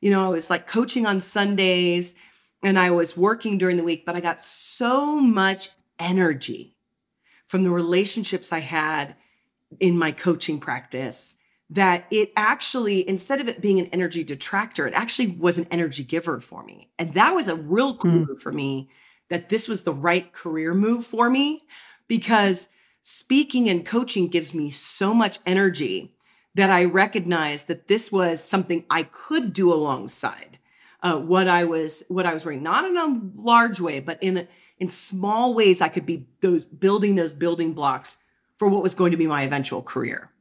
You 0.00 0.10
know, 0.10 0.26
I 0.26 0.28
was 0.28 0.50
like 0.50 0.66
coaching 0.66 1.06
on 1.06 1.20
Sundays 1.20 2.14
and 2.62 2.78
I 2.78 2.90
was 2.90 3.16
working 3.16 3.56
during 3.56 3.76
the 3.76 3.84
week, 3.84 4.04
but 4.04 4.16
I 4.16 4.20
got 4.20 4.44
so 4.44 5.18
much 5.18 5.68
energy 5.98 6.76
from 7.46 7.62
the 7.62 7.70
relationships 7.70 8.52
I 8.52 8.60
had 8.60 9.14
in 9.80 9.96
my 9.96 10.12
coaching 10.12 10.58
practice 10.58 11.36
that 11.72 12.04
it 12.10 12.30
actually, 12.36 13.08
instead 13.08 13.40
of 13.40 13.48
it 13.48 13.62
being 13.62 13.80
an 13.80 13.86
energy 13.86 14.22
detractor, 14.22 14.86
it 14.86 14.92
actually 14.92 15.28
was 15.28 15.56
an 15.56 15.66
energy 15.70 16.04
giver 16.04 16.38
for 16.38 16.62
me. 16.62 16.90
And 16.98 17.14
that 17.14 17.34
was 17.34 17.48
a 17.48 17.56
real 17.56 17.94
clue 17.94 18.26
mm. 18.26 18.40
for 18.40 18.52
me 18.52 18.90
that 19.30 19.48
this 19.48 19.68
was 19.68 19.82
the 19.82 19.92
right 19.94 20.30
career 20.34 20.74
move 20.74 21.06
for 21.06 21.30
me 21.30 21.62
because 22.08 22.68
speaking 23.00 23.70
and 23.70 23.86
coaching 23.86 24.28
gives 24.28 24.52
me 24.52 24.68
so 24.68 25.14
much 25.14 25.38
energy 25.46 26.14
that 26.54 26.68
I 26.68 26.84
recognized 26.84 27.68
that 27.68 27.88
this 27.88 28.12
was 28.12 28.44
something 28.44 28.84
I 28.90 29.04
could 29.04 29.54
do 29.54 29.72
alongside 29.72 30.58
uh, 31.02 31.16
what 31.16 31.48
I 31.48 31.64
was 31.64 32.02
what 32.08 32.26
I 32.26 32.34
was 32.34 32.44
wearing, 32.44 32.62
not 32.62 32.84
in 32.84 32.98
a 32.98 33.40
large 33.40 33.80
way, 33.80 33.98
but 34.00 34.22
in 34.22 34.36
a, 34.36 34.48
in 34.78 34.90
small 34.90 35.54
ways 35.54 35.80
I 35.80 35.88
could 35.88 36.04
be 36.04 36.26
those 36.42 36.66
building 36.66 37.14
those 37.14 37.32
building 37.32 37.72
blocks 37.72 38.18
for 38.58 38.68
what 38.68 38.82
was 38.82 38.94
going 38.94 39.12
to 39.12 39.16
be 39.16 39.26
my 39.26 39.42
eventual 39.42 39.80
career. 39.80 40.32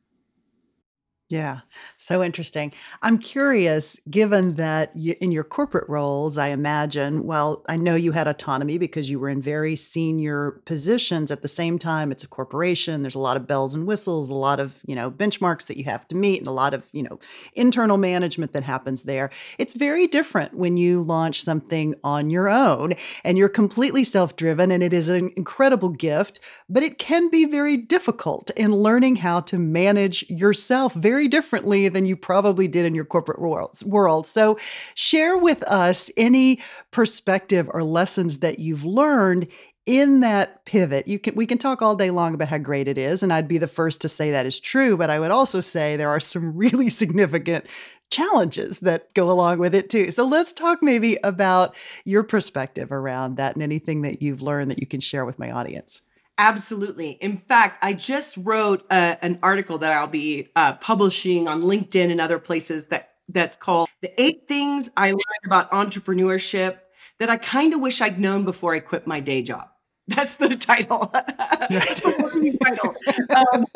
Yeah, 1.32 1.62
so 1.96 2.22
interesting. 2.22 2.74
I'm 3.02 3.18
curious, 3.18 3.98
given 4.10 4.56
that 4.56 4.92
you, 4.98 5.16
in 5.22 5.32
your 5.32 5.46
corporate 5.46 5.88
roles, 5.88 6.38
I 6.38 6.50
imagine, 6.50 7.24
well, 7.26 7.64
I 7.70 7.78
know 7.78 7.96
you 7.96 8.12
had 8.12 8.28
autonomy 8.28 8.78
because 8.78 9.10
you 9.10 9.18
were 9.18 9.30
in 9.30 9.42
very 9.42 9.78
senior 9.78 10.62
positions. 10.66 11.32
At 11.32 11.42
the 11.42 11.48
same 11.48 11.80
time, 11.80 12.12
it's 12.12 12.26
a 12.26 12.28
corporation. 12.28 13.02
There's 13.02 13.16
a 13.16 13.20
lot 13.20 13.38
of 13.38 13.48
bells 13.48 13.74
and 13.74 13.88
whistles, 13.88 14.30
a 14.30 14.36
lot 14.36 14.60
of, 14.60 14.80
you 14.86 14.94
know, 14.94 15.10
benchmarks 15.10 15.68
that 15.68 15.78
you 15.78 15.86
have 15.86 16.06
to 16.10 16.16
meet, 16.16 16.40
and 16.40 16.48
a 16.48 16.52
lot 16.52 16.74
of, 16.74 16.90
you 16.92 17.02
know, 17.02 17.18
internal 17.54 17.96
management 17.96 18.52
that 18.52 18.64
happens 18.64 19.04
there. 19.04 19.30
It's 19.58 19.74
very 19.74 20.08
different 20.08 20.56
when 20.56 20.76
you 20.76 21.02
launch 21.02 21.42
something 21.42 21.96
on 22.04 22.30
your 22.30 22.50
own 22.50 22.96
and 23.24 23.38
you're 23.38 23.48
completely 23.48 24.04
self 24.04 24.36
driven, 24.36 24.70
and 24.70 24.84
it 24.84 24.92
is 24.92 25.08
an 25.08 25.32
incredible 25.38 25.90
gift, 25.90 26.42
but 26.68 26.84
it 26.84 27.00
can 27.00 27.30
be 27.30 27.46
very 27.46 27.78
difficult 27.78 28.50
in 28.58 28.76
learning 28.76 29.18
how 29.18 29.40
to 29.40 29.58
manage 29.58 30.30
yourself 30.30 30.94
very 30.94 31.21
very 31.22 31.28
differently 31.28 31.88
than 31.88 32.08
you 32.08 32.16
probably 32.16 32.68
did 32.68 32.84
in 32.84 32.96
your 32.96 33.06
corporate 33.06 33.40
world. 33.40 34.26
So, 34.26 34.58
share 34.96 35.38
with 35.38 35.62
us 35.64 36.10
any 36.18 36.60
perspective 36.90 37.70
or 37.72 37.84
lessons 37.84 38.40
that 38.40 38.58
you've 38.58 38.84
learned 38.84 39.48
in 39.86 40.22
that 40.22 40.66
pivot. 40.66 41.08
You 41.08 41.20
can 41.20 41.36
we 41.36 41.46
can 41.46 41.60
talk 41.60 41.84
all 41.84 41.96
day 41.96 42.10
long 42.10 42.34
about 42.34 42.48
how 42.48 42.58
great 42.58 42.88
it 42.88 42.98
is 42.98 43.22
and 43.22 43.32
I'd 43.32 43.48
be 43.48 43.60
the 43.60 43.68
first 43.68 44.02
to 44.02 44.10
say 44.10 44.32
that 44.32 44.48
is 44.48 44.60
true, 44.60 44.98
but 44.98 45.12
I 45.12 45.20
would 45.20 45.30
also 45.30 45.62
say 45.62 45.96
there 45.96 46.10
are 46.10 46.20
some 46.20 46.58
really 46.58 46.90
significant 46.90 47.66
challenges 48.10 48.80
that 48.80 49.14
go 49.14 49.30
along 49.30 49.60
with 49.60 49.76
it 49.76 49.92
too. 49.92 50.10
So 50.10 50.26
let's 50.26 50.54
talk 50.54 50.82
maybe 50.82 51.20
about 51.24 51.76
your 52.04 52.24
perspective 52.24 52.92
around 52.92 53.38
that 53.38 53.54
and 53.56 53.62
anything 53.62 54.02
that 54.02 54.24
you've 54.24 54.42
learned 54.42 54.72
that 54.72 54.80
you 54.80 54.88
can 54.88 55.02
share 55.02 55.24
with 55.24 55.38
my 55.38 55.52
audience. 55.52 56.02
Absolutely. 56.42 57.12
In 57.22 57.38
fact, 57.38 57.78
I 57.84 57.94
just 57.94 58.36
wrote 58.36 58.84
a, 58.90 59.24
an 59.24 59.38
article 59.44 59.78
that 59.78 59.92
I'll 59.92 60.08
be 60.08 60.50
uh, 60.56 60.74
publishing 60.74 61.48
on 61.48 61.62
LinkedIn 61.62 62.10
and 62.10 62.20
other 62.20 62.40
places 62.40 62.88
that 62.88 63.12
that's 63.30 63.56
called 63.56 63.90
"The 64.02 64.20
Eight 64.20 64.48
Things 64.48 64.90
I 64.98 65.10
Learned 65.12 65.46
About 65.46 65.70
Entrepreneurship 65.70 66.80
That 67.20 67.30
I 67.30 67.38
Kind 67.38 67.76
of 67.76 67.80
Wish 67.80 68.02
I'd 68.02 68.20
Known 68.20 68.44
Before 68.44 68.74
I 68.74 68.80
Quit 68.80 69.06
My 69.06 69.20
Day 69.20 69.44
Job." 69.44 69.68
That's 70.08 70.38
the 70.38 70.56
title. 70.56 71.06
title. 72.64 72.96
Um, 73.30 73.68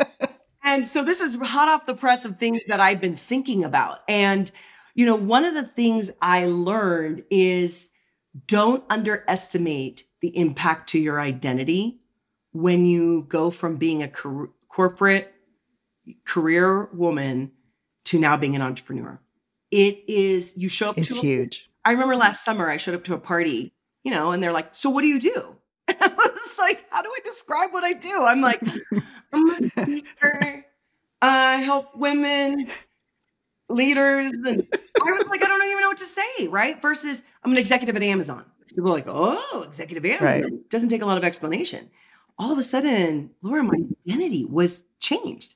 and 0.63 0.87
so 0.87 1.03
this 1.03 1.21
is 1.21 1.35
hot 1.35 1.67
off 1.67 1.85
the 1.85 1.93
press 1.93 2.25
of 2.25 2.39
things 2.39 2.65
that 2.65 2.79
I've 2.79 2.99
been 2.99 3.15
thinking 3.15 3.63
about. 3.63 3.99
And 4.09 4.49
you 4.95 5.05
know, 5.05 5.15
one 5.15 5.45
of 5.45 5.53
the 5.53 5.63
things 5.63 6.09
I 6.19 6.47
learned 6.47 7.25
is 7.29 7.91
don't 8.47 8.83
underestimate 8.89 10.03
the 10.21 10.35
impact 10.35 10.89
to 10.89 10.99
your 10.99 11.21
identity 11.21 11.99
when 12.55 12.85
you 12.85 13.23
go 13.23 13.51
from 13.51 13.75
being 13.75 14.01
a 14.01 14.07
cor- 14.07 14.49
corporate 14.69 15.33
career 16.23 16.85
woman 16.93 17.51
to 18.05 18.17
now 18.17 18.37
being 18.37 18.55
an 18.55 18.61
entrepreneur. 18.61 19.19
It 19.71 20.05
is 20.07 20.53
you 20.55 20.69
show 20.69 20.91
up 20.91 20.97
it's 20.97 21.13
to 21.15 21.21
huge. 21.21 21.69
A, 21.83 21.89
I 21.89 21.91
remember 21.91 22.15
last 22.15 22.45
summer 22.45 22.69
I 22.69 22.77
showed 22.77 22.95
up 22.95 23.03
to 23.05 23.13
a 23.13 23.17
party, 23.17 23.73
you 24.05 24.11
know, 24.11 24.31
and 24.31 24.41
they're 24.41 24.53
like, 24.53 24.73
"So 24.73 24.89
what 24.89 25.01
do 25.01 25.07
you 25.07 25.19
do?" 25.19 25.57
And 25.87 25.97
I 26.01 26.07
was 26.07 26.57
like, 26.57 26.85
"How 26.89 27.01
do 27.01 27.09
I 27.09 27.19
describe 27.25 27.73
what 27.73 27.83
I 27.83 27.91
do?" 27.91 28.23
I'm 28.23 28.39
like, 28.39 28.61
"I'm 29.33 29.49
a 29.49 29.67
speaker. 29.67 30.65
I 31.21 31.57
help 31.57 31.97
women 31.97 32.67
leaders 33.67 34.31
and 34.31 34.65
I 35.01 35.11
was 35.11 35.25
like, 35.27 35.43
I 35.43 35.47
don't 35.47 35.63
even 35.63 35.81
know 35.81 35.87
what 35.87 35.97
to 35.97 36.05
say, 36.05 36.47
right? 36.47 36.79
Versus 36.81 37.23
I'm 37.43 37.51
an 37.51 37.57
executive 37.57 37.95
at 37.95 38.03
Amazon. 38.03 38.45
People 38.69 38.91
are 38.91 38.93
like, 38.93 39.07
oh, 39.07 39.63
executive 39.67 40.05
Amazon. 40.05 40.51
Right. 40.51 40.69
Doesn't 40.69 40.89
take 40.89 41.01
a 41.01 41.05
lot 41.05 41.17
of 41.17 41.23
explanation 41.23 41.89
all 42.37 42.51
of 42.51 42.57
a 42.57 42.63
sudden, 42.63 43.31
Laura, 43.41 43.63
my 43.63 43.77
identity 44.07 44.45
was 44.45 44.83
changed. 44.99 45.55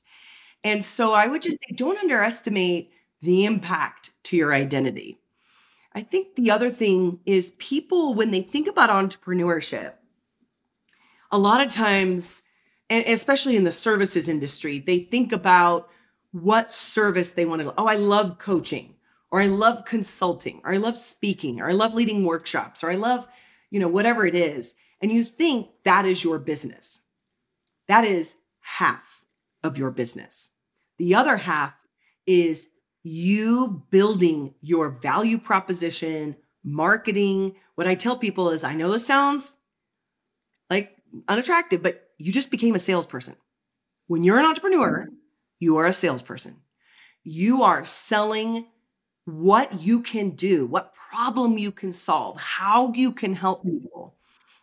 And 0.63 0.83
so 0.83 1.13
I 1.13 1.27
would 1.27 1.41
just 1.41 1.59
say, 1.61 1.75
don't 1.75 1.97
underestimate 1.97 2.91
the 3.21 3.45
impact 3.45 4.11
to 4.23 4.37
your 4.37 4.53
identity. 4.53 5.17
I 5.93 6.01
think 6.01 6.35
the 6.35 6.51
other 6.51 6.69
thing 6.69 7.19
is 7.25 7.51
people, 7.51 8.13
when 8.13 8.31
they 8.31 8.41
think 8.41 8.67
about 8.67 8.89
entrepreneurship, 8.89 9.93
a 11.31 11.37
lot 11.37 11.61
of 11.61 11.71
times, 11.71 12.43
and 12.89 13.05
especially 13.05 13.55
in 13.55 13.63
the 13.63 13.71
services 13.71 14.29
industry, 14.29 14.79
they 14.79 14.99
think 14.99 15.31
about 15.31 15.89
what 16.31 16.71
service 16.71 17.31
they 17.31 17.45
want 17.45 17.61
to. 17.61 17.73
Oh, 17.77 17.87
I 17.87 17.95
love 17.95 18.37
coaching, 18.37 18.95
or 19.31 19.41
I 19.41 19.47
love 19.47 19.85
consulting, 19.85 20.61
or 20.63 20.73
I 20.73 20.77
love 20.77 20.97
speaking, 20.97 21.59
or 21.59 21.69
I 21.69 21.73
love 21.73 21.93
leading 21.93 22.23
workshops, 22.23 22.83
or 22.83 22.91
I 22.91 22.95
love, 22.95 23.27
you 23.71 23.79
know, 23.79 23.87
whatever 23.87 24.25
it 24.25 24.35
is 24.35 24.75
and 25.01 25.12
you 25.12 25.23
think 25.23 25.69
that 25.83 26.05
is 26.05 26.23
your 26.23 26.39
business. 26.39 27.01
That 27.88 28.05
is 28.05 28.35
half 28.59 29.23
of 29.63 29.77
your 29.77 29.91
business. 29.91 30.51
The 30.97 31.15
other 31.15 31.38
half 31.38 31.73
is 32.27 32.69
you 33.03 33.85
building 33.89 34.53
your 34.62 34.89
value 34.89 35.38
proposition, 35.38 36.35
marketing. 36.63 37.55
What 37.75 37.88
I 37.88 37.95
tell 37.95 38.17
people 38.17 38.51
is 38.51 38.63
I 38.63 38.75
know 38.75 38.91
this 38.91 39.07
sounds 39.07 39.57
like 40.69 40.95
unattractive, 41.27 41.81
but 41.81 42.09
you 42.17 42.31
just 42.31 42.51
became 42.51 42.75
a 42.75 42.79
salesperson. 42.79 43.35
When 44.07 44.23
you're 44.23 44.39
an 44.39 44.45
entrepreneur, 44.45 45.07
you 45.59 45.77
are 45.77 45.85
a 45.85 45.93
salesperson. 45.93 46.57
You 47.23 47.63
are 47.63 47.85
selling 47.85 48.67
what 49.25 49.81
you 49.81 50.01
can 50.01 50.31
do, 50.31 50.65
what 50.65 50.93
problem 50.93 51.57
you 51.57 51.71
can 51.71 51.93
solve, 51.93 52.39
how 52.39 52.93
you 52.93 53.12
can 53.12 53.33
help 53.33 53.63
people. 53.63 54.15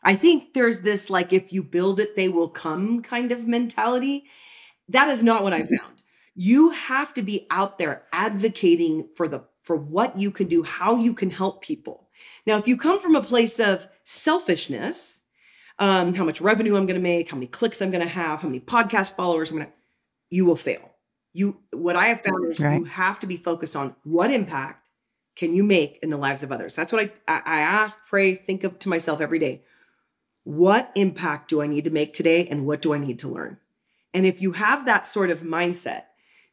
I 0.07 0.15
think 0.15 0.55
there's 0.55 0.83
this 0.83 1.11
like, 1.11 1.33
if 1.33 1.53
you 1.53 1.65
build 1.65 1.99
it, 1.99 2.15
they 2.15 2.29
will 2.29 2.49
come 2.49 3.03
kind 3.03 3.33
of 3.33 3.49
mentality. 3.49 4.27
That 4.89 5.09
is 5.09 5.21
not 5.21 5.43
what 5.43 5.53
I 5.53 5.63
mm-hmm. 5.63 5.75
found. 5.75 6.03
You 6.37 6.71
have 6.71 7.13
to 7.15 7.23
be 7.23 7.49
out 7.51 7.79
there 7.79 8.05
advocating 8.13 9.09
for 9.17 9.27
the 9.27 9.43
for 9.65 9.75
what 9.75 10.17
you 10.17 10.31
can 10.31 10.47
do, 10.47 10.63
how 10.63 10.95
you 10.95 11.13
can 11.13 11.31
help 11.31 11.61
people. 11.61 12.09
Now, 12.47 12.57
if 12.57 12.69
you 12.69 12.77
come 12.77 13.01
from 13.01 13.17
a 13.17 13.23
place 13.23 13.59
of 13.59 13.89
selfishness, 14.05 15.23
um, 15.81 16.15
how 16.15 16.23
much 16.23 16.41
revenue 16.41 16.77
I'm 16.77 16.87
going 16.87 17.01
to 17.01 17.03
make, 17.03 17.31
how 17.31 17.37
many 17.37 17.49
clicks 17.49 17.83
I'm 17.83 17.91
going 17.91 18.05
to 18.05 18.09
have, 18.09 18.43
how 18.43 18.49
many 18.49 18.61
podcast 18.61 19.17
followers 19.17 19.51
I'm 19.51 19.57
going 19.57 19.67
to, 19.67 19.73
you 20.31 20.45
will 20.45 20.55
fail. 20.55 20.93
You, 21.33 21.59
what 21.73 21.97
I 21.97 22.07
have 22.07 22.21
found 22.21 22.49
is 22.49 22.61
right. 22.61 22.79
you 22.79 22.85
have 22.85 23.19
to 23.21 23.27
be 23.27 23.37
focused 23.37 23.75
on 23.75 23.97
what 24.05 24.31
impact 24.31 24.89
can 25.35 25.53
you 25.53 25.65
make 25.65 25.99
in 26.01 26.11
the 26.11 26.17
lives 26.17 26.45
of 26.45 26.53
others. 26.53 26.77
That's 26.77 26.93
what 26.93 27.13
I, 27.27 27.43
I 27.45 27.61
ask, 27.61 27.99
pray, 28.07 28.37
think 28.37 28.63
of 28.63 28.79
to 28.79 28.89
myself 28.89 29.21
every 29.21 29.41
day 29.41 29.65
what 30.47 30.93
impact 30.95 31.51
do 31.51 31.61
I 31.61 31.67
need 31.67 31.83
to 31.87 31.91
make 31.91 32.13
today 32.13 32.47
and 32.47 32.65
what 32.65 32.81
do 32.81 32.95
I 32.95 32.99
need 32.99 33.19
to 33.19 33.29
learn? 33.29 33.59
And 34.15 34.25
if 34.25 34.41
you 34.41 34.53
have 34.53 34.87
that 34.87 35.05
sort 35.05 35.31
of 35.31 35.43
mindset, 35.43 36.05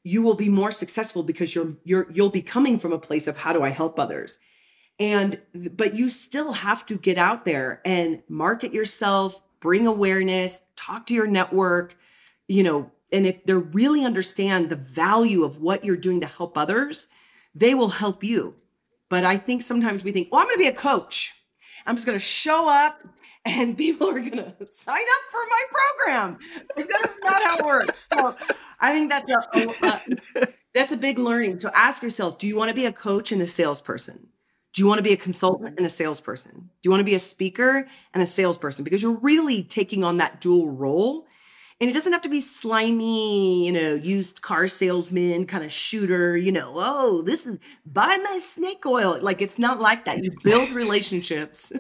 you 0.04 0.24
will 0.24 0.34
be 0.34 0.50
more 0.50 0.72
successful 0.72 1.22
because 1.22 1.54
you're 1.54 1.78
you're 1.84 2.08
you'll 2.12 2.32
be 2.32 2.42
coming 2.42 2.80
from 2.80 2.92
a 2.92 2.98
place 2.98 3.28
of 3.28 3.38
how 3.38 3.54
do 3.54 3.62
I 3.62 3.70
help 3.70 4.00
others? 4.00 4.40
And 5.00 5.40
but 5.54 5.94
you 5.94 6.10
still 6.10 6.54
have 6.54 6.88
to 6.88 6.98
get 6.98 7.20
out 7.20 7.46
there 7.46 7.82
and 7.86 8.24
market 8.28 8.74
yourself, 8.74 9.40
bring 9.60 9.86
awareness, 9.86 10.64
talk 10.76 11.06
to 11.06 11.14
your 11.14 11.28
network, 11.28 11.96
you 12.48 12.64
know, 12.64 12.90
and 13.12 13.28
if 13.28 13.46
they 13.46 13.54
really 13.54 14.04
understand 14.04 14.72
the 14.72 14.76
value 14.76 15.44
of 15.44 15.60
what 15.60 15.86
you're 15.86 15.98
doing 15.98 16.20
to 16.22 16.28
help 16.28 16.58
others, 16.58 17.10
they 17.54 17.76
will 17.76 17.90
help 17.90 18.24
you. 18.24 18.56
But 19.08 19.24
I 19.24 19.38
think 19.38 19.62
sometimes 19.62 20.04
we 20.04 20.12
think, 20.12 20.32
well, 20.32 20.42
I'm 20.42 20.48
going 20.48 20.58
to 20.58 20.64
be 20.64 20.68
a 20.68 20.74
coach. 20.74 21.32
I'm 21.86 21.96
just 21.96 22.08
going 22.08 22.18
to 22.18 22.26
show 22.26 22.68
up 22.68 23.04
and 23.46 23.78
people 23.78 24.10
are 24.10 24.20
going 24.20 24.38
to 24.38 24.56
sign 24.68 25.02
up 25.02 25.24
for 25.32 25.42
my 25.50 25.64
program. 25.72 26.38
That 26.76 27.06
is 27.06 27.20
not 27.24 27.44
how 27.44 27.58
it 27.58 27.66
works. 27.66 28.08
So 28.12 28.36
I 28.80 28.94
think 28.94 29.12
that's 29.12 29.32
a, 29.32 29.86
a, 29.86 30.42
uh, 30.42 30.46
that's 30.74 30.92
a 30.92 30.98
big 30.98 31.20
learning. 31.20 31.60
So 31.60 31.70
ask 31.74 32.04
yourself, 32.04 32.40
do 32.40 32.48
you 32.48 32.58
want 32.58 32.70
to 32.70 32.76
be 32.76 32.86
a 32.86 32.92
coach 32.92 33.32
and 33.32 33.42
a 33.42 33.48
salesperson? 33.48 34.28
Do 34.74 34.82
you 34.82 34.88
want 34.88 35.00
to 35.00 35.04
be 35.04 35.14
a 35.14 35.18
consultant 35.18 35.78
and 35.78 35.86
a 35.86 35.90
salesperson? 35.90 36.54
Do 36.54 36.88
you 36.88 36.90
want 36.90 37.02
to 37.02 37.06
be 37.06 37.16
a 37.16 37.20
speaker 37.20 37.88
and 38.14 38.24
a 38.24 38.26
salesperson? 38.26 38.84
Because 38.84 39.04
you're 39.04 39.20
really 39.20 39.64
taking 39.64 40.04
on 40.04 40.18
that 40.18 40.42
dual 40.42 40.70
role 40.70 41.28
and 41.80 41.90
it 41.90 41.94
doesn't 41.94 42.14
have 42.14 42.22
to 42.22 42.30
be 42.30 42.42
slimy, 42.42 43.66
you 43.66 43.72
know, 43.72 43.94
used 43.94 44.42
car 44.42 44.68
salesman 44.68 45.46
kind 45.46 45.64
of 45.64 45.72
shooter, 45.72 46.38
you 46.38 46.52
know, 46.52 46.74
oh, 46.76 47.22
this 47.24 47.46
is 47.46 47.60
buy 47.86 48.18
my 48.24 48.40
snake 48.42 48.86
oil. 48.86 49.20
Like 49.22 49.42
it's 49.42 49.60
not 49.60 49.80
like 49.80 50.06
that. 50.06 50.24
You 50.24 50.32
build 50.44 50.72
relationships 50.72 51.74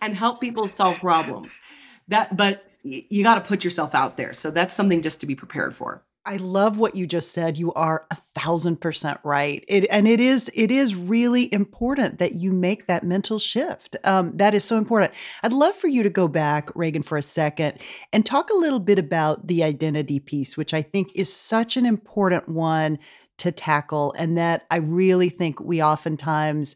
and 0.00 0.14
help 0.14 0.40
people 0.40 0.68
solve 0.68 0.98
problems. 1.00 1.60
That 2.08 2.36
but 2.36 2.64
you 2.82 3.22
got 3.22 3.36
to 3.36 3.40
put 3.40 3.64
yourself 3.64 3.94
out 3.94 4.16
there. 4.16 4.32
So 4.32 4.50
that's 4.50 4.74
something 4.74 5.02
just 5.02 5.20
to 5.20 5.26
be 5.26 5.34
prepared 5.34 5.74
for. 5.74 6.04
I 6.28 6.38
love 6.38 6.76
what 6.76 6.96
you 6.96 7.06
just 7.06 7.30
said. 7.30 7.56
You 7.56 7.72
are 7.74 8.04
a 8.10 8.16
thousand 8.16 8.80
percent 8.80 9.20
right. 9.22 9.64
It, 9.68 9.86
and 9.90 10.08
it 10.08 10.18
is 10.18 10.50
it 10.54 10.72
is 10.72 10.94
really 10.96 11.52
important 11.54 12.18
that 12.18 12.34
you 12.34 12.52
make 12.52 12.86
that 12.86 13.04
mental 13.04 13.38
shift. 13.38 13.96
Um, 14.02 14.36
that 14.36 14.52
is 14.52 14.64
so 14.64 14.76
important. 14.76 15.12
I'd 15.44 15.52
love 15.52 15.76
for 15.76 15.86
you 15.86 16.02
to 16.02 16.10
go 16.10 16.26
back, 16.26 16.74
Reagan, 16.74 17.04
for 17.04 17.16
a 17.16 17.22
second 17.22 17.78
and 18.12 18.26
talk 18.26 18.50
a 18.50 18.56
little 18.56 18.80
bit 18.80 18.98
about 18.98 19.46
the 19.46 19.62
identity 19.62 20.18
piece, 20.18 20.56
which 20.56 20.74
I 20.74 20.82
think 20.82 21.12
is 21.14 21.32
such 21.32 21.76
an 21.76 21.86
important 21.86 22.48
one 22.48 22.98
to 23.38 23.52
tackle, 23.52 24.12
and 24.18 24.36
that 24.36 24.66
I 24.68 24.78
really 24.78 25.28
think 25.28 25.60
we 25.60 25.80
oftentimes 25.80 26.74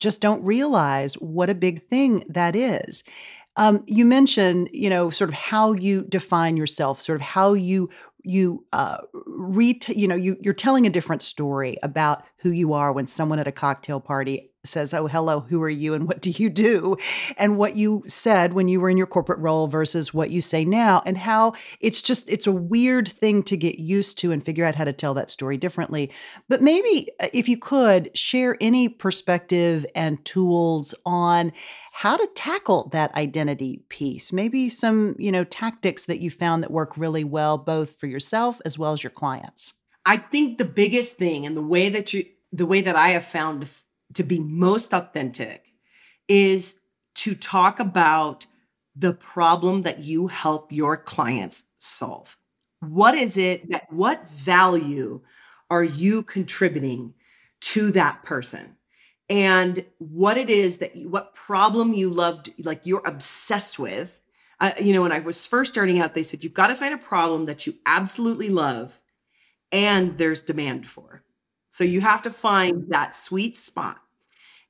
just 0.00 0.20
don't 0.20 0.42
realize 0.44 1.14
what 1.14 1.50
a 1.50 1.54
big 1.54 1.86
thing 1.88 2.24
that 2.28 2.54
is. 2.54 3.04
Um, 3.56 3.82
you 3.86 4.04
mentioned, 4.04 4.70
you 4.72 4.88
know, 4.88 5.10
sort 5.10 5.30
of 5.30 5.34
how 5.34 5.72
you 5.72 6.04
define 6.08 6.56
yourself, 6.56 7.00
sort 7.00 7.16
of 7.16 7.22
how 7.22 7.54
you 7.54 7.90
you 8.24 8.64
uh, 8.72 8.98
read, 9.26 9.88
you 9.88 10.06
know, 10.06 10.14
you, 10.14 10.36
you're 10.40 10.52
telling 10.52 10.86
a 10.86 10.90
different 10.90 11.22
story 11.22 11.78
about 11.82 12.24
who 12.38 12.50
you 12.50 12.74
are 12.74 12.92
when 12.92 13.06
someone 13.06 13.38
at 13.38 13.46
a 13.46 13.52
cocktail 13.52 14.00
party 14.00 14.50
says, 14.68 14.94
Oh, 14.94 15.06
hello, 15.06 15.40
who 15.40 15.62
are 15.62 15.68
you 15.68 15.94
and 15.94 16.06
what 16.06 16.20
do 16.20 16.30
you 16.30 16.48
do? 16.50 16.96
And 17.36 17.56
what 17.56 17.76
you 17.76 18.02
said 18.06 18.52
when 18.52 18.68
you 18.68 18.80
were 18.80 18.90
in 18.90 18.96
your 18.96 19.06
corporate 19.06 19.38
role 19.38 19.66
versus 19.66 20.14
what 20.14 20.30
you 20.30 20.40
say 20.40 20.64
now, 20.64 21.02
and 21.04 21.18
how 21.18 21.54
it's 21.80 22.02
just, 22.02 22.28
it's 22.28 22.46
a 22.46 22.52
weird 22.52 23.08
thing 23.08 23.42
to 23.44 23.56
get 23.56 23.78
used 23.78 24.18
to 24.18 24.32
and 24.32 24.44
figure 24.44 24.64
out 24.64 24.74
how 24.74 24.84
to 24.84 24.92
tell 24.92 25.14
that 25.14 25.30
story 25.30 25.56
differently. 25.56 26.10
But 26.48 26.62
maybe 26.62 27.10
uh, 27.20 27.28
if 27.32 27.48
you 27.48 27.58
could 27.58 28.16
share 28.16 28.56
any 28.60 28.88
perspective 28.88 29.86
and 29.94 30.24
tools 30.24 30.94
on 31.04 31.52
how 31.98 32.16
to 32.16 32.28
tackle 32.36 32.88
that 32.90 33.12
identity 33.16 33.82
piece 33.88 34.32
maybe 34.32 34.68
some 34.68 35.16
you 35.18 35.32
know 35.32 35.42
tactics 35.42 36.04
that 36.04 36.20
you 36.20 36.30
found 36.30 36.62
that 36.62 36.70
work 36.70 36.96
really 36.96 37.24
well 37.24 37.58
both 37.58 37.98
for 37.98 38.06
yourself 38.06 38.60
as 38.64 38.78
well 38.78 38.92
as 38.92 39.02
your 39.02 39.10
clients 39.10 39.74
i 40.06 40.16
think 40.16 40.58
the 40.58 40.64
biggest 40.64 41.16
thing 41.16 41.44
and 41.44 41.56
the 41.56 41.62
way 41.62 41.88
that 41.88 42.12
you 42.12 42.24
the 42.52 42.66
way 42.66 42.80
that 42.80 42.94
i 42.94 43.08
have 43.08 43.24
found 43.24 43.68
to 44.14 44.22
be 44.22 44.40
most 44.40 44.92
authentic 44.92 45.64
is 46.28 46.80
to 47.14 47.34
talk 47.34 47.80
about 47.80 48.46
the 48.94 49.12
problem 49.12 49.82
that 49.82 50.00
you 50.00 50.26
help 50.26 50.72
your 50.72 50.96
clients 50.96 51.66
solve. 51.78 52.36
What 52.80 53.14
is 53.14 53.36
it 53.36 53.70
that 53.70 53.92
what 53.92 54.28
value 54.28 55.20
are 55.70 55.84
you 55.84 56.22
contributing 56.22 57.14
to 57.60 57.92
that 57.92 58.24
person? 58.24 58.76
And 59.30 59.84
what 59.98 60.36
it 60.36 60.48
is 60.48 60.78
that 60.78 60.96
you, 60.96 61.08
what 61.08 61.34
problem 61.34 61.92
you 61.92 62.10
loved 62.10 62.52
like 62.58 62.80
you're 62.84 63.06
obsessed 63.06 63.78
with. 63.78 64.20
Uh, 64.60 64.72
you 64.80 64.92
know 64.92 65.02
when 65.02 65.12
i 65.12 65.20
was 65.20 65.46
first 65.46 65.72
starting 65.72 66.00
out 66.00 66.16
they 66.16 66.22
said 66.24 66.42
you've 66.42 66.52
got 66.52 66.66
to 66.66 66.74
find 66.74 66.92
a 66.92 66.98
problem 66.98 67.44
that 67.44 67.64
you 67.64 67.74
absolutely 67.86 68.48
love 68.48 69.00
and 69.70 70.18
there's 70.18 70.40
demand 70.42 70.84
for 70.84 71.22
so 71.70 71.84
you 71.84 72.00
have 72.00 72.22
to 72.22 72.30
find 72.30 72.86
that 72.88 73.14
sweet 73.14 73.56
spot 73.56 73.98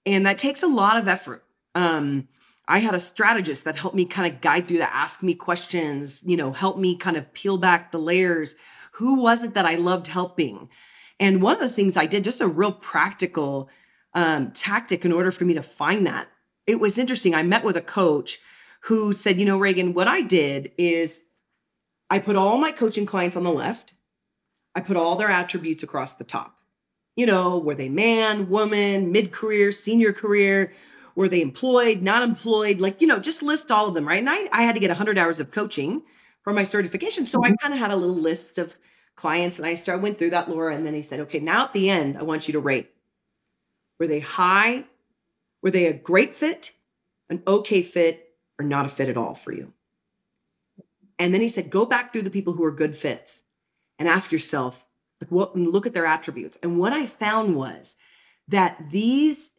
and 0.07 0.27
that 0.27 0.39
takes 0.39 0.63
a 0.63 0.69
lot 0.69 0.97
of 0.97 1.09
effort 1.09 1.45
um, 1.75 2.29
i 2.67 2.79
had 2.79 2.95
a 2.95 3.01
strategist 3.01 3.65
that 3.65 3.77
helped 3.77 3.97
me 3.97 4.05
kind 4.05 4.33
of 4.33 4.41
guide 4.41 4.67
through 4.67 4.79
that 4.79 4.95
ask 4.95 5.23
me 5.23 5.35
questions 5.35 6.23
you 6.27 6.37
know 6.37 6.53
help 6.53 6.79
me 6.79 6.97
kind 6.97 7.17
of 7.17 7.33
peel 7.33 7.59
back 7.59 7.93
the 7.93 7.99
layers 7.99 8.57
who 8.93 9.21
was 9.21 9.43
it 9.43 9.55
that 9.55 9.67
i 9.67 9.75
loved 9.75 10.07
helping 10.09 10.69
and 11.21 11.43
one 11.43 11.55
of 11.55 11.61
the 11.61 11.69
things 11.69 11.97
i 11.97 12.07
did 12.07 12.25
just 12.25 12.41
a 12.41 12.47
real 12.49 12.73
practical 12.73 13.69
um, 14.15 14.51
tactic 14.53 15.05
in 15.05 15.13
order 15.13 15.31
for 15.31 15.45
me 15.45 15.55
to 15.55 15.63
find 15.63 16.07
that. 16.07 16.29
It 16.67 16.81
was 16.81 16.99
interesting. 16.99 17.35
I 17.35 17.43
met 17.43 17.65
with 17.65 17.77
a 17.77 17.83
coach 17.83 18.41
who 18.83 19.13
said, 19.13 19.39
you 19.39 19.45
know, 19.45 19.59
Reagan, 19.59 19.95
what 19.95 20.09
I 20.09 20.23
did 20.23 20.73
is 20.79 21.23
I 22.11 22.19
put 22.19 22.37
all 22.37 22.59
my 22.59 22.73
coaching 22.73 23.07
clients 23.07 23.37
on 23.37 23.45
the 23.45 23.53
left, 23.53 23.95
I 24.75 24.81
put 24.81 24.97
all 24.97 25.17
their 25.17 25.31
attributes 25.31 25.83
across 25.83 26.15
the 26.15 26.25
top. 26.25 26.58
You 27.19 27.27
know, 27.27 27.59
were 27.59 27.75
they 27.75 27.89
man, 27.89 28.49
woman, 28.49 29.11
mid 29.11 29.33
career, 29.33 29.73
senior 29.73 30.13
career? 30.13 30.73
Were 31.17 31.29
they 31.29 31.43
employed, 31.43 32.01
not 32.01 32.23
employed? 32.23 32.81
Like, 32.81 33.01
you 33.01 33.09
know, 33.09 33.19
just 33.19 33.43
list 33.43 33.73
all 33.73 33.89
of 33.89 33.95
them, 33.97 34.07
right? 34.07 34.21
And 34.21 34.31
I, 34.31 34.47
I 34.53 34.63
had 34.63 34.77
to 34.77 34.81
get 34.81 34.91
100 34.91 35.19
hours 35.19 35.41
of 35.41 35.51
coaching 35.51 36.03
for 36.43 36.53
my 36.53 36.63
certification. 36.63 37.27
So 37.27 37.43
I 37.43 37.49
mm-hmm. 37.49 37.57
kind 37.57 37.75
of 37.75 37.81
had 37.81 37.91
a 37.91 37.97
little 37.97 38.15
list 38.15 38.57
of 38.57 38.77
clients 39.17 39.59
and 39.59 39.67
I 39.67 39.75
started, 39.75 40.01
went 40.01 40.17
through 40.17 40.31
that, 40.31 40.49
Laura. 40.49 40.77
And 40.77 40.87
then 40.87 40.95
he 40.95 41.03
said, 41.03 41.19
okay, 41.19 41.41
now 41.41 41.65
at 41.65 41.73
the 41.73 41.91
end, 41.91 42.17
I 42.17 42.23
want 42.23 42.47
you 42.47 42.53
to 42.53 42.61
rate 42.61 42.89
were 43.99 44.07
they 44.07 44.21
high? 44.21 44.85
Were 45.61 45.73
they 45.73 45.87
a 45.87 45.93
great 45.93 46.37
fit, 46.37 46.71
an 47.29 47.43
okay 47.49 47.83
fit, 47.83 48.37
or 48.61 48.65
not 48.65 48.87
a 48.87 48.89
fit 48.89 49.09
at 49.09 49.17
all 49.17 49.35
for 49.35 49.53
you? 49.53 49.73
And 51.19 51.35
then 51.35 51.41
he 51.41 51.49
said, 51.49 51.69
go 51.69 51.85
back 51.85 52.13
through 52.13 52.23
the 52.23 52.31
people 52.31 52.53
who 52.53 52.63
are 52.63 52.71
good 52.71 52.95
fits 52.95 53.43
and 53.99 54.09
ask 54.09 54.31
yourself, 54.31 54.87
like, 55.21 55.31
what, 55.31 55.57
look 55.57 55.87
at 55.87 55.95
their 55.95 56.07
attributes. 56.07 56.59
And 56.63 56.79
what 56.79 56.93
I 56.93 57.07
found 57.07 57.57
was 57.57 57.97
that 58.49 58.91
these, 58.91 59.53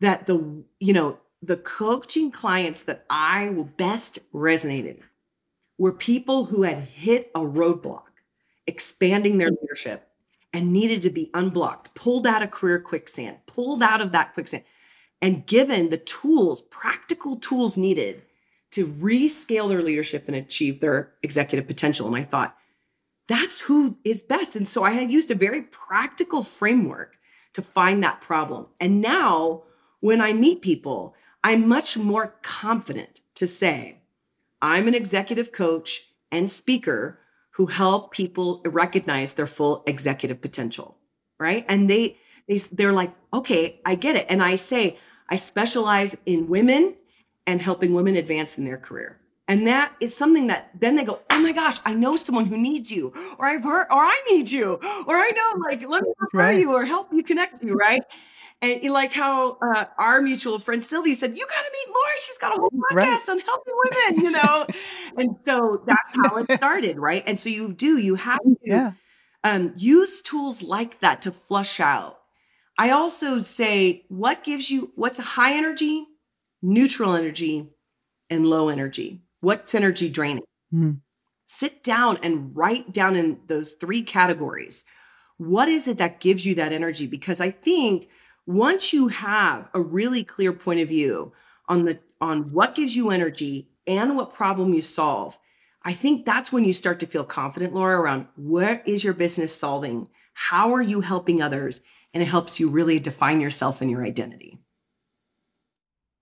that 0.00 0.26
the, 0.26 0.64
you 0.78 0.92
know, 0.92 1.18
the 1.42 1.56
coaching 1.56 2.30
clients 2.30 2.82
that 2.82 3.04
I 3.08 3.48
best 3.76 4.18
resonated 4.32 5.00
were 5.78 5.92
people 5.92 6.46
who 6.46 6.62
had 6.62 6.78
hit 6.78 7.30
a 7.34 7.40
roadblock, 7.40 8.02
expanding 8.66 9.38
their 9.38 9.50
leadership 9.50 10.08
and 10.52 10.72
needed 10.72 11.02
to 11.02 11.10
be 11.10 11.30
unblocked, 11.34 11.94
pulled 11.94 12.26
out 12.26 12.42
of 12.42 12.50
career 12.50 12.80
quicksand, 12.80 13.38
pulled 13.46 13.82
out 13.82 14.00
of 14.00 14.12
that 14.12 14.34
quicksand, 14.34 14.64
and 15.22 15.46
given 15.46 15.90
the 15.90 15.98
tools, 15.98 16.60
practical 16.60 17.36
tools 17.36 17.76
needed 17.76 18.22
to 18.70 18.86
rescale 18.86 19.68
their 19.68 19.82
leadership 19.82 20.24
and 20.26 20.36
achieve 20.36 20.80
their 20.80 21.12
executive 21.22 21.66
potential. 21.66 22.06
And 22.06 22.16
I 22.16 22.22
thought, 22.22 22.56
that's 23.28 23.60
who 23.60 23.98
is 24.04 24.22
best. 24.22 24.56
And 24.56 24.66
so 24.66 24.82
I 24.82 24.90
had 24.90 25.10
used 25.10 25.30
a 25.30 25.36
very 25.36 25.62
practical 25.62 26.42
framework 26.42 27.18
to 27.52 27.62
find 27.62 28.02
that 28.02 28.20
problem. 28.20 28.66
And 28.80 29.00
now 29.00 29.62
when 30.00 30.20
I 30.20 30.32
meet 30.32 30.62
people, 30.62 31.14
I'm 31.44 31.68
much 31.68 31.96
more 31.96 32.34
confident 32.42 33.20
to 33.34 33.46
say, 33.46 34.00
I'm 34.60 34.88
an 34.88 34.94
executive 34.94 35.52
coach 35.52 36.08
and 36.32 36.50
speaker 36.50 37.20
who 37.52 37.66
help 37.66 38.12
people 38.12 38.62
recognize 38.64 39.34
their 39.34 39.46
full 39.46 39.82
executive 39.86 40.40
potential, 40.40 40.96
right? 41.38 41.64
And 41.68 41.88
they 41.88 42.18
they 42.48 42.58
they're 42.58 42.92
like, 42.92 43.12
"Okay, 43.32 43.80
I 43.84 43.94
get 43.94 44.16
it." 44.16 44.26
And 44.28 44.42
I 44.42 44.56
say, 44.56 44.98
"I 45.28 45.36
specialize 45.36 46.16
in 46.24 46.48
women 46.48 46.94
and 47.46 47.60
helping 47.60 47.94
women 47.94 48.16
advance 48.16 48.58
in 48.58 48.64
their 48.64 48.78
career." 48.78 49.20
And 49.48 49.66
that 49.66 49.94
is 50.00 50.14
something 50.14 50.48
that 50.48 50.70
then 50.78 50.96
they 50.96 51.04
go, 51.04 51.20
"Oh 51.30 51.40
my 51.40 51.52
gosh, 51.52 51.78
I 51.84 51.94
know 51.94 52.16
someone 52.16 52.46
who 52.46 52.58
needs 52.58 52.92
you." 52.92 53.12
Or 53.38 53.46
I've 53.46 53.64
heard 53.64 53.86
or 53.90 54.02
I 54.02 54.22
need 54.30 54.50
you. 54.50 54.74
Or 55.06 55.16
I 55.16 55.30
know 55.30 55.60
like, 55.66 55.88
"Let 55.88 56.02
me 56.02 56.12
refer 56.18 56.38
right. 56.38 56.60
you 56.60 56.74
or 56.74 56.84
help 56.84 57.12
you 57.12 57.22
connect 57.22 57.64
you," 57.64 57.74
right? 57.74 58.02
And 58.60 58.82
like 58.92 59.12
how 59.12 59.56
uh, 59.62 59.84
our 59.98 60.20
mutual 60.20 60.58
friend 60.58 60.84
Sylvie 60.84 61.14
said, 61.14 61.36
you 61.36 61.46
got 61.46 61.62
to 61.62 61.70
meet 61.72 61.94
Laura. 61.94 62.10
She's 62.16 62.38
got 62.38 62.58
a 62.58 62.60
whole 62.60 62.70
podcast 62.70 62.92
right. 62.92 63.28
on 63.28 63.38
helping 63.38 63.74
women, 63.84 64.24
you 64.24 64.30
know? 64.32 64.66
and 65.16 65.36
so 65.42 65.82
that's 65.86 66.16
how 66.16 66.38
it 66.38 66.50
started, 66.56 66.98
right? 66.98 67.22
And 67.24 67.38
so 67.38 67.50
you 67.50 67.72
do, 67.72 67.98
you 67.98 68.16
have 68.16 68.40
to 68.40 68.56
yeah. 68.64 68.92
um, 69.44 69.74
use 69.76 70.22
tools 70.22 70.60
like 70.60 70.98
that 71.00 71.22
to 71.22 71.30
flush 71.30 71.78
out. 71.78 72.18
I 72.76 72.90
also 72.90 73.40
say, 73.40 74.04
what 74.08 74.42
gives 74.42 74.70
you, 74.70 74.90
what's 74.96 75.20
a 75.20 75.22
high 75.22 75.56
energy, 75.56 76.06
neutral 76.60 77.14
energy, 77.14 77.70
and 78.30 78.46
low 78.46 78.68
energy? 78.68 79.22
What's 79.40 79.74
energy 79.74 80.08
draining? 80.08 80.44
Mm. 80.72 81.00
Sit 81.46 81.82
down 81.82 82.18
and 82.22 82.54
write 82.54 82.92
down 82.92 83.16
in 83.16 83.40
those 83.46 83.72
three 83.74 84.02
categories. 84.02 84.84
What 85.38 85.68
is 85.68 85.88
it 85.88 85.98
that 85.98 86.20
gives 86.20 86.44
you 86.44 86.54
that 86.56 86.72
energy? 86.72 87.06
Because 87.06 87.40
I 87.40 87.50
think 87.50 88.08
once 88.46 88.92
you 88.92 89.08
have 89.08 89.68
a 89.72 89.80
really 89.80 90.24
clear 90.24 90.52
point 90.52 90.80
of 90.80 90.88
view 90.88 91.32
on 91.68 91.84
the 91.84 91.98
on 92.20 92.50
what 92.50 92.74
gives 92.74 92.96
you 92.96 93.10
energy 93.10 93.68
and 93.86 94.16
what 94.16 94.34
problem 94.34 94.74
you 94.74 94.80
solve, 94.80 95.38
I 95.82 95.92
think 95.92 96.26
that's 96.26 96.52
when 96.52 96.64
you 96.64 96.72
start 96.72 96.98
to 97.00 97.06
feel 97.06 97.24
confident, 97.24 97.74
Laura, 97.74 98.00
around 98.00 98.26
where 98.36 98.82
is 98.84 99.04
your 99.04 99.14
business 99.14 99.54
solving? 99.54 100.08
How 100.34 100.74
are 100.74 100.82
you 100.82 101.00
helping 101.00 101.40
others? 101.40 101.80
And 102.12 102.22
it 102.22 102.26
helps 102.26 102.58
you 102.58 102.68
really 102.68 102.98
define 102.98 103.40
yourself 103.40 103.80
and 103.80 103.90
your 103.90 104.04
identity. 104.04 104.58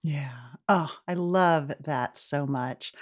Yeah. 0.03 0.46
Oh, 0.69 0.93
I 1.07 1.15
love 1.15 1.73
that 1.81 2.17
so 2.17 2.47
much. 2.47 2.93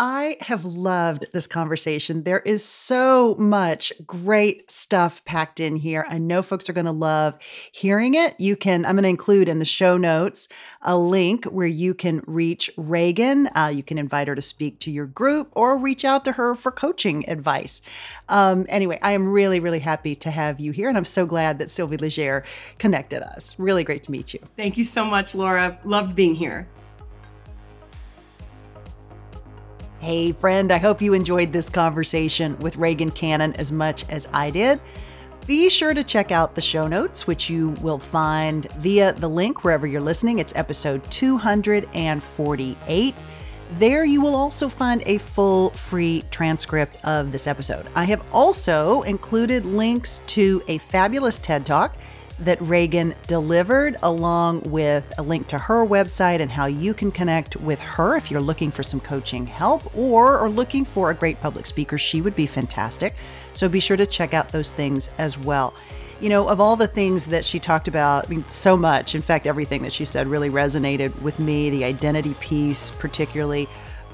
I 0.00 0.36
have 0.42 0.64
loved 0.64 1.26
this 1.32 1.48
conversation. 1.48 2.22
There 2.22 2.38
is 2.38 2.64
so 2.64 3.34
much 3.36 3.92
great 4.06 4.70
stuff 4.70 5.24
packed 5.24 5.58
in 5.58 5.74
here. 5.74 6.06
I 6.08 6.18
know 6.18 6.40
folks 6.40 6.68
are 6.68 6.72
going 6.72 6.84
to 6.86 6.92
love 6.92 7.36
hearing 7.72 8.14
it. 8.14 8.38
You 8.38 8.54
can, 8.54 8.86
I'm 8.86 8.94
going 8.94 9.02
to 9.02 9.08
include 9.08 9.48
in 9.48 9.58
the 9.58 9.64
show 9.64 9.96
notes 9.96 10.48
a 10.82 10.96
link 10.96 11.46
where 11.46 11.66
you 11.66 11.94
can 11.94 12.22
reach 12.28 12.70
Reagan. 12.76 13.48
Uh, 13.56 13.72
you 13.74 13.82
can 13.82 13.98
invite 13.98 14.28
her 14.28 14.36
to 14.36 14.42
speak 14.42 14.78
to 14.80 14.92
your 14.92 15.06
group 15.06 15.48
or 15.56 15.76
reach 15.76 16.04
out 16.04 16.24
to 16.26 16.32
her 16.32 16.54
for 16.54 16.70
coaching 16.70 17.28
advice. 17.28 17.82
Um, 18.28 18.66
anyway, 18.68 19.00
I 19.02 19.12
am 19.12 19.26
really, 19.26 19.58
really 19.58 19.80
happy 19.80 20.14
to 20.16 20.30
have 20.30 20.60
you 20.60 20.70
here. 20.70 20.88
And 20.88 20.96
I'm 20.96 21.04
so 21.04 21.26
glad 21.26 21.58
that 21.58 21.72
Sylvie 21.72 21.96
Legere 21.96 22.44
connected 22.78 23.20
us. 23.22 23.58
Really 23.58 23.82
great 23.82 24.04
to 24.04 24.12
meet 24.12 24.32
you. 24.32 24.38
Thank 24.56 24.78
you 24.78 24.84
so 24.84 25.04
much, 25.04 25.34
Laura. 25.34 25.80
Loved 25.84 26.14
being 26.14 26.36
here. 26.36 26.68
Hey, 30.00 30.30
friend, 30.30 30.70
I 30.70 30.78
hope 30.78 31.02
you 31.02 31.12
enjoyed 31.12 31.52
this 31.52 31.68
conversation 31.68 32.56
with 32.60 32.76
Reagan 32.76 33.10
Cannon 33.10 33.52
as 33.54 33.72
much 33.72 34.08
as 34.08 34.28
I 34.32 34.50
did. 34.50 34.80
Be 35.44 35.68
sure 35.68 35.92
to 35.92 36.04
check 36.04 36.30
out 36.30 36.54
the 36.54 36.62
show 36.62 36.86
notes, 36.86 37.26
which 37.26 37.50
you 37.50 37.70
will 37.80 37.98
find 37.98 38.70
via 38.74 39.12
the 39.14 39.26
link 39.26 39.64
wherever 39.64 39.88
you're 39.88 40.00
listening. 40.00 40.38
It's 40.38 40.54
episode 40.54 41.02
248. 41.10 43.14
There, 43.72 44.04
you 44.04 44.20
will 44.20 44.36
also 44.36 44.68
find 44.68 45.02
a 45.04 45.18
full 45.18 45.70
free 45.70 46.22
transcript 46.30 47.04
of 47.04 47.32
this 47.32 47.48
episode. 47.48 47.88
I 47.96 48.04
have 48.04 48.24
also 48.32 49.02
included 49.02 49.66
links 49.66 50.20
to 50.28 50.62
a 50.68 50.78
fabulous 50.78 51.40
TED 51.40 51.66
Talk 51.66 51.96
that 52.40 52.60
Reagan 52.62 53.14
delivered, 53.26 53.96
along 54.02 54.62
with 54.62 55.12
a 55.18 55.22
link 55.22 55.48
to 55.48 55.58
her 55.58 55.84
website 55.86 56.40
and 56.40 56.50
how 56.50 56.66
you 56.66 56.94
can 56.94 57.10
connect 57.10 57.56
with 57.56 57.80
her 57.80 58.16
if 58.16 58.30
you're 58.30 58.40
looking 58.40 58.70
for 58.70 58.82
some 58.82 59.00
coaching 59.00 59.46
help 59.46 59.94
or 59.96 60.38
are 60.38 60.50
looking 60.50 60.84
for 60.84 61.10
a 61.10 61.14
great 61.14 61.40
public 61.40 61.66
speaker. 61.66 61.98
She 61.98 62.20
would 62.20 62.36
be 62.36 62.46
fantastic. 62.46 63.14
So 63.54 63.68
be 63.68 63.80
sure 63.80 63.96
to 63.96 64.06
check 64.06 64.34
out 64.34 64.50
those 64.50 64.72
things 64.72 65.10
as 65.18 65.36
well. 65.36 65.74
You 66.20 66.28
know, 66.28 66.48
of 66.48 66.60
all 66.60 66.74
the 66.74 66.88
things 66.88 67.26
that 67.26 67.44
she 67.44 67.60
talked 67.60 67.86
about, 67.86 68.26
I 68.26 68.30
mean, 68.30 68.48
so 68.48 68.76
much, 68.76 69.14
in 69.14 69.22
fact, 69.22 69.46
everything 69.46 69.82
that 69.82 69.92
she 69.92 70.04
said 70.04 70.26
really 70.26 70.50
resonated 70.50 71.20
with 71.22 71.38
me, 71.38 71.70
the 71.70 71.84
identity 71.84 72.34
piece, 72.34 72.90
particularly. 72.90 73.68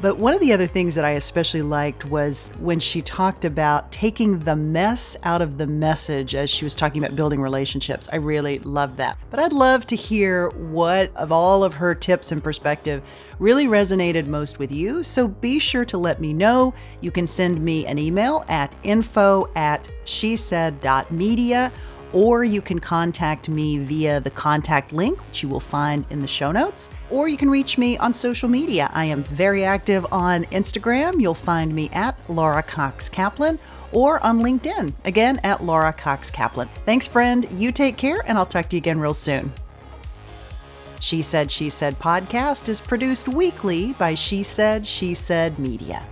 But 0.05 0.19
one 0.19 0.35
of 0.35 0.41
the 0.41 0.53
other 0.53 0.67
things 0.67 0.97
that 0.97 1.05
I 1.07 1.13
especially 1.13 1.63
liked 1.63 2.05
was 2.05 2.51
when 2.59 2.79
she 2.79 3.01
talked 3.01 3.47
about 3.47 3.91
taking 3.91 4.41
the 4.41 4.55
mess 4.55 5.17
out 5.23 5.41
of 5.41 5.57
the 5.57 5.67
message 5.67 6.35
as 6.35 6.51
she 6.51 6.67
was 6.67 6.75
talking 6.75 7.03
about 7.03 7.17
building 7.17 7.41
relationships. 7.41 8.07
I 8.13 8.17
really 8.17 8.59
loved 8.59 8.99
that. 8.99 9.17
But 9.31 9.41
I'd 9.41 9.55
love 9.55 9.87
to 9.87 9.97
hear 9.97 10.51
what 10.51 11.11
of 11.17 11.33
all 11.33 11.65
of 11.65 11.73
her 11.73 11.95
tips 11.95 12.33
and 12.33 12.45
perspective 12.45 13.03
really 13.39 13.65
resonated 13.65 14.27
most 14.27 14.59
with 14.59 14.71
you. 14.71 15.03
So 15.03 15.27
be 15.27 15.59
sure 15.59 15.87
to 15.87 15.97
let 15.97 16.21
me 16.21 16.35
know. 16.35 16.75
You 17.01 17.11
can 17.11 17.27
send 17.27 17.65
me 17.65 17.87
an 17.87 17.99
email 17.99 18.45
at 18.47 18.77
info 18.83 19.49
at 19.57 19.89
she 20.05 20.37
said.media 20.37 21.73
or 22.15 22.45
you 22.45 22.63
can 22.63 22.79
contact 22.79 23.49
me 23.49 23.77
via 23.77 24.21
the 24.21 24.31
contact 24.31 24.93
link, 24.93 25.21
which 25.27 25.43
you 25.43 25.49
will 25.49 25.61
find 25.61 26.07
in 26.11 26.23
the 26.23 26.29
show 26.29 26.53
notes, 26.53 26.89
or 27.11 27.29
you 27.29 27.37
can 27.37 27.51
reach 27.51 27.77
me 27.77 27.99
on 27.99 28.15
social 28.15 28.49
media. 28.49 28.89
I 28.95 29.05
am 29.05 29.25
very 29.25 29.65
active 29.65 30.07
on 30.13 30.45
Instagram. 30.45 31.21
You'll 31.21 31.35
find 31.35 31.75
me 31.75 31.91
at 31.93 32.19
Laura 32.31 32.63
Cox 32.63 33.09
Kaplan 33.09 33.59
or 33.93 34.25
on 34.25 34.41
LinkedIn, 34.41 34.93
again 35.05 35.41
at 35.45 35.63
Laura 35.63 35.93
Cox 35.93 36.31
Kaplan. 36.31 36.69
Thanks, 36.87 37.07
friend. 37.07 37.47
You 37.53 37.73
take 37.73 37.97
care, 37.97 38.23
and 38.27 38.39
I'll 38.39 38.47
talk 38.47 38.69
to 38.71 38.77
you 38.77 38.81
again 38.81 38.99
real 38.99 39.15
soon. 39.15 39.53
She 41.01 41.21
Said, 41.21 41.51
She 41.51 41.69
Said 41.69 41.99
podcast 41.99 42.69
is 42.69 42.81
produced 42.81 43.29
weekly 43.29 43.93
by 43.93 44.15
She 44.15 44.43
Said, 44.43 44.87
She 44.87 45.15
Said 45.15 45.59
Media. 45.59 46.07